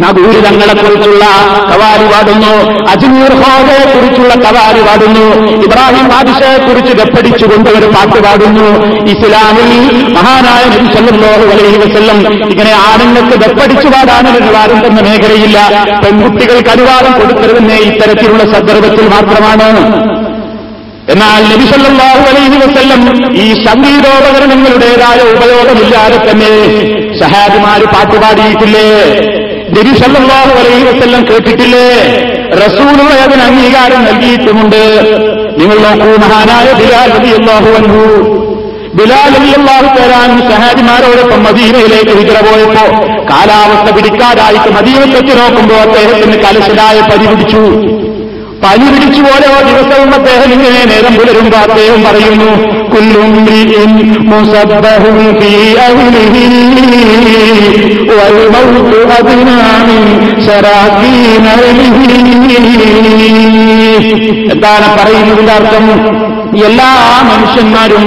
നബൂരി 0.00 0.38
കുറിച്ചുള്ള 0.82 1.24
കവാലി 1.70 2.06
പാടുന്നു. 2.12 2.52
അജ്മീർ 2.92 3.32
ഹോദയെ 3.40 3.84
കുറിച്ചുള്ള 3.92 4.34
കവാലി 4.44 4.80
പാടുന്നു. 4.86 5.24
ഇബ്രാഹിം 5.66 6.08
ബാദിഷയെ 6.08 6.58
കുറിച്ച് 6.66 6.92
ഗപ്പടിച്ചുകൊണ്ട് 7.00 7.70
ഒരു 7.70 7.86
പാട്ട് 7.86 8.18
പാടുന്നു. 8.26 8.68
ഇസ്ലാമിൽ 9.12 9.70
മഹാനായ 10.16 10.62
നബി 10.74 10.88
സല്ലല്ലാഹു 10.94 11.44
അലൈഹി 11.54 11.78
വസല്ലം 11.84 12.18
ഇങ്ങനെ 12.52 12.72
ആണുങ്ങൾക്ക് 12.88 13.36
ഗപ്പടിച്ചു 13.44 13.88
പാടാനുള്ള 13.88 14.58
തന്ന 14.86 15.00
മേഖലയില്ല. 15.00 15.58
പെൺകുട്ടികൾക്ക് 16.04 16.70
അനുവാദം 16.70 17.12
കൊടുക്കരുതെന്നേ 17.12 17.76
ഇത്തരത്തിലുള്ള 17.76 18.44
സന്ദർഭത്തിൽ 18.54 19.08
മാത്രമാണ്. 19.08 19.82
എന്നാൽ 21.12 21.42
നബി 21.52 21.64
സല്ലല്ലാഹു 21.70 22.22
അലൈഹി 22.32 22.58
വസല്ലം 22.64 23.00
ഈ 23.44 23.64
സംഗീതോപകരണങ്ങളുടേതായ 23.64 25.18
ഉപയോഗമില്ലാതെ 25.32 26.18
തന്നെ 26.30 26.52
സഹാബിമാര് 27.20 27.86
പാട്ടുപാടിയിട്ടില്ലേ 27.94 28.88
നബി 29.76 29.92
സല്ലല്ലാഹു 30.00 30.52
അലൈഹി 30.60 30.84
വസല്ലം 30.84 31.22
കേട്ടിട്ടില്ലേ? 31.30 31.86
റസൂലുകൾ 32.62 33.16
അതിന് 33.24 33.42
അംഗീകാരം 33.42 34.00
നൽകിയിട്ടുമുണ്ട്. 34.04 34.82
നിങ്ങൾ 35.60 35.78
നോക്കൂ 35.86 36.10
മഹാനായ 36.24 36.68
ബിലാൽ 36.80 37.12
അള്ളാഹു 37.38 37.70
അൻഹു. 37.80 38.02
ബിലാൽ 38.94 39.34
അള്ളാഹു 39.58 39.88
തരാൻ 39.98 40.30
സഹാബിമാരോടൊപ്പം 40.50 41.40
മദീനയിലേക്ക് 41.44 42.14
ഹിജറ 42.18 42.38
പോയപ്പോ 42.46 42.84
കാലാവസ്ഥ 43.30 43.88
പിടിക്കാതായിട്ട് 43.96 44.70
മദീനത്തെത്തി 44.78 45.34
നോക്കുമ്പോൾ 45.40 45.80
അദ്ദേഹത്തിന് 45.86 46.36
കലശലായ 46.44 47.00
പനി 47.10 47.26
പിടിച്ചു. 47.26 47.62
പനി 48.64 48.86
പിടിച്ചു 48.92 49.22
ഓരോ 49.34 49.52
ദിവസവും 49.68 50.14
അദ്ദേഹം 50.14 50.52
ഇങ്ങനെ 50.52 50.84
നേരം 50.90 51.14
പുലരുമ്പോ 51.16 51.58
അദ്ദേഹം 51.58 52.00
പറയുന്നു 52.04 52.50
കുല്ലും 52.93 53.33
മുസബ്ബഹും 54.31 55.19
ഫീ 55.39 55.53
അഹ്ലിഹി 55.85 56.45
والموت 58.09 58.91
أدنى 59.11 59.59
من 59.87 60.01
شراكين 60.45 61.45
എന്താണ് 64.51 64.87
പറയുന്നതിന്റെ 64.97 65.53
അർത്ഥം 65.53 65.85
എല്ലാ 66.67 66.89
മനുഷ്യന്മാരും 67.29 68.05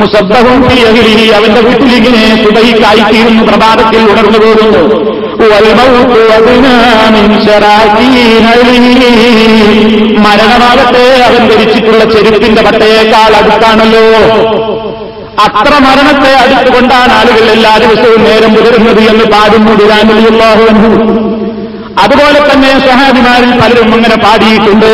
മുസബ്ബഹും 0.00 0.58
ഫീ 0.66 0.78
അഹ്ലിഹി 0.84 1.26
അവന്റെ 1.38 1.62
വീട്ടിലിങ്ങനെ 1.68 2.22
സുബഹിക്കായിത്തീരുന്നു 2.42 3.44
പ്രഭാതത്തിൽ 3.44 4.02
ഉണർന്നു 4.12 4.40
പോകുന്നു 4.44 4.82
والموت 5.42 6.12
أدنى 6.30 6.76
من 7.16 7.26
شراكين 7.46 8.16
മരണമാകട്ടെ 10.24 11.04
അവൻ 11.26 11.42
ധരിച്ചിട്ടുള്ള 11.50 12.02
ചെരുപ്പിന്റെ 12.12 12.62
പട്ടയേക്കാൾ 12.66 13.32
അടുത്താണല്ലോ 13.40 14.04
അത്ര 15.46 15.72
മരണത്തെ 15.86 16.32
അടുത്തുകൊണ്ടാണ് 16.42 17.12
ആളുകൾ 17.18 17.46
എല്ലാ 17.56 17.72
ദിവസവും 17.82 18.22
നേരം 18.28 18.52
പുലരുന്നത് 18.56 19.02
എന്ന് 19.12 19.26
പാടുന്നു 19.34 19.72
ബിലാനുള്ളാഹു 19.80 20.66
അതുപോലെ 22.02 22.40
തന്നെ 22.48 22.72
സഹാബിമാരിൽ 22.88 23.52
പലരും 23.60 23.88
അങ്ങനെ 23.94 24.16
പാടിയിട്ടുണ്ട് 24.24 24.92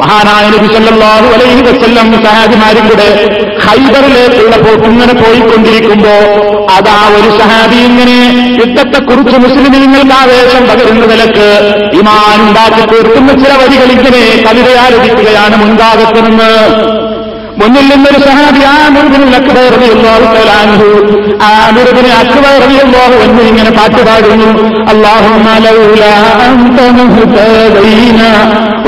മഹാനായ 0.00 0.44
നബി 0.54 0.68
സല്ലല്ലാഹു 0.74 1.26
അലൈഹി 1.36 1.62
വസല്ലം 1.68 2.08
സഹാബിമാരും 2.26 2.84
കൂടെ 2.90 3.08
ഹൈബറിലേക്കുള്ള 3.66 4.56
പോക്ക് 4.64 4.86
ഇങ്ങനെ 4.92 5.14
പോയിക്കൊണ്ടിരിക്കുമ്പോ 5.22 6.14
അതാ 6.76 6.96
ഒരു 7.16 7.30
സഹാബി 7.40 7.78
ഇങ്ങനെ 7.88 8.16
യുദ്ധത്തെക്കുറിച്ച് 8.60 9.36
മുസ്ലിമീങ്ങൾക്ക് 9.44 10.14
ആവേശം 10.20 10.64
പകരുന്ന 10.70 11.04
നിലയ്ക്ക് 11.12 11.48
ഇമാൻ 12.00 12.38
ഉണ്ടാക്കി 12.46 12.82
തീർക്കുന്ന 12.92 13.32
ചില 13.42 13.52
വരികൾ 13.62 13.90
ഇങ്ങനെ 13.96 14.22
കവിതയാലോചിക്കുകയാണ് 14.46 15.56
മുൻഭാഗത്ത് 15.62 16.20
നിന്ന്. 16.28 16.50
മുന്നിൽ 17.59 17.85
നിന്നൊരു 17.91 18.19
സഹാബി 18.25 18.61
ആമിർബിന് 18.73 19.27
അക്ബർ 19.37 19.67
റളിയല്ലാഹു 19.75 20.25
തആല 20.33 20.49
അൻഹു 20.63 20.89
ആമിർബിന് 21.51 22.11
അക്ബർ 22.21 22.55
റളിയല്ലാഹു 22.63 23.15
അൻഹു 23.25 23.41
ഇങ്ങനെ 23.51 23.71
പാട്ട് 23.77 24.01
പാടുന്നു 24.07 24.49
അല്ലാഹുമ്മ 24.93 25.47
ലൗലാ 25.67 26.13
അൻത 26.47 26.77
മുഹ്തദീന 26.99 28.21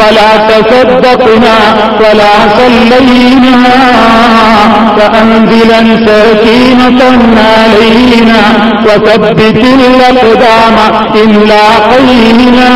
ولا 0.01 0.31
تصدقنا 0.51 1.57
ولا 2.03 2.33
صلينا 2.59 3.65
فأنزلا 4.97 5.79
سكينة 6.07 6.99
علينا 7.55 8.41
وثبت 8.87 9.39
الأقدام 9.81 10.75
إن 11.21 11.29
لاقينا 11.51 12.69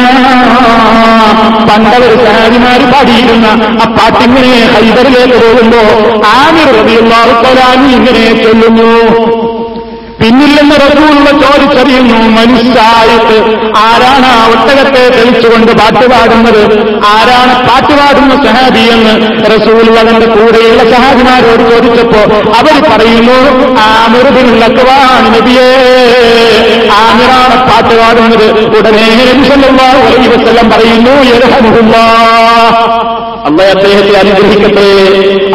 പണ്ടവർ 1.70 2.12
സഹാബിമാർ 2.24 2.82
പാടിയിരുന്ന 2.94 3.48
ആ 3.82 3.88
പാട്ടിങ്ങനെ 3.98 4.54
ഹൈദറിലേക്ക് 4.74 5.38
പോകുമ്പോ 5.77 6.29
ആമിർ 6.29 6.69
ഇങ്ങനെ 7.97 8.45
ചൊല്ലുന്നു. 8.45 8.91
പിന്നിൽ 10.21 10.53
നിന്ന് 10.61 10.75
റസൂലുള്ള 10.75 11.31
ചോദിച്ചറിയുന്നു 11.31 12.19
മനുഷ്യായിട്ട് 12.37 13.37
ആരാണ് 13.79 14.27
ആ 14.27 14.47
ഒട്ടകത്തെ 14.53 15.03
തെളിച്ചുകൊണ്ട് 15.17 15.73
പാട്ടുപാടുന്നത്? 15.73 16.63
ആരാണ് 17.07 17.69
പാട്ടുപാടുന്ന 17.69 18.35
സഹാബി 18.45 18.85
എന്ന്? 18.95 19.15
റസൂൽ 19.55 19.99
അതിന്റെ 19.99 20.27
കൂടെയുള്ള 20.27 20.83
സഹാബിമാരോട് 20.93 21.63
ചോദിച്ചപ്പോ 21.71 22.23
അവർ 22.59 22.77
പറയുന്നു 22.91 23.39
ആമിറുബിനുള്ള 23.81 24.67
നബിയേ 25.37 25.69
ആമിറാണ് 27.01 27.57
പാട്ടുപാടുന്നത്. 27.71 28.49
ഉടനെ 28.79 29.07
വസല്ലം 30.29 30.71
പറയുന്നു 30.71 31.15
അള്ളാഹ് 33.49 33.71
അദ്ദേഹത്തെ 33.77 34.15
അനുഗ്രഹിക്കട്ടെ. 34.23 34.87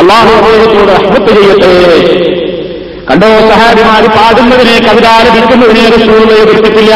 അള്ളാഹു 0.02 0.30
അദ്ദേഹത്തോട് 0.39 0.92
അഹ്മത്ത് 0.92 1.32
ചെയ്യട്ടെ. 1.38 1.72
കണ്ടോ 3.10 3.30
സഹാബിമാര് 3.50 4.08
പാടുന്നതിനെ 4.18 4.76
കവിതാലപിക്കുന്നതിനെ 4.88 5.86
സൂര്യ 6.08 6.36
എതിർത്തിട്ടില്ല 6.44 6.94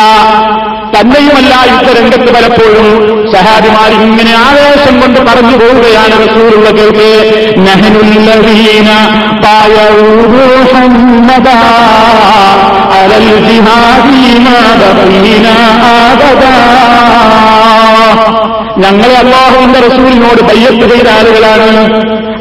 തന്നെയുമല്ല 0.95 1.53
യുദ്ധരംഗത്ത് 1.71 2.29
പലപ്പോഴും 2.33 2.87
സഹാബിമാർ 3.33 3.91
ഇങ്ങനെ 4.01 4.33
ആവേശം 4.37 5.01
കൊണ്ട് 5.01 5.19
പറഞ്ഞു 5.19 5.57
പോവുകയാണ് 5.57 6.15
റസൂലുള്ള 6.23 6.69
കേൾക്ക്. 6.71 7.09
ഞങ്ങളെ 18.77 19.15
അള്ളാഹുവിന്റെ 19.15 19.79
റസൂലിനോട് 19.79 20.41
ബയ്യത്ത് 20.41 20.85
ചെയ്ത 20.93 21.07
ആളുകളാണ്. 21.07 21.69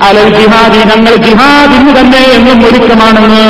അലൽ 0.04 0.30
ജിഹാദി 0.38 0.78
ഞങ്ങൾ 0.92 1.14
ജിഹാദിന് 1.16 1.90
തന്നെ 1.98 2.22
എന്നും 2.36 2.58
ഒരുക്കമാണെന്ന് 2.66 3.44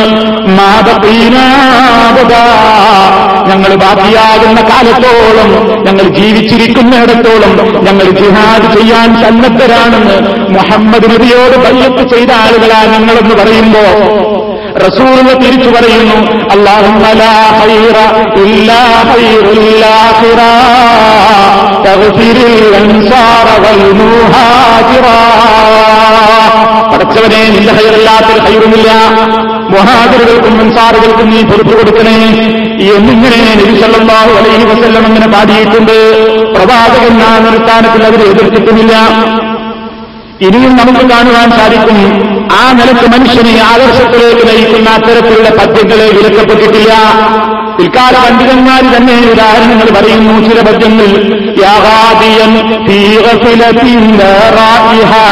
ഞങ്ങൾ 3.48 3.74
ബാക്കിയാകുന്ന 3.74 4.60
കാലത്തോളം 4.70 5.50
ഞങ്ങൾ 5.86 6.06
ജീവിച്ചിരിക്കുന്നിടത്തോളം 6.18 7.52
ഞങ്ങൾ 7.86 8.10
ജിഹാദ് 8.20 8.76
ചെയ്യാൻ 8.76 9.22
സന്നദ്ധരാണെന്ന് 9.22 10.16
മുഹമ്മദ് 10.48 11.10
നബിയോട് 11.12 11.56
പയ്യത്ത് 11.64 12.14
ചെയ്ത 12.14 12.30
ആളുകളാ 12.44 12.84
ഞങ്ങളെന്ന് 12.94 13.34
പറയുമ്പോ 13.34 13.84
റസൂറുകൾ 14.84 15.34
തിരിച്ചു 15.42 15.70
പറയുന്നു 15.70 16.16
പടച്ചവനെ 26.90 27.40
നിന്റെ 27.48 27.72
ഹൈറല്ലാത്തൊരു 27.72 28.40
ഹൈറുമില്ല. 28.40 28.90
മുഹാജിറുകൾക്കും 29.72 30.54
അൻസാറുകൾക്കും 30.60 31.30
നീ 31.30 31.42
പൊറുപ്പ് 31.42 31.74
കൊടുക്കണേ. 31.78 32.16
എന്നിങ്ങനെ 32.96 33.38
നബിസല്ലാഹു 33.60 34.32
അലൈഹി 34.40 34.64
വസല്ലം 34.64 35.04
അങ്ങനെ 35.06 35.28
പാടിയിട്ടുണ്ട്. 35.34 35.96
പ്രവാചകൻ 36.54 37.16
ആ 37.28 37.32
നിർത്താനത്തിൽ 37.38 38.04
അവർ 38.08 38.20
എതിർത്തിട്ടുമില്ല. 38.30 38.94
ഇനിയും 40.46 40.72
നമുക്ക് 40.76 41.04
കാണുവാൻ 41.10 41.50
സാധിക്കും 41.50 41.98
ആ 42.52 42.62
നിലയ്ക്ക് 42.78 43.06
മനുഷ്യനെ 43.14 43.54
ആദർശത്തിലേക്ക് 43.72 44.44
നയിക്കുന്ന 44.48 44.90
അത്തരത്തിലുള്ള 44.90 45.50
പദ്യങ്ങളെ 45.58 46.06
വിലക്കപ്പെട്ടിട്ടില്ല. 46.16 46.92
പിൽക്കാല 47.78 48.14
പണ്ഡിതന്മാർ 48.24 48.82
തന്നെ 48.96 49.14
ഉദാഹരണങ്ങൾ 49.32 49.88
പറയുന്നു 49.96 50.34
ചില 50.48 50.60
പദ്യങ്ങൾ 50.68 51.08
يا 51.58 51.72
غاديا 51.86 52.46
في 52.86 53.18
غفلة 53.18 53.84
لا 54.18 54.34
رائها 54.60 55.28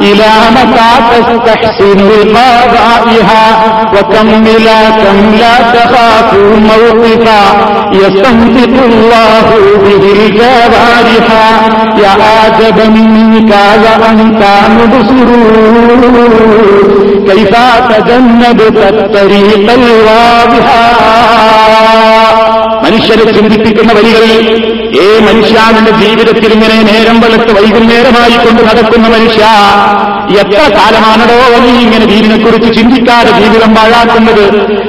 إلى 0.00 0.30
متى 0.56 0.90
تستحسن 1.16 2.08
لقضائها 2.08 3.44
لا 4.64 4.90
كم 4.90 5.34
لا 5.40 5.58
تخاف 5.74 6.34
موقفا 6.70 7.42
يستنطق 7.92 8.82
الله 8.84 9.44
به 9.84 10.26
الجوارح 10.26 11.28
يا 12.02 12.10
عجبا 12.10 12.88
منك 12.88 13.54
وأنت 13.84 14.42
مبصر. 14.78 15.28
كيف 17.26 17.56
تجنبت 17.90 18.76
الطريق 18.76 19.72
الواضحا؟ 19.72 20.82
മനുഷ്യരെ 22.82 23.24
ചിന്തിപ്പിക്കുന്ന 23.32 23.92
വരികൾ 23.92 24.24
ഏ 25.00 25.06
മനുഷ്യാവിന്റെ 25.20 25.92
ജീവിതത്തിൽ 26.00 26.50
ഇങ്ങനെ 26.52 26.76
നേരം 26.82 27.18
വെളുത്ത് 27.20 27.52
വൈകുന്നേരമായി 27.52 28.36
കൊണ്ട് 28.36 28.62
നടക്കുന്ന 28.62 29.06
മനുഷ്യ 29.08 29.44
എത്ര 30.30 30.60
കാലമാണടോ 30.76 31.58
നീ 31.64 31.72
ഇങ്ങനെ 31.80 32.04
ദീനിനെക്കുറിച്ച് 32.04 32.74
ചിന്തിക്കാതെ 32.78 33.30
ജീവിതം 33.30 33.74
പാഴാക്കുന്നത്? 33.74 34.44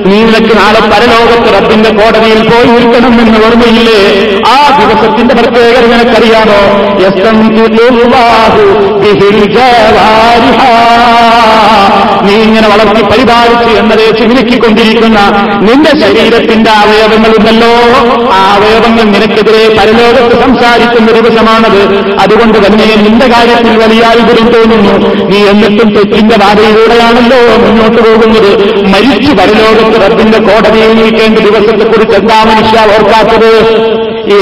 നീ 0.06 0.24
നിനക്ക് 0.24 0.58
നാളെ 0.58 0.80
പരലോകത്ത് 0.80 1.50
റബ്ബിന്റെ 1.56 1.90
കോടതിയിൽ 1.90 2.50
പോയി 2.50 2.66
നിൽക്കണം 2.66 3.22
എന്ന് 3.22 3.40
ഓർമ്മയില്ലേ? 3.46 4.00
ആ 4.48 4.58
ദിവസത്തിന്റെ 4.80 5.36
പ്രത്യേകത 5.36 5.86
നിനക്കറിയാമോ? 5.94 6.60
നീ 12.26 12.34
ഇങ്ങനെ 12.34 12.68
വളർത്തി 12.68 13.02
പരിപാലിച്ച് 13.02 13.80
എന്നതേ 13.80 14.12
ചിമിലക്കിക്കൊണ്ടിരിക്കുന്ന 14.12 15.20
നിന്റെ 15.62 15.92
ശരീരത്തിന്റെ 16.02 16.72
അവയവങ്ങളുണ്ടല്ലോ. 16.72 17.74
ആ 18.34 18.40
അവയവങ്ങൾ 18.56 19.04
നിനക്കെതിരെ 19.04 19.76
പരലോകത്ത് 19.80 20.42
സംസാരിക്കുന്ന 20.42 21.12
ദിവസമാണത്. 21.12 21.82
അതുകൊണ്ട് 22.20 22.68
തന്നെ 22.68 22.96
നിന്റെ 22.96 23.28
കാര്യത്തിൽ 23.28 23.78
വലിയ 23.78 24.02
അത്ഭുതം 24.02 24.48
തോന്നുന്നു. 24.54 25.23
നീ 25.32 25.40
എന്നിട്ടും 25.52 25.90
തെറ്റിന്റെ 25.96 26.36
പാതയിലൂടെയാണല്ലോ 26.38 27.40
മുന്നോട്ട് 27.64 28.00
പോകുന്നത്. 28.06 28.52
മരിച്ചു 28.94 29.32
പരലോകത്ത് 29.40 29.98
റബ്ബിന്റെ 30.04 30.40
കോടതിയിൽ 30.40 30.92
നീക്കേണ്ട 31.02 31.38
ദിവസത്തെക്കുറിച്ച് 31.40 32.16
എന്താ 32.16 32.44
മനുഷ്യ 32.44 32.80
ഓർക്കാത്തത്? 32.96 33.52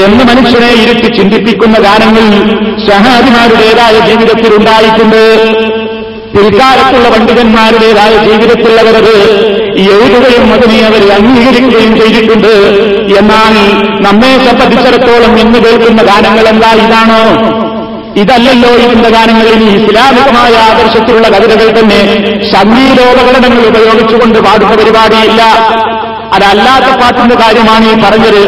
എന്ന് 0.06 0.24
മനുഷ്യനെ 0.24 0.70
ഇരുത്തി 0.82 1.08
ചിന്തിപ്പിക്കുന്ന 1.18 1.78
ഗാനങ്ങൾ 1.78 2.26
ഷഹാദിമാരുടേതായ 2.88 3.94
ജീവിതത്തിൽ 4.08 4.52
ഉണ്ടായിട്ടുണ്ട് 4.58 5.22
പിൽക്കാലത്തുള്ള 6.34 7.08
പണ്ഡിതന്മാരുടേതായ 7.08 8.12
ജീവിതത്തിലുള്ളവരത് 8.26 9.16
എഴുതുകയും 9.94 10.46
അതിനെ 10.54 10.78
അവർ 10.86 11.02
അംഗീകരിക്കുകയും 11.16 11.92
ചെയ്തിട്ടുണ്ട്. 12.00 12.52
എന്നാൽ 13.18 13.54
നമ്മെ 14.06 14.32
സംബന്ധിച്ചിടത്തോളം 14.46 15.38
ഇന്ന് 15.40 15.58
കേൾക്കുന്ന 15.58 16.02
ഗാനങ്ങൾ 16.02 16.48
എന്താ? 16.48 16.70
ഇതാണോ? 16.84 17.20
ഇതല്ലല്ലോ 18.20 18.70
ഇതിന്റെ 18.84 19.10
ഗാനങ്ങളിൽ 19.10 19.62
ഇസ്ലാമികമായ 19.76 20.54
ആദർശത്തിലുള്ള 20.70 21.28
കവിതകൾ 21.34 21.68
തന്നെ 21.78 22.00
സംഗീതോപകരണങ്ങൾ 22.54 23.64
ഉപയോഗിച്ചുകൊണ്ട് 23.70 24.38
പാടുന്ന 24.46 24.74
പരിപാടിയില്ല. 24.80 25.42
അതല്ലാത്ത 26.32 26.90
പാട്ടിന്റെ 27.00 27.36
കാര്യമാണ് 27.36 27.84
ഈ 27.86 27.94
പറഞ്ഞത്. 28.02 28.42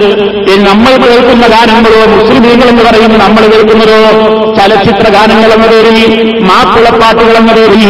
നമ്മൾ 0.67 0.93
കേൾക്കുന്ന 1.03 1.47
ഗാനങ്ങളോ 1.47 2.01
മുസ്ലിമീങ്ങൾ 2.13 2.69
എന്ന് 2.69 2.83
പറയുന്ന 2.83 3.17
നമ്മൾ 3.17 3.43
കേൾക്കുന്നതോ 3.53 3.99
ചലച്ചിത്ര 4.59 5.07
ഗാനങ്ങൾ 5.09 5.51
എന്ന 5.53 5.67
പേരിൽ 5.67 5.99
മാപ്പിളപ്പാട്ടുകൾ 6.49 7.35
എന്ന 7.41 7.53
പേരിൽ 7.53 7.83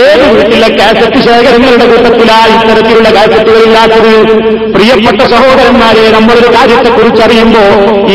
ഏത് 0.00 0.24
വീട്ടിലെ 0.34 0.68
കാസറ്റ് 0.78 1.20
ശേഖരങ്ങളുടെ 1.26 1.86
കൂട്ടത്തിലാണ് 1.86 2.52
ഇത്തരത്തിലുള്ള 2.56 3.10
കാസറ്റുകളില്ലാത്തത് 3.16 4.12
പ്രിയപ്പെട്ട 4.74 5.20
സഹോദരന്മാരെ 5.34 6.04
നമ്മളൊരു 6.16 6.50
കാര്യത്തെക്കുറിച്ച് 6.56 7.22
അറിയുമ്പോ 7.22 7.64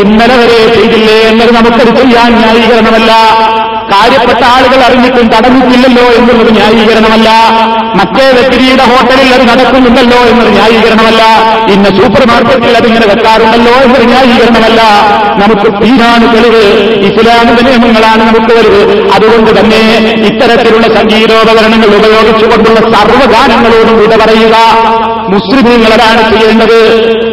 ഇന്നലെ 0.01 0.37
വരെ 0.41 0.59
ചെയ്തില്ലേ 0.75 1.17
എന്നത് 1.29 1.51
നമുക്കത് 1.55 1.93
ചെയ്യാൻ 2.01 2.31
ന്യായീകരണമല്ല. 2.35 3.11
കാര്യപ്പെട്ട 3.91 4.43
ആളുകൾ 4.45 4.79
അറിഞ്ഞിട്ടും 4.85 5.27
തടഞ്ഞിട്ടില്ലല്ലോ 5.27 6.03
എന്നുള്ളത് 6.03 6.51
ന്യായീകരണമല്ല. 6.55 7.29
മറ്റേ 7.95 8.31
വ്യക്തിയുടെ 8.31 8.83
ഹോട്ടലിൽ 8.83 9.33
അത് 9.33 9.43
നടക്കുന്നുണ്ടല്ലോ 9.49 10.17
എന്നൊരു 10.17 10.49
ന്യായീകരണമല്ല. 10.49 11.23
ഇന്ന് 11.73 11.89
സൂപ്പർ 11.89 12.27
മാർക്കറ്റിൽ 12.27 12.77
അതിങ്ങനെ 12.77 13.05
വെക്കാറുണ്ടല്ലോ 13.05 13.73
എന്നൊരു 13.83 14.03
ന്യായീകരണമല്ല. 14.03 14.81
നമുക്ക് 15.43 15.67
തീരാണ് 15.83 16.25
തെളിവ്. 16.35 16.63
ഇസ്ലാമിക 17.09 17.59
നിയമങ്ങളാണ് 17.67 18.21
നമുക്ക് 18.21 18.53
വലുത് 18.57 19.11
അതുകൊണ്ട് 19.11 19.59
തന്നെ 19.59 19.81
ഇത്തരത്തിലുള്ള 20.29 20.87
സംഗീതോപകരണങ്ങൾ 20.99 21.95
ഉപയോഗിച്ചുകൊണ്ടുള്ള 21.95 22.79
സർവഗാനങ്ങളോടും 22.95 23.97
വിട 23.99 24.15
പറയുക. 24.23 24.55
മുസ്ലിമീങ്ങളാണ് 25.33 26.21
ചെയ്യേണ്ടത്. 26.31 26.79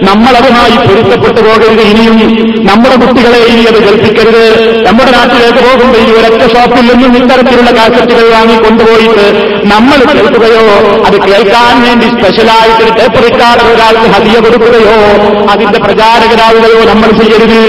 നമ്മളതുമായി 0.08 0.76
പൊരുത്തപ്പെട്ടു 0.86 1.40
പോകരുത് 1.46 1.82
ഇനിയും. 1.90 2.18
നമ്മുടെ 2.68 2.96
കുട്ടികളെ 3.02 3.40
ഇനി 3.52 3.62
അത് 3.70 3.78
കൽപ്പിക്കരുത് 3.86 4.44
നമ്മുടെ 4.86 5.10
നാട്ടിലേക്ക് 5.10 5.60
പോകുമ്പോൾ 5.66 5.98
ഈ 5.98 6.10
ഒരൊറ്റ 6.18 6.42
ഷോപ്പിൽ 6.54 6.86
നിന്നും 6.90 7.16
ഇത്തരത്തിലുള്ള 7.16 7.70
കാസറ്റുകൾ 7.70 8.26
വാങ്ങി 8.34 8.56
കൊണ്ടുപോയിട്ട് 8.56 9.26
നമ്മൾ 9.72 9.98
കേൾക്കുകയോ 10.12 10.64
അത് 11.06 11.16
കേൾക്കാൻ 11.26 11.74
വേണ്ടി 11.82 12.06
സ്പെഷ്യലായിട്ട് 12.06 12.84
ടേപ്പ് 12.98 13.22
റിക്കാർഡർ 13.26 13.66
ഒരാൾക്ക് 13.74 14.06
ഹതിയ 14.14 14.36
കൊടുക്കുകയോ 14.40 14.96
അതിന്റെ 15.52 15.78
പ്രചാരകരാവുകയോ 15.78 16.80
നമ്മൾ 16.92 17.10
ചെയ്യരുത്. 17.20 17.60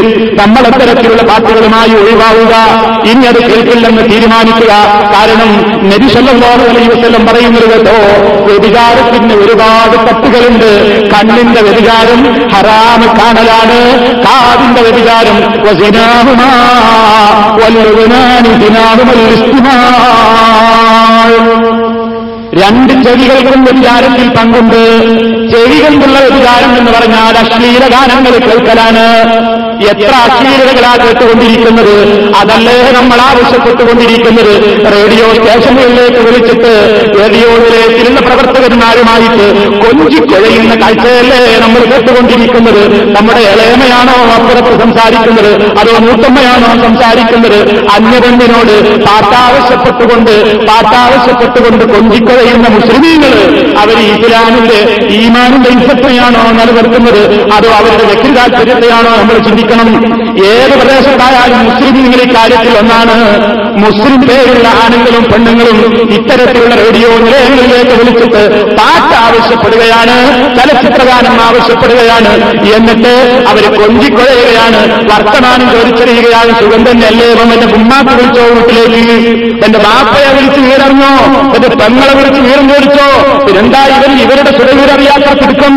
നമ്മൾ 0.42 0.64
അത്തരത്തിലുള്ള 0.72 1.22
പാട്ടുകളുമായി 1.22 1.94
ഒഴിവാവുക. 2.02 2.54
ഇനി 3.12 3.26
അത് 3.26 3.40
കേൾക്കില്ലെന്ന് 3.50 4.04
തീരുമാനിക്കുക. 4.12 4.74
കാരണം 5.16 5.52
നബിസല്ലാഹു 5.92 6.64
അലൈഹി 6.70 6.90
വസല്ലം 6.94 7.26
പറയുന്നത് 7.26 7.68
കേട്ടോ 7.74 7.98
വ്യഭിചാരത്തിന് 8.50 9.34
ഒരുപാട് 9.44 9.96
തട്ടുകളുണ്ട് 10.14 10.70
കണ്ണിന്റെ 11.12 11.62
വ്യതികാരം 11.62 12.50
ഹറാമ് 12.50 13.08
കാണലാണ്. 13.20 13.80
കാതിന്റെ 14.26 14.82
വ്യതികാരം 14.82 15.38
രണ്ട് 22.62 22.94
ചെവികൾക്കും 23.04 23.64
വ്യതികാരത്തിൽ 23.64 24.28
പങ്കുണ്ട്. 24.30 24.82
ചെടികൾക്കുള്ള 25.52 26.20
വ്യതികാരം 26.20 26.78
എന്ന് 26.78 26.92
പറഞ്ഞാൽ 26.92 27.38
അശ്ലീല 27.38 27.88
ഗാനങ്ങൾ 27.88 28.32
കേൾക്കലാണ്. 28.32 29.06
എത്ര 29.92 30.14
അശ്ലീലതകളാ 30.26 30.92
കേട്ടുകൊണ്ടിരിക്കുന്നത്? 31.04 31.96
അതല്ലേ 32.40 32.76
നമ്മൾ 32.98 33.20
ആവശ്യപ്പെട്ടുകൊണ്ടിരിക്കുന്നത്? 33.30 34.54
റേഡിയോ 34.96 35.28
സ്റ്റേഷനുകളിലേക്ക് 35.38 36.22
വിളിച്ചിട്ട് 36.28 36.72
റേഡിയോയിലെ 37.20 37.82
സിനിമ 37.98 38.18
പ്രവർത്തകന്മാരുമായിട്ട് 38.28 39.48
കൊഞ്ചി 39.84 40.20
കുഴയുന്ന 40.32 40.74
കാഴ്ചയല്ലേ 40.84 41.42
നമ്മൾ 41.66 41.82
കേട്ടുകൊണ്ടിരിക്കുന്നത്? 41.92 42.82
നമ്മുടെ 43.18 43.42
ഇളയമയാണോ 43.52 44.18
അപ്പുറത്ത് 44.38 44.74
സംസാരിക്കുന്നത്? 44.84 45.52
അതോ 45.82 45.94
മൂത്തമ്മയാണോ 46.08 46.72
സംസാരിക്കുന്നത്? 46.86 47.60
അന്യബന്ധിനോട് 47.96 48.76
പാട്ടാവശ്യപ്പെട്ടുകൊണ്ട് 49.08 50.34
പാട്ടാവശ്യപ്പെട്ടുകൊണ്ട് 50.72 51.84
കൊഞ്ചി 51.84 52.02
കൊഞ്ചിക്കുഴയുന്ന 52.14 52.68
മുസ്ലിമീങ്ങൾ 52.70 53.34
അവർ 53.82 53.98
ഇസ്ലാമിന്റെ 54.14 54.80
ഈമാനിന്റെ 55.18 55.70
ഇൻസത്വയാണോ 55.70 56.42
നിലനിർത്തുന്നത്? 56.58 57.24
അതോ 57.56 57.70
അവരുടെ 57.80 58.06
വ്യക്തി 58.10 58.30
താല്പര്യത്തെയാണോ 58.38 59.12
നമ്മൾ 59.20 59.38
ചിന്തിക്കണം 59.70 60.46
ഏത് 60.46 60.74
പ്രദേശത്തായാലും 60.80 61.60
മുസ്ലിമീങ്ങൾ 61.66 62.22
ഇക്കാര്യത്തിൽ 62.22 62.78
ഒന്നാണ്. 62.78 63.16
മുസ്ലിം 63.84 64.22
പേരുള്ള 64.22 64.68
ആണുങ്ങളും 64.84 65.24
പെണ്ണുങ്ങളും 65.32 65.78
ഇത്തരത്തിലുള്ള 66.14 66.76
റേഡിയോ 66.76 67.10
നിലയങ്ങളിലേക്ക് 67.10 67.94
വിളിച്ചിട്ട് 68.00 68.42
പാട്ട് 68.80 69.16
ആവശ്യപ്പെടുകയാണ് 69.26 70.16
ചലച്ചിത്രഗാനം 70.58 71.36
ആവശ്യപ്പെടുകയാണ്. 71.42 72.32
എന്നിട്ട് 72.76 73.14
അവർ 73.50 73.64
കൊഞ്ചിക്കൊഴയുകയാണ്. 73.80 74.82
വർത്തമാനം 75.12 75.68
ചോദിച്ചറിയുകയാണ്. 75.72 76.52
സുഖം 76.60 76.84
തന്നെയല്ലേ? 76.92 77.28
ഇപ്പം 77.32 77.54
എന്റെ 77.54 77.68
ഉമ്മാക്ക് 77.76 78.10
വിളിച്ചോ 78.10 78.44
വീട്ടിലേക്ക്? 78.44 79.18
എന്റെ 79.66 79.80
ബാപ്പയെ 79.80 80.30
വിളിച്ച് 80.34 80.60
വീടറിഞ്ഞോ? 80.60 81.12
എന്റെ 81.56 81.70
പെങ്ങളെ 81.70 82.14
വിളിച്ച് 82.14 82.42
വീടും 82.42 82.70
ചോദിച്ചോ? 82.70 83.08
പിന്നെന്താ 83.46 83.82
ഇവർ 83.96 84.12
ഇവരുടെ 84.26 84.52
സുരവീരറിയാത്ത 84.58 85.28
തിടുക്കം? 85.42 85.74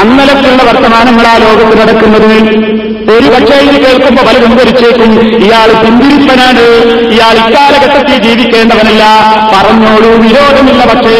അന്നലക്കുള്ള 0.00 0.62
വർത്തമാനങ്ങളാ 0.62 1.36
ലോകത്ത് 1.36 1.74
നടക്കുന്നത്. 1.80 2.89
ഒരു 3.08 3.28
പക്ഷേ 3.28 3.56
ഇത് 3.60 3.76
കേൾക്കുമ്പോ 3.84 4.22
പലരും 4.22 4.52
ധരിച്ചേക്കും 4.56 5.12
ഇയാൾ 5.42 5.68
പിന്തിരിപ്പനാണ് 5.82 6.64
ഇയാൾ 7.10 7.34
ഇക്കാലഘട്ടത്തിൽ 7.42 8.16
ജീവിക്കേണ്ടവനല്ല. 8.18 9.04
പറഞ്ഞോളൂ 9.54 10.10
വിരോധമില്ല 10.22 10.84
പക്ഷേ 10.84 11.16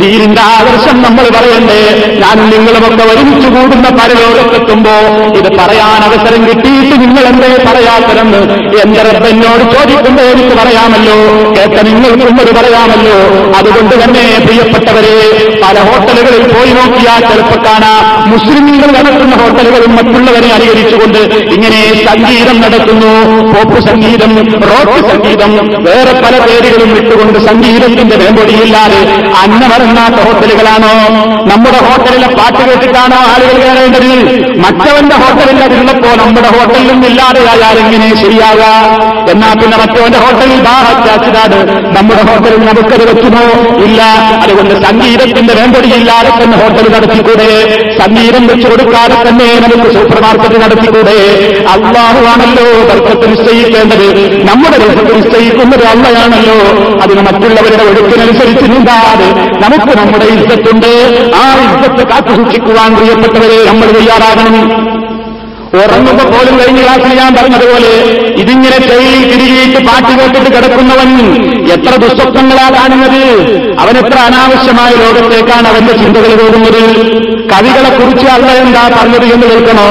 ദീനിന്റെ 0.00 0.42
ആദർശം 0.50 0.96
നമ്മൾ 1.02 1.24
പറയണ്ടേ? 1.36 1.78
ഞാൻ 2.22 2.36
നിങ്ങളുമൊക്കെ 2.50 3.04
ഒരുമിച്ച് 3.10 3.48
കൂടുന്ന 3.48 3.88
പരലോകത്തെത്തുമ്പോ 3.98 4.94
ഇത് 5.38 5.48
പറയാൻ 5.58 6.00
അവസരം 6.02 6.40
കിട്ടിയിട്ട് 6.46 6.94
നിങ്ങൾ 7.02 7.24
എന്തേ 7.30 7.50
പറയാത്തരെന്ന് 7.66 8.40
എന്റെ 8.82 9.02
റബ്ബെന്നോട് 9.08 9.64
ചോദിക്കുമ്പോ 9.74 10.22
എനിക്ക് 10.32 10.54
പറയാമല്ലോ. 10.56 11.16
കേട്ട 11.56 11.76
നിങ്ങൾക്കും 11.88 12.40
അത് 12.40 12.52
പറയാമല്ലോ. 12.58 13.16
അതുകൊണ്ട് 13.58 13.94
തന്നെ 14.02 14.24
പ്രിയപ്പെട്ടവരെ 14.46 15.14
പല 15.62 15.76
ഹോട്ടലുകളിൽ 15.80 16.44
പോയി 16.52 16.72
നോക്കിയാൽ 16.72 17.20
ചിലപ്പോൾ 17.30 17.60
കാണാം 17.66 18.00
മുസ്ലിമീങ്ങൾ 18.32 18.88
നടത്തുന്ന 18.98 19.34
ഹോട്ടലുകളും 19.42 19.92
മറ്റുള്ളവരെ 19.96 20.50
അനുകരിച്ചുകൊണ്ട് 20.56 21.20
ഇങ്ങനെ 21.54 21.80
സംഗീതം 22.08 22.56
നടത്തുന്നു. 22.60 23.12
പോപ്പ് 23.52 23.78
സംഗീതം 23.88 24.32
റോക്ക് 24.70 24.98
സംഗീതം 25.10 25.52
വേറെ 25.84 26.12
പല 26.22 26.34
പേരുകളും 26.46 26.90
ഇട്ടുകൊണ്ട് 26.96 27.38
സംഗീതത്തിന്റെ 27.48 28.16
വേമ്പൊടിയില്ലാതെ 28.16 29.00
അന്നമറങ്ങാത്ത 29.90 30.20
ഹോട്ടലുകളാണോ? 30.26 30.90
നമ്മുടെ 31.50 31.78
ഹോട്ടലിലെ 31.86 32.28
പാട്ട് 32.38 32.62
കേട്ടിട്ടാണോ 32.68 33.18
ആളുകൾ 33.32 33.56
കയറേണ്ടത്? 33.62 34.10
മറ്റവന്റെ 34.64 35.16
ഹോട്ടലിൽ 35.22 35.58
അതിരുന്നപ്പോ 35.66 36.10
നമ്മുടെ 36.22 36.50
ഹോട്ടലിലും 36.56 37.00
ഇല്ലാതെയായാൽ 37.08 37.76
എങ്ങനെ 37.82 38.08
ശരിയാകുക 38.22 38.66
എന്നാ 39.32 39.48
പിന്നെ 39.60 39.76
മറ്റവന്റെ 39.82 40.18
ഹോട്ടലിൽ 40.24 40.60
ബാഹച്ചാച്ചിടാട് 40.68 41.56
നമ്മുടെ 41.96 42.22
ഹോട്ടലിൽ 42.28 42.62
നമുക്കത് 42.68 43.04
വെക്കുമോ 43.10 43.44
ഇല്ല. 43.86 44.00
അതുകൊണ്ട് 44.44 44.74
സംഗീതത്തിന്റെ 44.86 45.54
വേമ്പൊടിയില്ലാതെ 45.58 46.30
തന്നെ 46.40 46.56
ഹോട്ടൽ 46.62 46.86
നടത്തിക്കൂടെ? 46.94 47.48
സംഗീതം 48.00 48.44
വെച്ചു 48.50 48.66
കൊടുക്കാതെ 48.70 49.16
തന്നെ 49.26 49.48
നമുക്ക് 49.64 49.88
സൂപ്പർ 49.96 50.18
മാർക്കറ്റ് 50.26 50.58
നടത്തിക്കൂടെ? 50.64 51.18
അള്ളാഹുവാണല്ലോ 51.74 52.66
ബർക്കത്ത് 52.90 53.26
നിശ്ചയിക്കേണ്ടത്. 53.32 54.06
നമ്മുടെ 54.50 54.76
ബർക്കത്ത് 54.84 55.12
നിശ്ചയിക്കുന്നത് 55.18 55.84
അള്ളയാണല്ലോ. 55.92 56.58
അതിന് 57.04 57.22
മറ്റുള്ളവരുടെ 57.28 57.84
ഒഴുക്കിനനുസരിച്ച് 57.90 58.66
നീന്താതെ 58.72 59.28
നമുക്ക് 59.64 59.79
നമ്മുടെ 59.88 60.26
ഇജ്ജത്തുണ്ട് 60.34 60.90
ആ 61.34 61.44
ഇജ്ജത്ത് 61.64 62.08
കാത്തു 62.08 62.32
സൂക്ഷിക്കുവാൻ 62.36 62.96
പ്രിയപ്പെട്ടവരെ 62.96 63.58
നമ്മൾ 63.64 63.90
തയ്യാറാകണം. 63.90 64.99
ഉറങ്ങുമ്പോ 65.77 66.25
പോലും 66.25 66.55
കഴിഞ്ഞ 66.59 66.79
ക്ലാസ്സിൽ 66.81 67.11
ഞാൻ 67.19 67.31
പറഞ്ഞതുപോലെ 67.37 67.93
ഇതിങ്ങനെ 68.41 68.77
ചെവിയിൽ 68.83 69.23
തിരികെയിട്ട് 69.31 69.79
പാട്ട് 69.87 70.11
കേട്ടിട്ട് 70.19 70.49
കിടക്കുന്നവൻ 70.55 71.09
എത്ര 71.75 71.93
ദുസ്വപ്നങ്ങളാ 72.03 72.67
കാണുന്നത് 72.75 73.23
അവൻ 73.83 73.95
എത്ര 73.97 74.17
അനാവശ്യമായ 74.27 74.91
ലോകത്തേക്കാണ് 75.01 75.67
അവന്റെ 75.71 75.95
ചിന്തകൾ 76.01 76.33
പോകുന്നത് 76.35 76.81
കവികളെ 77.51 77.91
കുറിച്ച് 77.91 78.27
അല്ല 78.27 78.51
എന്താ 78.61 78.83
പറഞ്ഞത് 78.95 79.27
എന്ന് 79.33 79.47
കേൾക്കണോ 79.47 79.89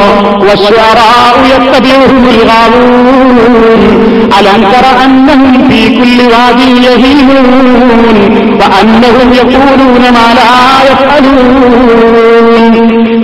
അലങ്കറ 4.36 4.86
അന്നം 5.02 5.42
في 5.68 5.80
كل 5.90 6.18
واد 6.24 6.60
يهيمون 6.80 7.66
وأنهم 8.60 9.28
يقولون 9.34 10.04
ما 10.08 10.26
لا 10.30 10.50
يفعلون 10.88 11.94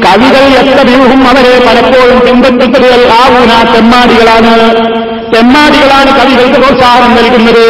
കവികൾ 0.06 0.43
എത്ര 0.62 0.80
വ്യൂഹം 0.89 1.22
അവരെ 1.30 1.53
പലപ്പോഴും 1.68 2.20
പിൻപറ്റുന്നത് 2.26 2.91
ആവൂന 3.22 3.51
തെമ്മാടികളാണ്. 3.74 4.53
തെമ്മാടികളാണ് 5.36 6.10
കവികൾക്ക് 6.20 6.60
പ്രോത്സാഹനം 6.60 7.16
നൽകുന്നത്. 7.16 7.66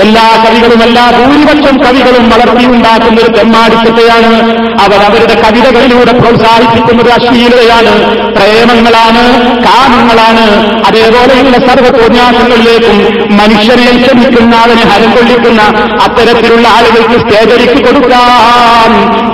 എല്ലാ 0.00 0.24
കവികളും 0.44 0.82
എല്ലാ 0.82 1.04
ഭൂരിപക്ഷം 1.10 1.76
കവികളും 1.84 2.30
വളർത്തിയുണ്ടാക്കുന്ന 2.30 3.20
ഒരു 3.20 3.32
തെമ്മാടിത്തത്തെയാണ് 3.38 4.32
അവർ 4.80 4.94
അവരുടെ 4.94 5.34
കവിതകളിലൂടെ 5.42 6.12
പ്രോത്സാഹിപ്പിക്കുന്നത് 6.12 7.10
അശ്ലീലതയാണ്. 7.10 7.92
പ്രേമങ്ങളാണ് 8.36 9.22
കാമങ്ങളാണ്. 9.64 10.46
അതേപോലെയുള്ള 10.86 11.56
സർവതോന്യാസങ്ങളിലേക്കും 11.66 12.98
മനുഷ്യനെ 13.36 14.06
ക്ഷമിക്കുന്ന 14.06 14.56
അവനെ 14.56 14.82
ഹരം 14.82 15.10
കൊള്ളിക്കുന്ന 15.10 15.62
അത്തരത്തിലുള്ള 16.02 16.68
ആളുകൾക്ക് 16.68 17.18
സ്റ്റേജരിക്ക് 17.18 17.86
കൊടുക്കാൻ 17.86 18.90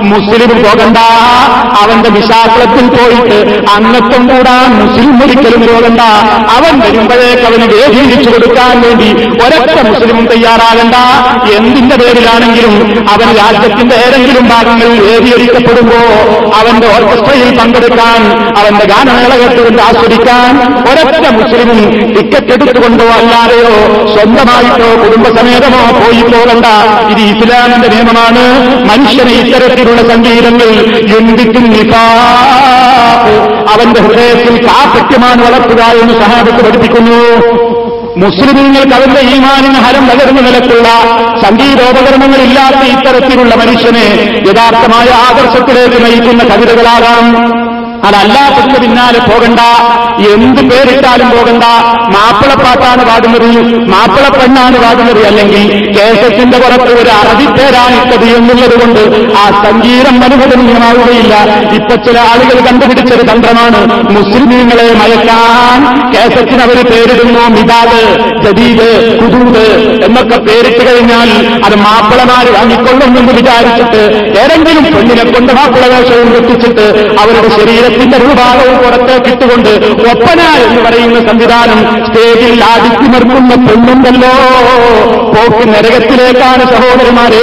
മുസ്ലിം 0.09 0.63
പോകണ്ട 0.65 0.99
അവന്റെ 1.81 2.11
വിശാഖലത്തിൽ 2.11 2.87
പോയിട്ട് 2.89 3.65
അംഗത്വം 3.71 4.27
കൂടാൻ 4.29 4.87
മുസ്ലിം 4.87 5.23
ഒരിക്കലും 5.23 5.61
പോകണ്ട. 5.61 6.01
അവൻ 6.57 6.81
വരുമ്പോഴേക്ക് 6.81 7.43
അവന് 7.43 7.73
വേദീകരിച്ചു 7.73 8.31
കൊടുക്കാൻ 8.31 8.81
വേണ്ടി 8.81 9.09
ഒരൊറ്റ 9.45 9.89
മുസ്ലിമും 9.89 10.27
തയ്യാറാകണ്ട. 10.27 10.95
എന്തിന്റെ 11.57 11.97
പേരിലാണെങ്കിലും 11.97 12.75
അവൻ 13.11 13.29
രാജ്യത്തിന്റെ 13.37 13.97
ഏതെങ്കിലും 13.97 14.49
ഭാഗങ്ങളിൽ 14.49 15.03
വേദീകരിക്കപ്പെടുമ്പോ 15.35 15.99
അവന്റെ 16.59 16.87
ഓർക്കസ്ട്രയിൽ 16.87 17.59
പങ്കെടുക്കാൻ 17.59 18.20
അവന്റെ 18.59 18.85
ഗാനമേളകത്തിൽ 18.87 19.80
ആസ്വദിക്കാൻ 19.82 20.53
ഒരൊറ്റ 20.91 21.26
മുസ്ലിമും 21.28 21.80
ടിക്കറ്റ് 22.14 22.53
എടുത്തുകൊണ്ടോ 22.53 23.05
അല്ലാതെയോ 23.05 23.72
സ്വന്തമായിട്ടോ 24.14 24.89
കുടുംബസമേതമോ 25.03 25.82
പോയി 26.01 26.22
പോകണ്ട. 26.22 26.66
ഇത് 27.11 27.22
ഇസ്ലാമിന്റെ 27.32 27.89
നിയമമാണ്. 27.89 28.45
മനുഷ്യനെ 28.91 29.32
ഇത്തരത്തിലുള്ള 29.32 30.03
സംഗീതങ്ങൾ 30.14 30.68
എന്തിക്കും 31.18 31.64
അവന്റെ 33.72 34.01
ഹൃദയത്തിൽ 34.01 34.66
കാപ്പറ്റ്യമാണ് 34.66 35.43
വളർത്തുക 35.47 35.82
എന്ന് 36.03 36.14
സഹാബത്ത് 36.22 36.64
പഠിപ്പിക്കുന്നു. 36.64 37.20
മുസ്ലിമീങ്ങൾക്ക് 38.17 38.95
അവരുടെ 38.95 39.23
ഈമാനിന് 39.35 39.79
ഹരം 39.85 40.05
പകർന്നു 40.09 40.43
നിലക്കുള്ള 40.43 40.89
സംഗീതോപകരണങ്ങളില്ലാത്ത 41.43 42.83
ഇത്തരത്തിലുള്ള 42.93 43.55
മനുഷ്യനെ 43.55 44.07
യഥാർത്ഥമായ 44.49 45.09
ആദർശത്തിലേക്ക് 45.29 45.99
നയിക്കുന്ന 46.05 46.43
കവിതകളാകാം 46.45 47.27
അതല്ലാത്തതിന് 48.09 48.79
പിന്നാലെ 48.85 49.21
പോകണ്ട. 49.29 49.61
എന്ത് 50.33 50.63
പേരിട്ടാലും 50.71 51.29
പോകണ്ട. 51.31 51.65
മാപ്പിളപ്പാട്ടാണ് 52.15 53.03
പാടുന്നത് 53.09 53.49
മാപ്പിളപ്പെണ്ണാണ് 53.93 54.77
പാടുന്നത് 54.85 55.21
അല്ലെങ്കിൽ 55.31 55.63
കേസത്തിന്റെ 55.97 56.59
പുറത്ത് 56.63 56.93
ഒരു 57.01 57.11
അറബി 57.21 57.47
പേരാണ് 57.57 57.95
ഇട്ടത് 58.01 58.27
എന്നുള്ളത് 58.37 59.03
ആ 59.41 59.45
സംഗീതം 59.65 60.17
അനുവദനീയമാവുകയില്ല 60.27 61.35
ഇപ്പൊ 61.79 61.95
ചില 62.07 62.17
ആളുകൾ 62.31 62.59
കണ്ടുപിടിച്ചൊരു 62.69 63.25
തന്ത്രമാണ്. 63.31 63.81
മുസ്ലിമീങ്ങളെ 64.17 64.87
മയക്കാൻ 65.01 65.79
കേസത്തിന് 66.15 66.63
അവർ 66.67 66.79
പേരിടുന്നു 66.91 67.43
മിതാദ് 67.57 68.01
ജദീദ് 68.45 68.89
കുതൂദ് 69.21 69.65
എന്നൊക്കെ 70.07 70.39
പേരിട്ട് 70.49 70.83
കഴിഞ്ഞാൽ 70.89 71.29
അത് 71.67 71.77
മാപ്പിളമാർ 71.85 72.47
വാങ്ങിക്കൊള്ളുമെന്ന് 72.57 73.33
വിചാരിച്ചിട്ട് 73.39 74.03
ഏതെങ്കിലും 74.43 74.85
പെണ്ണിനെ 74.89 75.25
കൊണ്ട് 75.31 75.53
മാപ്പിളവേഷവും 75.59 76.29
കെട്ടിച്ചിട്ട് 76.35 76.87
അവരുടെ 77.23 77.51
ശരീരത്തിന്റെ 77.95 78.19
രൂപാകവും 78.23 78.77
പുറത്തേക്ക് 78.79 79.25
കിട്ടുകൊണ്ട് 79.27 79.69
ഒപ്പന 80.13 80.41
എന്ന് 80.63 80.81
പറയുന്ന 80.85 81.19
സംവിധാനം 81.29 81.79
സ്റ്റേജിൽ 82.07 82.61
ആദിത്യമർക്കുന്ന 82.71 83.53
പെണ്ണുണ്ടല്ലോ. 83.67 84.33
പോക്ക് 85.35 85.63
നരകത്തിലേക്കാണ് 85.69 86.65
സഹോദരന്മാരെ 86.73 87.43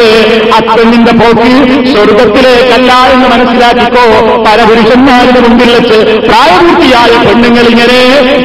ആ 0.55 0.59
പെണ്ണിന്റെ 0.69 1.13
പോക്ക് 1.21 1.47
സ്വർഗത്തിലേക്കല്ല 1.91 2.91
എന്ന് 3.13 3.27
മനസ്സിലാക്കിക്കോ. 3.33 4.03
പല 4.47 4.59
പുരുഷന്മാരുടെ 4.69 5.39
മുമ്പിൽ 5.45 5.69
വെച്ച് 5.75 5.97
പ്രായപൂർത്തിയായ 6.27 7.11
പെണ്ണുങ്ങൾ 7.25 7.65
ഇങ്ങനെ 7.73 7.99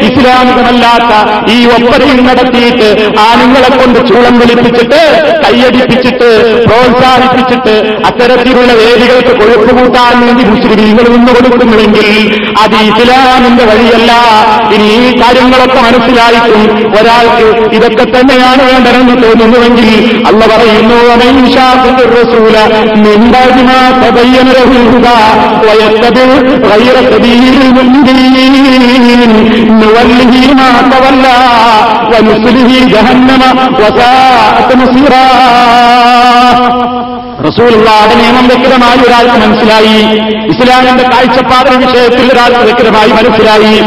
ഇസ്ലാമികമല്ലാത്ത 0.09 1.13
ഈ 1.51 1.59
ഒപ്പനയും 1.77 2.21
നടത്തിയിട്ട് 2.29 2.89
ആണുങ്ങളെ 3.27 3.71
കൊണ്ട് 3.77 4.01
ചൂളം 4.09 4.35
വിളിപ്പിച്ചിട്ട് 4.41 5.01
കയ്യടിപ്പിച്ചിട്ട് 5.45 6.31
പ്രോത്സാഹിപ്പിച്ചിട്ട് 6.67 7.75
അത്തരത്തിലുള്ള 8.09 8.73
വേദികൾക്ക് 8.81 9.35
കൊഴുപ്പ് 9.41 9.73
കൂട്ടാൻ 9.79 10.15
വേണ്ടി 10.23 10.45
മുസ്ലിമീങ്ങൾ 10.53 11.07
നിന്ന് 11.15 11.33
കൊടുക്കുന്നുവെങ്കിൽ 11.37 11.96
അത് 12.63 12.77
ഇസ്ലാമിന്റെ 12.89 13.65
വഴിയല്ല. 13.65 14.13
ഇനി 14.75 14.89
ഈ 14.99 15.11
കാര്യങ്ങളൊക്കെ 15.21 15.81
മനസ്സിലായിട്ടും 15.81 16.65
ഒരാൾക്ക് 16.99 17.47
ഇതൊക്കെ 17.77 18.07
തന്നെയാണ് 18.15 18.63
വേണ്ടതെന്ന് 18.71 19.17
തോന്നുന്നുവെങ്കിൽ 19.23 19.91
അല്ല 20.27 20.41
പറയുന്നു 20.47 20.99
റസൂല 22.17 22.57
മിണ്ടാതിമാ 23.05 23.79
റസൂലുള്ളാടെ 37.45 38.15
നിയമം 38.15 38.49
വ്യക്തമായി 38.49 39.07
ഒരാൾക്ക് 39.07 39.35
മനസ്സിലായി. 39.35 40.03
ഇസ്ലാമിന്റെ 40.49 41.05
കാഴ്ചപ്പാട് 41.05 41.77
വിഷയത്തിൽ 41.77 42.33
ഒരാൾക്ക് 42.33 42.61
വ്യക്തമായി 42.61 43.09
മനസ്സിലായി. 43.09 43.79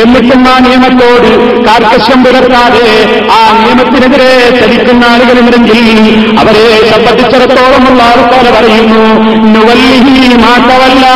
എന്നിട്ടും 0.00 0.48
ആ 0.48 0.58
നിയമത്തോട് 0.58 1.64
കാർക്കശം 1.64 2.24
പുലർത്താതെ 2.24 3.26
ആ 3.32 3.64
നിയമത്തിനെതിരെ 3.64 4.58
ചലിക്കുന്ന 4.60 5.04
ആളുകളുണ്ടെങ്കിൽ 5.04 6.36
അവരെ 6.38 6.90
സംബന്ധിച്ചിടത്തോളമുള്ള 6.90 8.02
ആൾക്കാരെ 8.02 8.60
പറയുന്നു 8.60 9.36
മാത്രമല്ല 10.48 11.06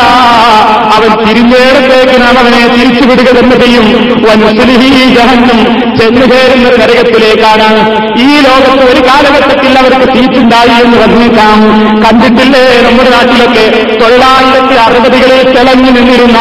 അവൻ 0.95 1.29
തിരിഞ്ഞേടത്തേക്ക് 1.29 2.23
നാം 2.23 2.39
അവനെ 2.39 2.69
തിരിച്ചുവിടുക 2.69 3.41
തന്നെ 3.41 3.61
ചെയ്യും. 3.61 4.09
വൻസുലിഹി 4.29 5.15
ജഹന്നം. 5.15 5.91
ചെന്നുകയറുന്ന 5.99 6.69
നരകത്തിലേക്കാണ് 6.69 7.91
ഈ 8.21 8.41
ലോകത്ത് 8.41 8.93
ഒരു 8.93 9.01
കാലഘട്ടത്തിൽ 9.01 9.79
അവർക്ക് 9.79 10.13
തിരിച്ചുണ്ടായി 10.13 10.85
എന്ന് 10.85 10.99
വന്നേക്കാം 10.99 11.80
കണ്ടിട്ടില്ലേ? 12.03 12.63
നമ്മുടെ 12.87 13.11
നാട്ടിലൊക്കെ 13.11 13.65
തൊള്ളായിരത്തി 14.01 14.77
അറുപതുകളിൽ 14.85 15.41
തിളങ്ങി 15.51 15.91
നിന്നിരുന്ന 15.91 16.39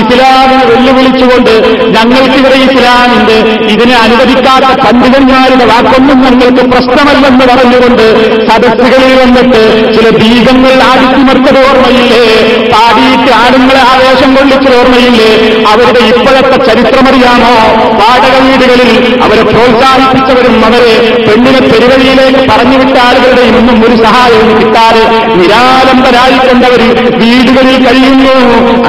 ഇസ്ലാമിനെ 0.00 0.64
വെല്ലുവിളിച്ചുകൊണ്ട് 0.70 1.52
ഞങ്ങൾക്കിവിടെ 1.96 2.58
ഇസ്ലാമിന്റെ 2.66 3.36
ഇതിനെ 3.74 3.96
അനുവദിക്കാത്ത 4.02 4.70
പണ്ഡിതന്മാരുടെ 4.82 5.66
വാക്കൊന്നും 5.72 6.18
ഞങ്ങൾക്ക് 6.24 6.64
പ്രശ്നമല്ലെന്ന് 6.72 7.46
പറഞ്ഞുകൊണ്ട് 7.52 8.06
സദസ്സുകളിൽ 8.48 9.12
വന്നിട്ട് 9.20 9.62
ചില 9.94 10.06
ബീജങ്ങൾ 10.18 10.50
ആടിച്ചുമർത്തത് 10.88 11.60
ഓർമ്മയില്ലേ? 11.64 12.24
പാടിയിട്ട് 12.72 13.30
ആളുകളെ 13.40 13.82
ആവേശം 13.90 14.30
കൊള്ളിച്ചത് 14.36 14.76
ഓർമ്മയില്ലേ? 14.78 15.30
അവരുടെ 15.72 16.02
ഇപ്പോഴത്തെ 16.10 16.58
ചരിത്രമറിയാമോ? 16.68 17.54
വാടക 18.00 18.34
വീടുകളിൽ 18.44 18.90
അവരെ 19.24 19.44
പ്രോത്സാഹിപ്പിച്ചവരും 19.50 20.56
അവരെ 20.68 20.94
പെണ്ണിനെ 21.26 21.60
പെരുവഴിയിലേക്ക് 21.68 22.42
പറഞ്ഞുവിട്ട 22.50 22.96
ആളുകളുടെ 23.06 23.42
ഇന്നും 23.52 23.78
ഒരു 23.86 23.96
സഹായവും 24.04 24.50
കിട്ടാതെ 24.82 25.34
നിരാലംബരായിക്കൊണ്ടവർ 25.40 26.80
വീടുകളിൽ 27.22 27.76
കഴിയുന്നു. 27.86 28.34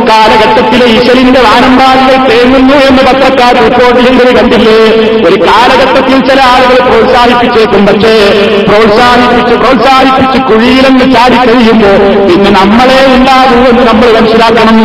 കാലഘട്ടത്തിലെ 0.10 0.86
ഈശ്വരിന്റെ 0.96 1.40
വാനമ്പാടികൾ 1.40 2.16
തേങ്ങുന്നു 2.30 2.76
എന്ന് 2.90 3.04
പത്രക്കാർ 3.10 3.54
റിപ്പോർട്ട് 3.66 4.00
ചെയ്തത് 4.08 4.32
കണ്ടില്ലേ? 4.38 4.78
ഒരു 5.28 5.38
കാലഘട്ടത്തിൽ 5.50 6.18
ചില 6.30 6.40
ആളുകൾ 6.54 6.78
പ്രോത്സാഹിപ്പിച്ചേക്കും. 6.90 7.86
പക്ഷേ 7.86 8.16
പ്രോത്സാഹിപ്പിച്ച് 8.70 9.56
പ്രോത്സാഹിപ്പിച്ച് 9.64 10.40
കുഴിയിലെന്ന് 10.50 11.06
ചാടി 11.16 11.40
കഴിയുമ്പോൾ 11.50 12.00
പിന്നെ 12.30 12.52
നമ്മളെ 12.60 13.00
ഉണ്ടാകൂ 13.16 13.62
എന്ന് 13.72 13.86
നമ്മൾ 13.92 14.10
മനസ്സിലാക്കണം. 14.20 14.80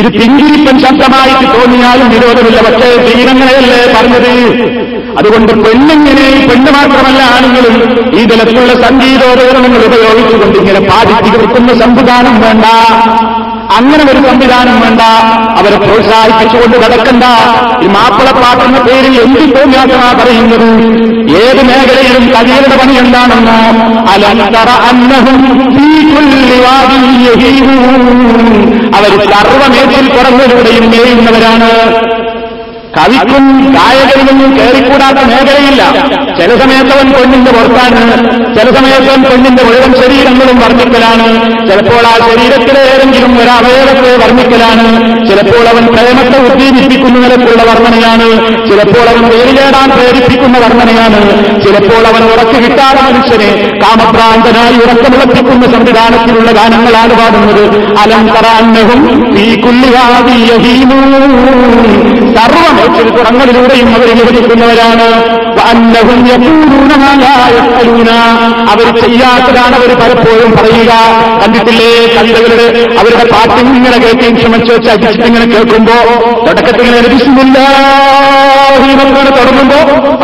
ഇത് 0.00 0.08
പിങ്കിരിപ്പൻ 0.20 0.76
ശബ്ദമായിട്ട് 0.78 1.46
തോന്നിയാലും 1.54 2.08
വിരോധമില്ല. 2.10 2.60
പക്ഷേ 2.68 2.90
ദീനങ്ങളെയല്ലേ 3.06 3.80
പറഞ്ഞത്? 3.96 4.32
അതുകൊണ്ട് 5.18 5.52
പെണ്ണിങ്ങനെ 5.52 6.46
പെണ്ണ് 6.48 6.70
മാത്രമല്ല 6.72 7.22
ആണെങ്കിലും 7.36 7.74
ഈ 8.20 8.24
തലത്തിലുള്ള 8.24 8.74
സംഗീതോപകരണങ്ങൾ 8.88 9.84
ഉപയോഗിച്ചുകൊണ്ട് 9.84 10.58
ഇങ്ങനെ 10.58 10.80
പാടിച്ചു 10.80 11.30
കൊടുക്കുന്ന 11.30 11.74
സംവിധാനം 11.80 12.40
വേണ്ട. 12.40 12.64
അങ്ങനെ 13.76 14.04
ഒരു 14.04 14.28
സംവിധാനം 14.28 14.80
വേണ്ട. 14.80 15.00
അവരെ 15.58 15.76
പ്രോത്സാഹിപ്പിച്ചുകൊണ്ട് 15.76 16.76
നടക്കണ്ട. 16.84 17.24
ഈ 17.84 17.86
മാപ്പിളപ്പാട്ടെന്ന 17.86 18.78
പേരിൽ 18.78 19.20
എന്ത് 19.20 19.56
തോന്നിയാക്കമാ 19.56 20.12
പറയുന്നത്? 20.22 20.68
ഏത് 21.42 21.62
മേഖലയിലും 21.68 22.24
കവികളുടെ 22.34 22.76
പണി 22.76 22.92
എന്താണെന്നോ? 22.92 23.58
അലന്തറ 24.12 24.70
അന്നഹും. 24.90 25.40
അവർ 28.94 29.10
സർവമേഖലയിൽ 29.32 30.06
പുറങ്ങളിലൂടെയും 30.16 30.90
മേയുന്നവരാണ് 30.90 31.70
കവിക്കും 33.00 33.72
ഗായകരിലും 33.72 34.56
കയറിക്കൂടാത്ത 34.56 35.16
മേഖലയില്ല. 35.16 35.82
ചില 36.40 36.58
സമയത്തവൻ 36.58 37.12
പെണ്ണിന്റെ 37.12 37.52
പുറത്താണ്. 37.52 38.20
ചില 38.56 38.74
സമയത്തവൻ 38.74 39.22
പെണ്ണിന്റെ 39.22 39.62
മുഴുവൻ 39.62 39.92
ശരീരങ്ങളും 39.92 40.60
വർണിക്കലാണ്. 40.60 41.26
ചിലപ്പോൾ 41.68 42.06
ആ 42.06 42.18
ശരീരത്തിലെ 42.28 42.80
ഏതെങ്കിലും 42.80 43.42
ഒരു 43.42 43.50
അവയവത്തെ 43.50 44.16
വർണിക്കലാണ്. 44.16 44.86
ചിലപ്പോൾ 45.28 45.68
അവൻ 45.68 45.86
പ്രേമത്തെ 45.86 46.38
ഉദ്ദീപിപ്പിക്കുന്ന 46.38 47.18
നിലക്കുള്ള 47.18 47.62
വർണനയാണ്. 47.62 48.48
ചിലപ്പോൾ 48.68 49.08
അവൻ 49.08 49.22
വേലിയേടാൻ 49.22 49.90
പ്രേരിപ്പിക്കുന്ന 49.90 50.58
വർണനയാണ്. 50.58 51.20
ചിലപ്പോൾ 51.62 52.06
അവൻ 52.06 52.24
ഉറച്ചു 52.24 52.60
കിട്ടാതെ 52.60 53.00
മനുഷ്യനെ 53.02 53.70
കാമഭ്രാന്തനായി 53.82 54.76
ഉറക്കമുളപ്പിക്കുന്ന 54.76 55.66
സംവിധാനത്തിലുള്ള 55.66 56.50
ഗാനങ്ങളാണ് 56.50 57.18
പാടുന്നത്. 57.18 57.86
അലം 57.98 58.28
ഈ 59.38 59.60
കുല്ലിവാദി 59.60 60.46
സർവമേച്ചിൽ 62.36 62.89
തങ്ങളിലൂടെയും 62.98 63.94
അവർ 63.94 64.18
വിഭജിക്കുന്നവരാണ്. 64.18 65.40
അവർ 68.70 69.00
ചെയ്യാത്തതാണ് 69.00 69.76
അവർ 69.76 70.00
പലപ്പോഴും 70.00 70.52
പറയുക. 70.52 70.92
കണ്ടിട്ടില്ലേ? 71.42 72.16
കവിതകളുടെ 72.16 72.88
അവരുടെ 72.98 73.32
പാട്ടിൽ 73.32 73.66
ഇങ്ങനെ 73.66 73.98
കേൾക്കുകയും 73.98 74.34
ക്ഷമിച്ചു 74.34 74.72
വെച്ച് 74.72 74.90
അടിച്ചിട്ട് 74.90 75.26
ഇങ്ങനെ 75.26 75.44
കേൾക്കുമ്പോ 75.44 75.94
തുടക്കത്തിൽ 76.46 76.82
ഇങ്ങനെ 76.82 77.08
ബിസ്മില്ലാഹിന്നൊക്കെ 77.08 79.30
തുടങ്ങുമ്പോ 79.30 79.76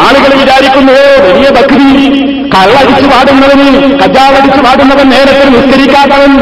ആളുകൾ 0.02 0.40
വിചാരിക്കുന്നു 0.40 0.92
വലിയ 0.92 1.50
ഭക്തി. 1.50 2.22
കള്ളടിച്ചു 2.54 3.06
പാടുന്നവന് 3.06 4.00
കജാവടിച്ചു 4.00 4.62
പാടുന്നവൻ 4.62 5.08
നേരത്തെ 5.08 5.48
നിസ്കരിക്കാത്തവൻ. 5.48 6.32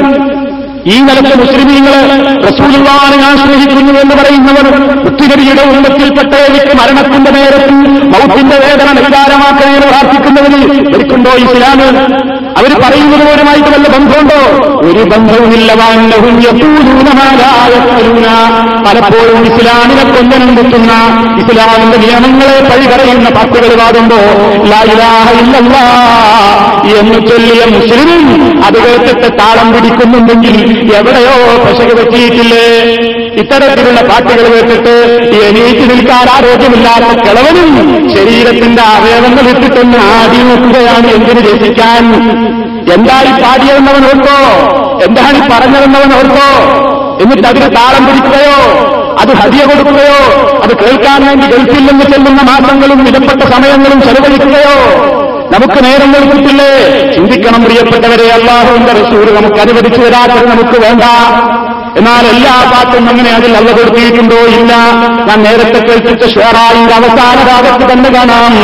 ഈ 0.86 0.96
നിലയ്ക്ക് 1.00 1.34
മുസ്ലിമീങ്ങളെ 1.38 2.00
റസൂലുള്ളാഹിനെ 2.46 3.24
ആശ്രയിക്കുന്നു 3.28 3.92
എന്ന് 4.00 4.14
പറയുന്നവർ 4.14 4.66
ഉത്തിനബിയുടെ 5.08 5.62
ഉന്നത്തിൽപ്പെട്ട 5.70 6.32
എനിക്ക് 6.48 6.74
മരണത്തിന്റെ 6.80 7.30
നേരത്തിൽ 7.30 7.76
മൗത്തിന്റെ 8.12 8.58
വേദന 8.64 8.88
നിസ്കാരമാക്കണേ 8.98 9.78
പ്രാർത്ഥിക്കുന്നവരിൽ 9.84 10.62
എനിക്കുണ്ടോ 10.90 11.32
ഇസ്ലാമ് 11.44 11.88
അവർ 12.58 12.72
പറയുന്നത് 12.82 13.22
പോലുമായിട്ട് 13.26 13.70
വല്ല 13.70 13.86
ബന്ധമുണ്ടോ? 13.94 14.38
ഒരു 14.82 15.02
ബന്ധവുമില്ല. 15.12 15.70
പലപ്പോഴും 18.84 19.38
ഇസ്ലാമിനെ 19.48 20.04
കൊല്ലനം 20.08 20.50
കുത്തുന്ന 20.56 20.92
ഇസ്ലാമിന്റെ 21.40 21.98
നിയമങ്ങളെ 22.04 22.58
പഴി 22.68 22.86
പറയുന്ന 22.88 23.28
ഇലാഹ 24.88 25.10
ഇല്ലല്ലാ 25.40 25.82
എന്ന് 26.94 27.18
ചൊല്ലിയ 27.28 27.62
മുസ്ലിം 27.74 28.10
അത് 28.66 28.78
കേട്ടിട്ട് 28.84 29.28
താളം 29.40 29.68
പിടിക്കുന്നുണ്ടെങ്കിൽ 29.74 30.56
എവിടെയോ 30.98 31.34
പശക് 31.64 31.94
പറ്റിയിട്ടില്ലേ 31.98 32.64
ഇത്തരത്തിലുള്ള 33.40 34.00
പാട്ടുകൾ 34.08 34.44
കേട്ടിട്ട് 34.52 34.94
എണീറ്റ് 35.40 35.84
നിൽക്കാൻ 35.90 36.26
ആരോഗ്യമില്ലാത്ത 36.34 37.10
കിളവനും 37.22 37.70
ശരീരത്തിന്റെ 38.14 38.82
അവയവങ്ങൾ 38.92 39.46
ഇട്ടിട്ടൊന്ന് 39.52 39.98
ആടി 40.12 40.40
നോക്കുകയാണ് 40.48 41.08
എന്തിനു 41.16 41.42
രസിക്കാൻ? 41.48 42.04
ഈ 43.22 43.32
പാടിയതെന്നവൻ 43.42 44.04
ഓർക്കോ 44.08 44.38
എന്താണ് 45.06 45.36
ഈ 45.38 45.44
പറഞ്ഞതെന്നവൻ 45.52 46.10
ഓർക്കോ 46.18 46.48
എന്നിട്ട് 47.22 47.46
അതിന് 47.50 47.68
താളം 47.76 48.02
പിടിക്കുകയോ 48.08 48.58
അത് 49.22 49.32
ഹതിയ 49.40 49.62
കൊടുക്കുകയോ 49.64 50.18
അത് 50.64 50.72
കേൾക്കാൻ 50.80 51.20
വേണ്ടി 51.28 51.46
ഗൾഫിൽ 51.52 51.82
നിന്ന് 51.88 52.06
ചെല്ലുന്ന 52.12 52.42
മാസങ്ങളും 52.50 53.00
വിലപ്പെട്ട 53.06 53.42
സമയങ്ങളും 53.52 54.00
ചെലവഴിക്കുകയോ 54.02 54.76
നമുക്ക് 55.54 55.78
നേരം 55.84 56.08
കൊടുത്തിട്ടില്ലേ 56.14 56.70
ചിന്തിക്കണം 57.14 57.62
പ്രിയപ്പെട്ടവരെ 57.64 58.26
അള്ളാഹുവിന്റെ 58.36 58.92
റസൂർ 59.00 59.26
നമുക്ക് 59.36 59.60
അനുവദിച്ചു 59.60 60.00
തരാത്തത് 60.04 60.46
നമുക്ക് 60.52 60.78
വേണ്ട. 60.84 61.04
എന്നാൽ 61.98 62.24
എല്ലാ 62.26 62.54
പാട്ടും 62.72 63.04
അങ്ങനെ 63.08 63.30
അതിൽ 63.38 63.52
അള്ള 63.56 63.70
കൊടുത്തിയിട്ടുണ്ടോ 63.72 64.38
ഇല്ല. 64.56 64.72
ഞാൻ 65.28 65.38
നേരത്തെ 65.46 65.80
കേൾപ്പിച്ച 65.88 66.24
ഷേറായിന്റെ 66.34 66.94
അവസാന 67.00 67.38
ഭാഗത്ത് 67.50 67.84
തന്നെ 67.92 68.10
കാണാം. 68.16 68.54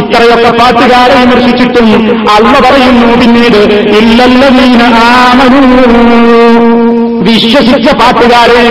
ഇത്രയൊക്കെ 0.00 0.50
പാട്ടുകാരെ 0.60 1.14
വിമർശിച്ചിട്ടും 1.22 1.88
അള്ള 2.36 2.54
പറയുന്നു 2.66 3.08
പിന്നീട് 3.22 3.60
ഇല്ലല്ല 4.00 4.42
ആമനൂ. 5.06 5.62
വിശ്വസിച്ച 7.28 7.88
പാട്ടുകാരെ 8.00 8.62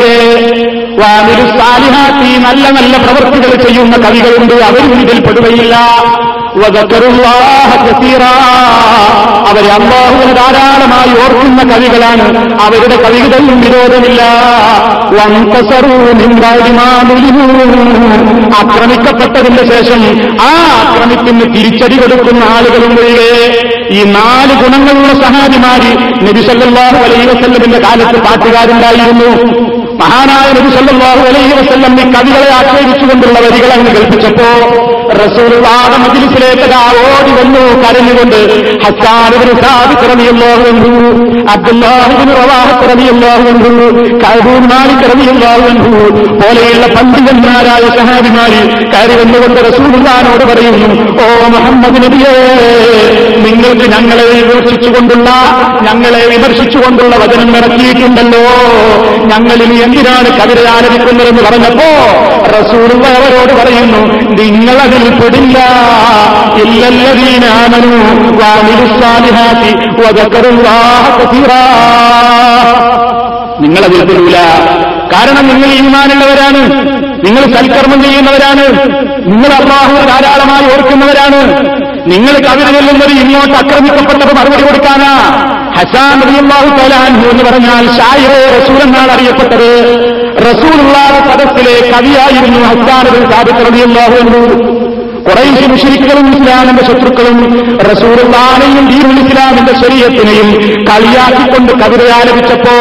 വാനൊരു 1.01 1.45
സാലിഹാത്തി 1.59 2.29
നല്ല 2.45 2.65
നല്ല 2.77 2.95
പ്രവൃത്തികൾ 3.05 3.51
ചെയ്യുന്ന 3.65 3.95
കവികളുണ്ട്. 4.05 4.53
അവരും 4.69 4.93
ഇതിൽ 5.03 5.19
പെടുകയില്ല 5.27 5.75
വദക്കറുല്ലാഹ 5.75 6.01
കസീറാ. 6.15 6.32
അവരെ 9.49 9.69
അള്ളാഹുവിന് 9.71 10.35
ധാരാളമായി 10.37 11.11
ഓർക്കുന്ന 11.23 11.63
കവികളാണ്. 11.73 12.25
അവരുടെ 12.61 12.95
കവിതയും 12.95 13.61
വിരോധമില്ല. 13.61 14.21
ആക്രമിക്കപ്പെട്ടതിന്റെ 18.59 19.63
ശേഷം 19.71 20.01
ആ 20.41 20.51
ആക്രമിക്കുന്ന 20.81 21.43
തിരിച്ചടി 21.43 21.97
കൊടുക്കുന്ന 21.97 22.43
ആളുകളും 22.43 22.95
വഴിയേ 22.95 23.33
ഈ 23.91 24.03
നാല് 24.03 24.53
ഗുണങ്ങളുള്ള 24.63 25.13
സഹാബിമാര് 25.23 25.91
നബി 26.27 26.41
സല്ലല്ലാഹു 26.47 26.97
അലൈഹി 26.97 27.25
വസല്ലമിന്റെ 27.27 27.79
കാലത്ത് 27.79 28.17
പാട്ടുകാരുണ്ടായിരുന്നു. 28.25 29.29
മഹാനായ 30.01 30.47
നബി 30.51 30.69
സല്ലല്ലാഹു 30.75 31.19
അലൈഹി 31.19 31.53
വസല്ലം 31.53 31.93
ഈ 32.01 32.05
കവികളെ 32.13 32.49
ആക്ഷേപിച്ചുകൊണ്ടുള്ള 32.53 33.39
വരികൾ 33.39 33.73
അങ്ങ് 33.73 33.91
കേൾപ്പിച്ചപ്പോ 33.95 34.49
റസൂലുള്ളാഹി 35.21 35.97
മജ്ലിസിലേക്ക് 36.03 36.67
ഓടി 37.05 37.31
വന്നു 37.39 37.63
കരഞ്ഞുകൊണ്ട് 37.83 38.39
ഹസ്സാൻ 38.83 39.31
ഇബ്നു 39.37 39.53
വന്നു 40.65 40.89
റളിയല്ലാഹു 42.91 43.45
അൻഹു 43.51 43.69
വന്നു 43.69 43.87
മാലിക് 44.71 45.05
റളിയല്ലാഹു 45.11 45.91
പോലെയുള്ള 46.41 46.85
പണ്ഡിതന്മാരായ 46.95 47.83
സഹാബിമാരിൽ 47.97 48.63
കയറി 48.93 49.15
വന്നുകൊണ്ട് 49.21 49.59
റസൂർവാനോട് 49.67 50.45
പറയുന്നു 50.51 50.89
ഓ 51.21 51.27
മുഹമ്മദ് 51.53 52.01
നബിയേ 52.05 52.33
നിങ്ങൾക്ക് 53.45 53.87
ഞങ്ങളെ 53.95 54.25
വിമർശിച്ചുകൊണ്ടുള്ള 54.33 55.29
ഞങ്ങളെ 55.87 56.21
വിമർശിച്ചുകൊണ്ടുള്ള 56.33 57.13
വചനം 57.23 57.49
ഇറക്കിയിട്ടുണ്ടല്ലോ. 57.57 58.43
ഞങ്ങളിൽ 59.31 59.71
എന്തിനാണ് 59.85 60.29
കവിത 60.39 60.59
ആരംഭിക്കുന്നതെന്ന് 60.75 61.43
പറഞ്ഞപ്പോ 61.43 61.87
റസൂലുള്ള 62.55 63.05
അവരോട് 63.17 63.53
പറയുന്നു 63.59 64.01
പെടില്ല 64.99 65.59
കസീറാ. 71.23 71.61
നിങ്ങളതിൽ 73.59 74.05
പെടൂല. 74.05 74.35
കാരണം 75.13 75.47
നിങ്ങൾ 75.47 75.67
ഈമാനുള്ളവരാണ്. 75.67 76.87
നിങ്ങൾ 77.25 77.57
സൽക്കർമ്മം 77.57 78.03
ചെയ്യുന്നവരാണ്. 78.03 78.91
നിങ്ങൾ 79.27 79.53
അള്ളാഹു 79.53 80.07
ധാരാളമായി 80.07 80.65
ഓർക്കുന്നവരാണ്. 80.65 81.67
നിങ്ങൾ 82.07 82.31
കവിത 82.31 82.71
ചെല്ലുന്നത് 82.71 83.09
ഇങ്ങോട്ട് 83.09 83.53
ആക്രമിക്കപ്പെട്ടത് 83.53 84.35
മറുപടി 84.35 84.61
കൊടുക്കാനാ. 84.61 85.17
ഹസാൻ 85.77 86.21
റളിയല്ലാഹു 86.21 86.65
തആല 86.65 86.93
അൻഹു 86.93 87.29
എന്ന് 87.29 87.43
പറഞ്ഞാൽ 87.43 87.85
ഷായിറെ 87.85 88.59
റസൂൽ 88.59 88.81
എന്നാണ് 88.81 89.11
അറിയപ്പെട്ടത്. 89.11 89.95
റസൂലുള്ളാഹി 90.37 91.31
സദസ്സിലെ 91.31 91.91
കവിയായിരുന്നു 91.91 92.59
ഹസാൻ 92.59 93.31
സാബിത്ത് 93.31 93.71
റളിയല്ലാഹു 93.71 94.11
അൻഹു. 94.11 94.72
കുറേശ്ശി 95.25 95.65
മുഷരിക്കുകളും 95.71 96.25
ഇസ്ലാമിന്റെ 96.31 96.83
ശത്രുക്കളും 96.87 97.37
റസൂറുള്ളാനെയും 97.89 98.85
ദീനുൽ 98.89 99.19
ഇസ്ലാമിന്റെ 99.23 99.73
ശരീരത്തിനെയും 99.81 100.49
കളിയാക്കിക്കൊണ്ട് 100.89 101.71
കവിത 101.81 102.03
ആലപിച്ചപ്പോ 102.17 102.75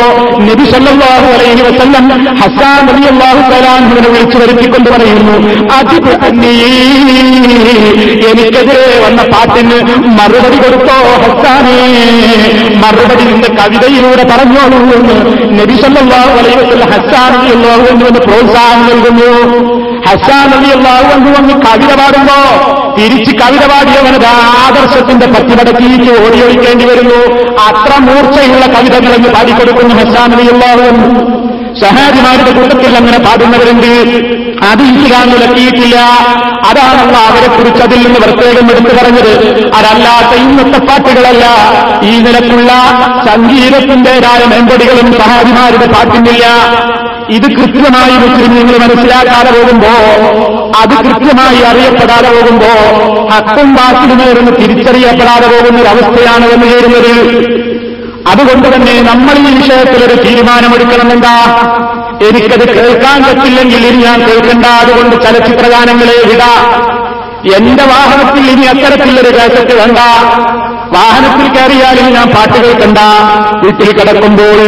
നബി 0.47 0.65
സല്ലല്ലാഹു 0.73 1.29
അലൈഹി 1.35 1.63
വസല്ലം 1.69 2.07
ഹസാൻ 2.41 2.83
റളിയല്ലാഹു 2.91 3.43
തആലാഹുവിനെ 3.47 4.09
വിളിച്ചു 4.09 4.39
വരുത്തിക്കൊണ്ട് 4.43 4.91
പറയുന്നു 4.91 5.37
അതിബ് 5.79 6.13
എനിക്കെതിരെ 8.31 8.87
വന്ന 9.05 9.23
പാട്ടിന് 9.33 9.79
മറുപടി 10.19 10.59
കൊടുത്തോ 10.59 10.97
ഹസാനേ? 11.25 11.77
മറുപടി 12.83 13.25
നിന്റെ 13.31 13.51
കവിതയിലൂടെ 13.59 14.25
പറഞ്ഞോളൂ 14.33 14.81
എന്ന് 14.97 15.17
നബി 15.59 15.77
സല്ലല്ലാഹു 15.83 16.33
അലൈഹി 16.41 16.59
വസല്ലം 16.63 16.91
ഹസാൻ 16.95 17.31
റളിയല്ലാഹു 17.37 17.85
അൻഹുവിന് 17.93 18.21
പ്രോത്സാഹനം 18.27 18.85
നൽകുന്നു. 18.89 19.31
ഹസാൻ 20.07 20.51
അള്ളാഹു 20.77 21.15
അൻഹു 21.15 21.31
വന്ന് 21.31 21.55
കവിത 21.55 21.95
പാടുമ്പോ 22.01 22.39
തിരിച്ച് 22.99 23.33
കവിത 23.37 23.67
പാടിയവനത് 23.67 24.27
ആദർശത്തിന്റെ 24.67 25.27
പത്തിപടക്കിലേക്ക് 25.27 26.11
ഓടിയൊഴിക്കേണ്ടി 26.25 26.85
വരുന്നു. 26.85 27.21
അത്ര 27.63 27.93
മൂർച്ചയുള്ള 27.99 28.67
കവിതകൾ 28.67 29.15
എന്ന് 29.15 29.29
പാടിക്കൊടുക്കുന്നു 29.29 29.95
ഹസാൻ 29.95 30.33
അലി 30.33 30.49
അള്ളാഹു 30.53 31.33
സഹാജിമാരുടെ 31.81 32.51
കൂട്ടത്തിൽ 32.51 32.97
അങ്ങനെ 32.97 33.19
പാടുന്നവരുണ്ട്. 33.19 33.93
അത് 34.71 34.83
ഇസ്ലാം 34.83 35.31
വിലക്കിയിട്ടില്ല 35.31 35.97
അതാണല്ല 36.69 37.17
അവരെ 37.17 37.47
കുറിച്ച് 37.47 37.83
അതിൽ 37.83 38.03
നിന്ന് 38.03 38.21
പ്രത്യേകം 38.21 38.71
എടുത്തു 38.71 38.97
പറഞ്ഞത്. 38.97 39.33
അതല്ലാത്ത 39.75 40.35
ഇന്നത്തെ 40.41 40.85
പാട്ടുകളല്ല. 40.87 41.47
ഈ 42.03 42.19
നിലക്കുള്ള 42.19 42.73
സംഗീതത്തിന്റേതായ 43.33 44.45
മെമ്പടികളും 44.45 45.13
സഹാജിമാരുടെ 45.13 45.87
പാട്ടിനില്ല. 45.87 46.47
ഇത് 47.29 47.47
കൃത്യമായി 47.57 48.17
മുസ്ലിം 48.19 48.55
നിങ്ങൾ 48.55 48.77
മനസ്സിലാക്കാതെ 48.79 49.51
പോകുമ്പോ 49.51 49.93
അത് 50.83 50.95
കൃത്യമായി 51.05 51.63
അറിയപ്പെടാതെ 51.63 52.31
പോകുമ്പോ 52.31 52.71
ഹക്കും 53.33 53.75
ബാക്കിടുന്നവരെന്ന് 53.75 54.53
തിരിച്ചറിയപ്പെടാതെ 54.53 55.47
പോകുന്ന 55.49 55.81
ഒരു 55.81 55.89
അവസ്ഥയാണ് 55.89 56.47
വന്നു 56.53 56.67
ചേരുന്നത് 56.73 57.13
അതുകൊണ്ട് 58.33 58.69
തന്നെ 58.75 59.03
നമ്മൾ 59.03 59.37
ഈ 59.43 59.55
വിഷയത്തിൽ 59.55 60.05
ഒരു 60.05 60.15
തീരുമാനമെടുക്കണമെന്താ? 60.25 61.33
എനിക്കത് 62.29 62.65
കേൾക്കാൻ 62.77 63.23
പറ്റില്ലെങ്കിൽ 63.25 63.87
ഇനി 63.87 64.03
ഞാൻ 64.03 64.21
കേൾക്കണ്ട. 64.21 64.67
അതുകൊണ്ട് 64.83 65.17
ചലച്ചിത്ര 65.25 65.67
ഗാനങ്ങളെ 65.69 66.17
വിട. 66.25 66.43
എന്റെ 67.57 67.83
വാഹനത്തിൽ 67.83 68.51
ഇനി 68.51 68.67
അത്തരത്തിലൊരു 68.67 69.31
കേസറ്റ് 69.39 69.75
വേണ്ട. 69.75 69.99
വാഹനത്തിൽ 70.95 71.47
കയറിയാലും 71.49 72.07
ഞാൻ 72.13 72.27
പാട്ടുകൾ 72.29 72.73
കണ്ട 72.75 72.99
വീട്ടിൽ 73.63 73.91
കിടക്കുമ്പോൾ 73.93 74.59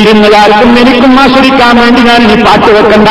ഇരുന്നതാർക്കും 0.00 0.72
എനിക്കും 0.78 1.14
ആസ്വദിക്കാൻ 1.20 1.74
വേണ്ടി 1.76 2.02
ഞാൻ 2.02 2.22
ഈ 2.30 2.36
പാട്ട് 2.44 2.70
വെക്കണ്ട 2.72 3.08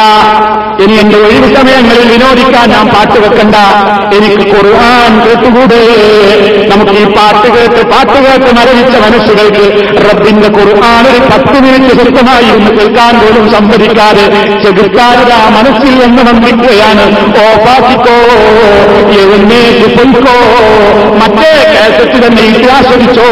ഇനി 0.82 0.94
എന്റെ 1.00 1.18
ഒഴിവ് 1.20 1.48
സമയങ്ങളിൽ 1.56 2.06
വിനോദിക്കാൻ 2.12 2.68
ഞാൻ 2.70 2.86
പാട്ട് 2.90 3.18
വെക്കണ്ട. 3.24 3.56
എനിക്ക് 4.16 4.46
ഖുർആൻ 4.52 5.12
കേട്ടുകൂടേ? 5.24 5.82
നമുക്ക് 6.72 6.96
ഈ 6.96 7.06
പാട്ട് 7.16 7.48
കേട്ട് 7.56 7.82
പാട്ട് 7.92 8.18
കേട്ട് 8.26 8.50
മരവിച്ച 8.58 8.96
മനസ്സുകൾക്ക് 9.04 9.66
റബ്ബിന്റെ 10.06 10.50
ഖുർആൻ 10.58 11.04
ഒരു 11.10 11.22
പത്ത് 11.30 11.56
മിനിറ്റ് 11.64 11.94
സ്വന്തമായി 12.00 12.50
ഒന്ന് 12.56 12.72
കേൾക്കാൻ 12.78 13.14
പോലും 13.20 13.46
സമ്മതിക്കാതെ 13.54 14.26
ചെകുത്താരുടെ 14.64 15.36
ആ 15.38 15.48
മനസ്സിൽ 15.58 15.96
എന്ന് 16.04 16.24
വന്നിക്കുകയാണ് 16.30 17.06
ഓ 17.38 17.48
പാത്തിക്കോ 17.66 18.18
എഴുന്നേറ്റ് 19.18 19.88
പൊയ്ക്കോ 19.96 20.38
മറ്റേ 21.22 21.52
കേസറ്റ് 21.74 22.20
തന്നെ 22.26 22.46
ഇതാസ്വദിച്ചോ 22.54 23.28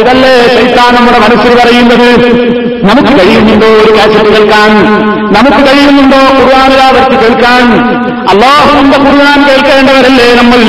ഇതല്ലേ 0.00 0.34
ശൈത്താൻ 0.54 0.90
നമ്മുടെ 0.96 1.18
മനസ്സിൽ 1.18 1.52
പറയുന്നത്? 1.60 2.08
നമുക്ക് 2.88 3.12
കഴിയുന്നുണ്ടോ 3.18 3.66
ഒരു 3.66 3.92
കാസറ്റ് 3.96 4.30
കേൾക്കാൻ? 4.34 4.70
നമുക്ക് 5.36 5.60
കഴിയുന്നുണ്ടോ 5.68 6.18
ഖുർആാനിലാവർക്ക് 6.38 7.16
കേൾക്കാൻ? 7.22 7.64
അള്ളാഹുവിന്റെ 8.32 8.98
ഖുർആൻ 8.98 9.46
കേൾക്കേണ്ടവരല്ലേ 9.48 10.34
നമ്മൾ? 10.34 10.60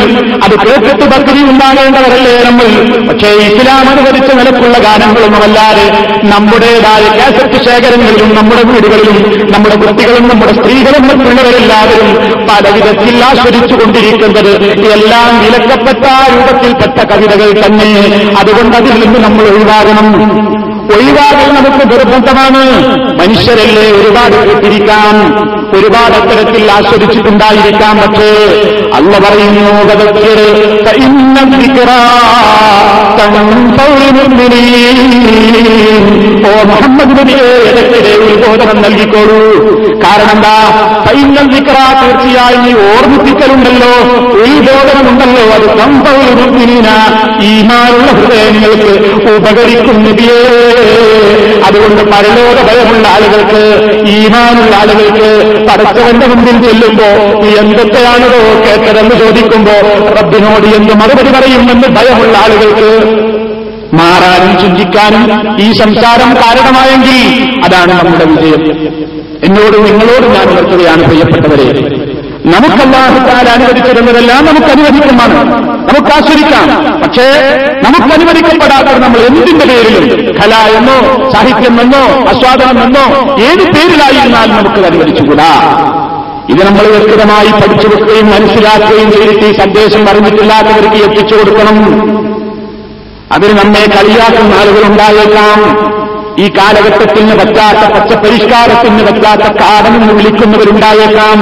അത് 0.45 0.56
കേട്ടിട്ട് 0.65 1.06
ഭക്തി 1.06 1.39
ഉണ്ടാകേണ്ടവരല്ലേ 1.52 2.44
നമ്മൾ? 2.44 2.68
പക്ഷേ 3.10 3.27
ഇസ്ലാം 3.27 3.89
അനുവദിച്ച 3.89 4.31
നിലക്കുള്ള 4.31 4.77
ഗാനങ്ങളൊന്നുമല്ലാതെ 4.77 5.85
നമ്മുടേതായ 6.23 7.03
കാസറ്റ് 7.19 7.65
ശേഖരങ്ങളിലും 7.65 8.35
നമ്മുടെ 8.35 8.64
വീടുകളിലും 8.64 9.18
നമ്മുടെ 9.53 9.76
കുട്ടികളും 9.76 10.27
നമ്മുടെ 10.27 10.53
സ്ത്രീകളും 10.53 11.07
മറ്റുള്ളവരെല്ലാവരും 11.07 12.10
പല 12.49 12.69
വിധത്തിൽ 12.69 13.23
ആസ്വദിച്ചുകൊണ്ടിരിക്കുന്നത് 13.23 14.52
എല്ലാം 14.98 15.41
വിലക്കപ്പെട്ട 15.44 16.06
രൂപത്തിൽപ്പെട്ട 16.34 16.99
കവിതകൾ 17.11 17.65
തന്നെ. 17.65 17.91
അതുകൊണ്ട് 18.39 18.77
അതിൽ 18.77 18.99
നിന്ന് 18.99 19.19
നമ്മൾ 19.19 19.44
ഒഴിവാകണം. 19.53 20.07
ഒഴിവാകൽ 20.93 21.49
നമുക്ക് 21.53 21.84
നിർബന്ധമാണ് 21.91 22.61
മനുഷ്യരല്ലേ 23.19 23.85
ഒരുപാട് 23.91 24.38
കേട്ടിരിക്കാം 24.43 25.15
ഒരുപാട് 25.76 26.15
അത്തരത്തിൽ 26.19 26.72
ആസ്വദിച്ചിട്ടുണ്ടായിരിക്കാം 26.72 27.98
പക്ഷേ 28.02 28.30
അല്ല 28.98 29.14
പറയുന്നു. 29.18 29.65
ഓ 36.48 36.52
മുഹമ്മദ് 36.69 37.14
നബിയെ 37.19 37.48
ഇടയ്ക്കിടെ 37.69 38.11
ഉത്ബോധനം 38.27 38.81
നൽകിക്കോളൂ. 38.81 39.39
കാരണം 40.03 40.31
എന്താ? 40.31 40.56
സൈന്യം 41.07 41.48
വിക്ര 41.48 41.77
തീർച്ചയായും 42.02 42.64
ഈ 42.69 42.73
ഓർമ്മിപ്പിക്കലുണ്ടല്ലോ. 42.89 43.94
ഉത്ബോധനമുണ്ടല്ലോ 44.44 45.44
അത് 45.57 45.68
സംഭവം 45.81 46.27
ഈ 46.27 46.88
ഈമാനുള്ള 47.48 48.10
ഹൃദയങ്ങൾക്ക് 48.18 48.91
ഉപകരിക്കും 49.35 49.98
അതുകൊണ്ട് 51.68 52.02
പരലോക 52.11 52.57
ഭയമുള്ള 52.68 53.07
ആളുകൾക്ക് 53.15 53.61
ഈമാനുള്ള 54.15 54.76
ആളുകൾക്ക് 54.76 55.30
പടച്ചവന്റെ 55.57 56.27
മുമ്പിൽ 56.27 56.63
ചെല്ലുമ്പോ 56.63 57.39
നീ 57.41 57.55
എന്തൊക്കെയാണോ 57.55 58.27
കേട്ടതെന്ന് 58.65 59.15
ചോദിക്കുമ്പോ 59.15 59.71
റബ്ബിനോട് 60.21 60.75
എന്ത് 60.75 60.93
മറുപടി 60.93 61.29
പറയുമെന്ന് 61.29 61.88
ഭയമുള്ള 61.88 62.38
ആളുകൾക്ക് 62.38 62.89
മാറാനും 63.93 64.59
ചിന്തിക്കാനും 64.59 65.57
ഈ 65.59 65.71
സംസാരം 65.71 66.35
കാരണമായെങ്കിൽ 66.35 67.43
അതാണ് 67.65 67.91
നമ്മുടെ 67.91 68.25
വിജയം. 68.25 68.61
എന്നോട് 69.43 69.77
നിങ്ങളോട് 69.85 70.27
ഞാൻ 70.35 70.49
ഉണർത്തുകയാണ് 70.49 71.03
പ്രിയപ്പെട്ടവരെ. 71.03 71.65
നമുക്കല്ലാഹുത്താൽ 72.45 73.49
അനുവദിച്ചിരുന്നതെല്ലാം 73.49 74.45
നമുക്ക് 74.45 74.65
അനുവദിക്കുമാണ്. 74.65 75.76
നമുക്ക് 75.88 76.07
ആസ്വദിക്കാം. 76.07 77.01
പക്ഷേ 77.01 77.26
നമുക്ക് 77.84 78.14
അനുവദിക്കപ്പെടാത്ത 78.14 78.88
നമ്മൾ 78.88 79.18
എന്തിന്റെ 79.18 79.65
പേരിലും 79.65 80.35
കല 80.35 80.55
എന്നോ 80.55 81.30
സാഹിത്യം 81.30 81.81
എന്നോ 81.81 82.03
ആസ്വാദനം 82.30 82.84
എന്നോ 82.84 83.05
ഏത് 83.39 83.59
പേരിലായിരുന്നാലും 83.59 84.57
നമുക്ക് 84.57 84.88
അനുവദിച്ചുകൂടാ. 84.88 85.51
ഇത് 86.49 86.68
നമ്മൾ 86.68 86.84
വ്യക്തമായി 86.84 87.51
പഠിച്ചു 87.51 87.88
വെക്കുകയും 87.88 88.27
മനസ്സിലാക്കുകയും 88.27 89.11
ചെയ്തിട്ട് 89.11 89.45
ഈ 89.45 89.51
സന്ദേശം 89.51 90.05
പറഞ്ഞിട്ടില്ലാത്തവർക്ക് 90.05 91.03
എത്തിച്ചു 91.03 91.35
കൊടുക്കണം. 91.35 91.77
അതിന് 93.31 93.59
നമ്മെ 93.59 93.85
കളിയാക്കുന്ന 93.95 94.55
ആളുകളുണ്ടായേക്കാം. 94.55 95.88
ഈ 96.39 96.47
കാലഘട്ടത്തിന് 96.49 97.39
പറ്റാത്ത 97.39 97.93
പച്ച 97.93 98.14
പരിഷ്കാരത്തിന് 98.14 99.03
പറ്റാത്ത 99.07 99.41
കാടമെന്ന് 99.41 100.14
വിളിക്കുന്നവരുണ്ടായേക്കാം. 100.14 101.39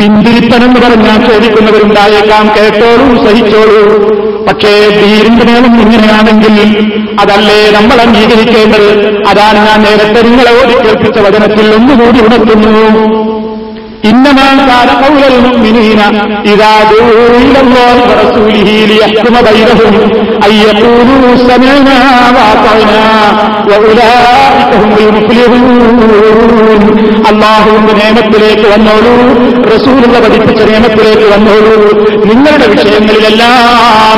പിന്തിരിപ്പനെന്ന് 0.00 0.80
പറഞ്ഞാൽ 0.80 1.32
ചോദിക്കുന്നവരുണ്ടായേക്കാം. 1.32 2.48
കേട്ടോളൂ 2.48 3.26
സഹിച്ചോളൂ. 3.26 4.16
പക്ഷേ 4.46 4.88
ധീരിന്റെ 4.88 5.44
മേളം 5.44 5.80
ഇങ്ങനെയാണെങ്കിൽ 5.80 6.56
അതല്ലേ 7.20 7.70
നമ്മൾ 7.70 7.94
അംഗീകരിക്കേണ്ടത്? 7.94 9.18
അതാണ് 9.28 9.58
ഞാൻ 9.66 9.82
നേരത്തെ 9.82 10.28
നിങ്ങളെ 10.28 10.50
ഓടി 10.50 10.86
കേൾപ്പിച്ച 10.86 11.18
വചനത്തിൽ 11.18 11.74
ഒന്നുകൂടി 11.74 12.20
ഉണർത്തുന്നു. 12.20 13.35
അള്ളാഹുവിന്റെ 27.28 27.92
നിയമത്തിലേക്ക് 27.92 28.68
വന്നോളൂ. 28.72 29.14
റസൂലുള്ള 29.74 30.20
പഠിപ്പിച്ച 30.20 30.62
നിയമത്തിലേക്ക് 30.62 31.32
വന്നോളൂ. 31.32 31.98
നിങ്ങളുടെ 32.24 32.66
വിഷയങ്ങളിലെല്ലാം 32.66 34.16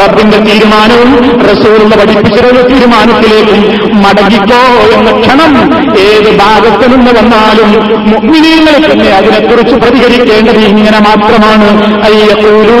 റബ്ബിന്റെ 0.00 0.38
തീരുമാനവും 0.38 1.40
റസൂലിന്റെ 1.40 1.96
പഠിപ്പിച്ച 1.96 2.40
തീരുമാനത്തിലേക്കും 2.68 3.85
മടങ്ങിക്കോ 4.02 4.60
എന്ന 4.96 5.20
ക്ഷണം 5.20 5.52
ഏത് 5.98 6.38
ഭാഗത്തു 6.38 6.88
നിന്ന് 6.88 7.12
വന്നാലും 7.18 7.70
മുഗ്മിനീങ്ങളെ 8.10 8.92
തന്നെ 8.92 9.10
അതിനെക്കുറിച്ച് 9.10 9.74
പ്രതികരിക്കേണ്ടത് 9.74 10.58
ഇങ്ങനെ 10.58 10.98
മാത്രമാണ്. 10.98 11.68
അയ്യൂരു 12.04 12.78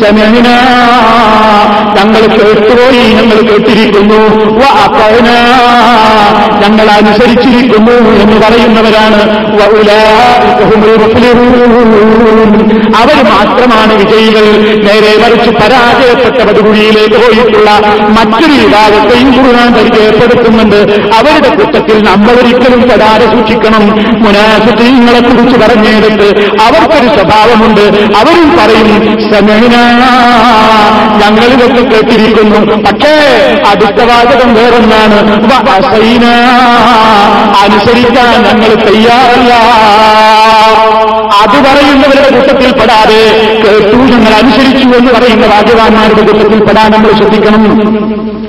സമന 0.00 0.46
ഞങ്ങൾ 1.96 2.20
കേട്ടുപോയി 2.20 3.12
ഞങ്ങൾ 3.12 3.38
കേട്ടിരിക്കുന്നു. 3.50 4.20
ഞങ്ങൾ 6.62 6.86
അനുസരിച്ചിരിക്കുന്നു 6.90 7.92
എന്ന് 7.92 8.36
പറയുന്നവരാണ്. 8.46 9.20
അവർ 13.00 13.16
മാത്രമാണ് 13.24 13.92
വിജയികൾ. 13.94 14.44
നേരെ 14.84 15.12
മറിച്ച് 15.22 15.50
പരാജയപ്പെട്ട 15.50 16.60
കുഴിയിലേക്ക് 16.60 17.16
പോയിട്ടുള്ള 17.16 17.70
മറ്റൊരു 18.18 18.52
വിഭാഗത്തെയും 18.52 19.28
ഖുർആൻ 19.36 19.70
പരിചയപ്പെടുത്തുന്നുണ്ട് 20.60 21.16
അവരുടെ 21.16 21.56
കൂട്ടത്തിൽ 21.56 22.06
നമ്മൾ 22.06 22.32
ഒരിക്കലും 22.32 22.82
പെടാതെ 22.82 23.26
സൂക്ഷിക്കണം. 23.26 23.86
മുനാഫിങ്ങളെ 24.22 25.20
കുറിച്ച് 25.20 25.60
പറഞ്ഞെടുത്ത് 25.60 26.50
അവർക്കൊരു 26.62 27.14
സ്വഭാവമുണ്ട്. 27.14 27.80
അവരും 28.16 28.56
പറയും 28.58 29.00
സമീന 29.32 29.76
ഞങ്ങളിതൊക്കെ 31.18 31.94
കേട്ടിരിക്കുന്നു. 31.94 32.82
പക്ഷേ 32.82 33.14
അടുത്ത 33.68 34.02
വാചകം 34.04 34.54
വേറൊന്നാണ്. 34.54 35.50
അനുസരിക്കാൻ 37.62 38.42
ഞങ്ങൾ 38.42 38.74
തയ്യാറല്ല. 38.74 39.54
അത് 41.42 41.56
പറയുന്നവരുടെ 41.58 42.36
കൂട്ടത്തിൽ 42.36 42.72
പെടാതെ 42.72 43.22
കേട്ടു. 43.64 43.96
ഞങ്ങൾ 43.96 44.32
അനുസരിച്ചു 44.32 44.96
എന്ന് 44.96 45.12
പറയുന്ന 45.12 45.46
രാജവാന്മാരുടെ 45.46 46.22
കൂട്ടത്തിൽ 46.22 46.64
പെടാൻ 46.64 46.90
നമ്മൾ 46.90 47.12
ശ്രദ്ധിക്കണം. 47.12 48.39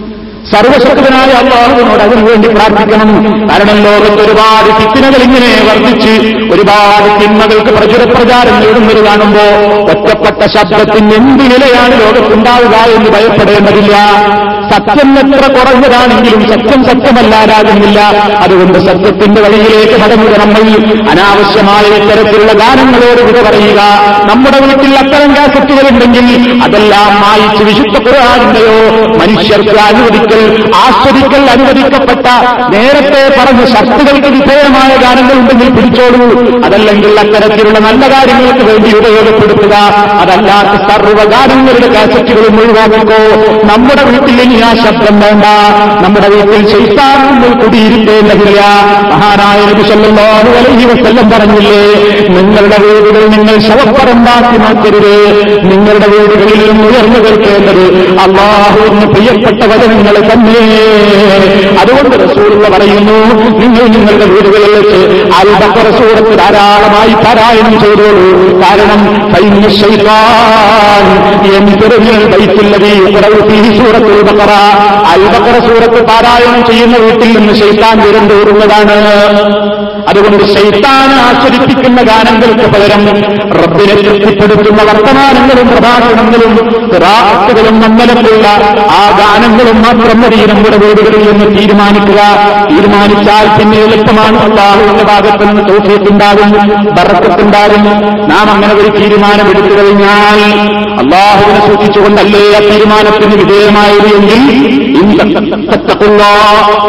സർവശക്തനായ 0.53 1.31
അള്ളാഹുവിനോട് 1.41 2.03
അതിനുവേണ്ടി 2.03 2.47
പ്രാർത്ഥിക്കണം. 2.47 3.09
കാരണം 3.49 3.77
ലോകത്ത് 3.83 4.21
ഒരുപാട് 4.25 4.69
ഫിത്തിനകൾ 4.79 5.21
ഇങ്ങനെ 5.27 5.51
വർദ്ധിച്ച് 5.69 6.13
ഒരുപാട് 6.53 7.07
തിന്മകൾക്ക് 7.21 7.71
പ്രചുരപ്രചാരം 7.77 8.55
നേടുന്നത് 8.59 9.05
കാണുമ്പോ 9.05 9.45
ഒറ്റപ്പെട്ട 9.91 10.41
ശബ്ദത്തിന് 10.55 11.13
എന്ത് 11.15 11.43
നിലയാണ് 11.51 11.95
ലോകത്തുണ്ടാവുക 12.01 12.75
എന്ന് 12.95 13.09
ഭയപ്പെടേണ്ടതില്ല. 13.09 13.95
സത്യം 14.71 15.09
എത്ര 15.19 15.45
കുറഞ്ഞതാണെങ്കിലും 15.53 16.41
സത്യം 16.49 16.81
സത്യമല്ലാതാകുന്നില്ല. 16.85 17.99
അതുകൊണ്ട് 18.43 18.77
സത്യത്തിന്റെ 18.79 19.41
വഴിയിലേക്ക് 19.41 19.97
മടങ്ങുക 20.01 20.35
നമ്മൾ 20.43 20.61
അനാവശ്യമായ 21.11 21.83
ഇത്തരത്തിലുള്ള 21.99 22.53
ഗാനങ്ങളോട് 22.53 23.21
വിട 23.21 23.37
പറയുക. 23.47 23.81
നമ്മുടെ 24.31 24.59
വീട്ടിൽ 24.65 24.93
അത്തരം 24.97 25.35
കാസറ്റുകളുണ്ടെങ്കിൽ 25.35 26.27
അതെല്ലാം 26.63 27.09
മായിച്ച് 27.21 27.63
വിശുദ്ധ 27.63 27.97
കുറവാകുന്നതോ 28.05 28.77
മനുഷ്യർക്ക് 29.21 29.75
അനുവദിക്കൽ 30.31 30.73
ആസ്വദിക്കൽ 30.83 31.43
അനുവദിക്കപ്പെട്ട 31.53 32.27
നേരത്തെ 32.73 33.21
പറഞ്ഞ 33.37 33.61
ശക്തികൾക്ക് 33.73 34.29
വിധേയമായ 34.35 34.91
ഗാനങ്ങൾ 35.03 35.35
ഉണ്ടെങ്കിൽ 35.41 35.69
പിടിച്ചോളൂ. 35.77 36.21
അതല്ലെങ്കിൽ 36.65 37.11
അത്തരത്തിലുള്ള 37.23 37.79
നല്ല 37.87 38.03
കാര്യങ്ങൾക്ക് 38.13 38.63
വേണ്ടി 38.69 38.89
ഉപയോഗപ്പെടുത്തുക. 38.99 39.73
അതല്ലാത്ത 40.21 40.73
സർവഗാനങ്ങളുടെ 40.89 41.89
കാസറ്റുകളും 41.95 42.55
ഒഴിവാക്കിക്കോ 42.61 43.19
നമ്മുടെ 43.71 44.03
വീട്ടിൽ 44.09 44.37
ഇനി 44.45 44.57
ആ 44.67 44.71
ശബ്ദം 44.83 45.15
വേണ്ട. 45.23 45.45
നമ്മുടെ 46.03 46.29
വീട്ടിൽ 46.35 46.63
ശൈത്താൻ 46.73 47.19
നമ്മൾ 47.27 47.51
കുടിയിരുത്തേണ്ടതില്ല 47.63 48.61
മഹാനായ 49.11 49.59
നബി 49.71 49.85
സല്ലല്ലാഹു 49.91 50.49
അലൈഹി 50.61 50.85
പറഞ്ഞില്ലേ 51.33 51.81
നിങ്ങളുടെ 52.37 52.77
വീടുകൾ 52.85 53.23
നിങ്ങൾ 53.35 53.55
ശവപ്പറമ്പാക്കി 53.67 54.57
മാറ്റരുത്. 54.63 55.15
നിങ്ങളുടെ 55.71 56.07
വീടുകളിൽ 56.13 56.59
നിന്ന് 56.67 56.85
ഉയർന്നു 56.89 57.19
കേൾക്കേണ്ടത് 57.25 57.85
അള്ളാഹുവിന് 58.25 59.05
പ്രിയപ്പെട്ട 59.13 59.61
വചനങ്ങൾ 59.71 60.15
തന്നെ. 60.29 60.57
അതുകൊണ്ട് 61.81 62.15
റസൂലുള്ള 62.23 62.67
പറയുന്നു 62.69 63.17
നിങ്ങൾ 63.61 63.85
നിങ്ങളുടെ 63.95 64.25
വീടുകളിൽ 64.25 64.71
വെച്ച് 64.77 64.99
അൽബക്കറ 65.39 65.87
സൂറത്ത് 65.99 66.33
ധാരാളമായി 66.39 67.13
പാരായണം 67.23 67.75
ചെയ്തോളൂ. 67.83 68.25
കാരണം 68.63 69.01
കഴിഞ്ഞ 69.33 69.65
ശൈതാൻ 69.79 71.05
എന്തൊരു 71.57 71.97
ബൈത്തുള്ളതി 72.33 72.93
സൂറത്തുൽ 73.79 74.21
ബക്കറ 74.29 74.51
അൽബക്കറ 75.13 75.57
സൂറത്ത് 75.67 76.01
പാരായണം 76.09 76.61
ചെയ്യുന്ന 76.69 76.97
വീട്ടിൽ 76.97 77.31
നിന്ന് 77.37 77.53
ശൈത്താൻ 77.61 77.95
ദൂരം 78.03 78.25
തോറുന്നതാണ് 78.31 78.97
അതുകൊണ്ട് 80.09 80.43
ശൈത്താൻ 80.53 81.09
ആസ്വദിപ്പിക്കുന്ന 81.19 82.01
ഗാനങ്ങൾക്ക് 82.01 82.65
പകരം 82.73 83.01
റബ്ബിനെ 83.59 83.95
തൃപ്തിപ്പെടുത്തുന്ന 84.01 84.81
വർത്തമാനങ്ങളും 84.83 85.67
പ്രഭാഷണങ്ങളും 85.67 86.53
റാത്തുകളും 87.03 87.81
മംഗലമുള്ള 87.81 88.45
ആ 88.97 89.03
ഗാനങ്ങളും 89.19 89.81
മാത്രം 89.81 90.21
മതി 90.21 90.39
നമ്മുടെ 90.51 90.77
വീടുകളിൽ 90.77 91.31
നിന്ന് 91.31 91.57
തീരുമാനിക്കുക. 91.57 92.21
തീരുമാനിച്ചാൽ 92.71 93.57
പിന്നെ 93.57 93.77
എളുപ്പമാണ് 93.77 94.37
അള്ളാഹുവിന്റെ 94.39 95.03
ഭാഗത്ത് 95.03 95.43
നിന്ന് 95.47 95.63
തോഫിയത്തുണ്ടാകും 95.69 96.49
ബറക്കത്തുണ്ടാകും. 96.97 97.83
നാം 98.31 98.51
അങ്ങനെ 98.51 98.73
ഒരു 98.73 98.89
തീരുമാനം 98.97 99.47
എടുത്തു 99.49 99.73
കഴിഞ്ഞാൽ 99.79 100.39
അള്ളാഹുവിനെ 101.01 101.61
സൂക്ഷിച്ചുകൊണ്ടല്ലേ 101.67 102.43
ആ 102.57 102.61
തീരുമാനത്തിന് 102.69 103.35
വിധേയമായത് 103.35 104.09
എങ്കിൽ 104.17 104.41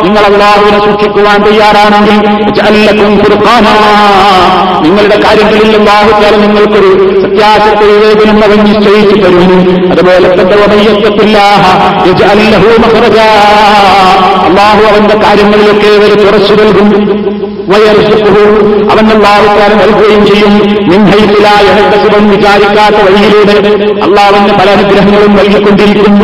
നിങ്ങൾ 0.04 0.24
അള്ളാഹുവിനെ 0.24 0.78
സൂക്ഷിക്കുവാൻ 0.78 1.42
തയ്യാറാണെങ്കിൽ. 1.42 2.16
നിങ്ങളുടെ 4.82 5.20
കാര്യങ്ങളിൽ 5.24 5.76
അള്ളാഹുക്കാലം 5.76 6.40
നിങ്ങൾക്കൊരു 6.40 6.90
സത്യാസത്തെ 7.22 7.84
വിവേചനം 7.84 8.44
അവൻ 8.44 8.58
നിശ്ചയിച്ചു 8.64 9.16
തരും 9.16 9.90
അതുപോലെ 9.90 10.28
തന്നെ. 10.28 10.56
അള്ളാഹു 14.46 14.82
അവന്റെ 14.92 15.16
കാര്യങ്ങളിലൊക്കെ 15.18 15.90
ഒരു 16.04 16.14
തുറച്ചു 16.14 16.54
നൽകും 16.54 16.88
അവൻ 18.92 19.06
അള്ളാഹുക്കാരൻ 19.16 19.76
നൽകുകയും 19.82 20.22
ചെയ്യും. 20.26 20.54
നിൻഹൈസിലായ 20.90 21.66
ശിവം 22.02 22.24
വിചാരിക്കാത്ത 22.30 22.98
വഴിയിലൂടെ 23.06 23.54
അള്ളാഹുവിന് 24.06 24.54
പല 24.60 24.68
അനുഗ്രഹങ്ങളും 24.76 25.32
നൽകിക്കൊണ്ടിരിക്കും. 25.38 26.14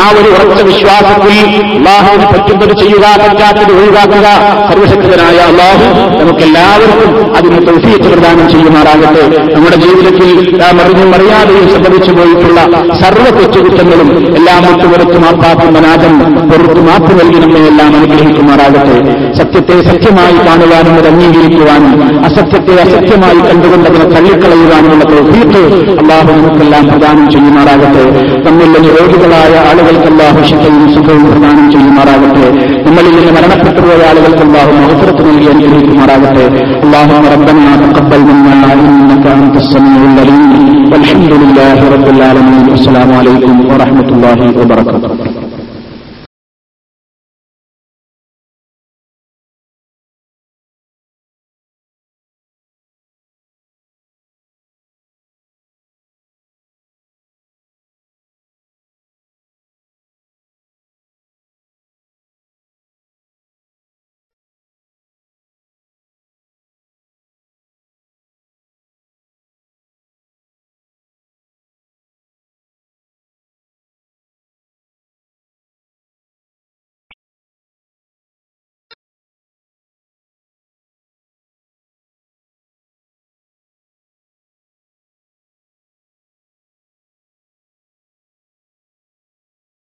ആ 0.00 0.02
ഒരു 0.18 0.28
ഉറച്ച 0.34 0.60
വിശ്വാസത്തിൽ 0.70 1.38
അള്ളാഹുവിന് 1.78 2.26
പറ്റുന്നത് 2.32 2.74
ചെയ്യുക 2.80 3.06
പറ്റാത്തത് 3.22 3.72
ഒഴിവാക്കുക 3.78 4.26
സർവശക്തനായ 4.68 5.38
അള്ളാഹു 5.50 5.84
നമുക്കെല്ലാവർക്കും 6.20 7.12
അതിന് 7.36 7.58
തൗഫീത്ത് 7.68 8.08
പ്രദാനം 8.12 8.46
ചെയ്യുമാറാകട്ടെ. 8.52 9.24
നമ്മുടെ 9.54 9.76
ജീവിതത്തിൽ 9.84 10.30
നാം 10.62 10.80
അറിഞ്ഞും 10.84 11.10
അറിയാതെയും 11.18 11.68
സംഭവിച്ചു 11.74 12.12
പോയിട്ടുള്ള 12.18 12.60
സർവ 13.02 13.24
തെറ്റുകുറ്റങ്ങളും 13.38 14.10
എല്ലാം 14.38 14.62
വിട്ടുപുറത്ത് 14.68 15.18
മാപ്പാക്കുന്ന 15.24 15.72
മനാജം 15.78 16.14
പുറത്ത് 16.50 16.80
മാപ്പ് 16.88 17.12
നൽകി 17.20 17.38
നമ്മെ 17.44 17.62
എല്ലാം 17.70 17.90
അനുഗ്രഹിക്കുമാറാകട്ടെ. 17.98 18.96
സത്യത്തെ 19.38 19.76
സത്യമായി 19.90 20.36
കാണുവാനും 20.46 20.93
അത് 20.93 21.07
അംഗീകരിക്കുവാനും 21.11 21.93
അസത്യത്തെ 22.27 22.73
അസത്യമായി 22.83 23.39
കണ്ടുകൊണ്ട് 23.47 23.87
അതിനെ 23.89 24.07
തള്ളിക്കളയുവാനുമുള്ള 24.15 25.05
തൗഫീത്ത് 25.11 25.61
അള്ളാഹു 26.01 26.29
നമുക്കെല്ലാം 26.31 26.83
പ്രദാനം 26.89 27.25
ചെയ്യുമാറാകട്ടെ 27.33 28.03
നമ്മിൽ 28.47 28.69
നിന്ന് 28.75 28.91
രോഗികളായ 28.97 29.53
ആളുകൾക്ക് 29.69 30.09
അള്ളാഹു 30.13 30.41
ശിക്ഷയും 30.49 30.87
സുഖവും 30.95 31.25
പ്രദാനം 31.31 31.65
ചെയ്യുമാറാകട്ടെ 31.73 32.47
നമ്മളിൽ 32.87 33.13
നിന്ന് 33.17 33.33
മരണപ്പെട്ടുപോയ 33.37 34.01
ആളുകൾക്ക് 34.11 34.43
അള്ളാഹു 34.47 34.73
മഹത്തരത്ത് 34.79 35.25
നൽകി 35.29 35.49
അനുഗ്രഹിക്കുമാറാകട്ടെ 35.55 36.47
അള്ളാഹു 36.85 37.07
ربنا 37.33 37.65
تقبل 37.85 38.21
منا 38.29 38.71
انك 38.81 39.25
انت 39.35 39.55
السميع 39.57 40.01
العليم 40.09 40.43
والحمد 40.91 41.31
لله 41.41 41.77
رب 41.95 42.07
العالمين 42.09 42.65
والسلام 42.71 43.09
عليكم 43.19 43.55
ورحمه 43.71 44.07
الله 44.09 44.39
وبركاته 44.59 45.22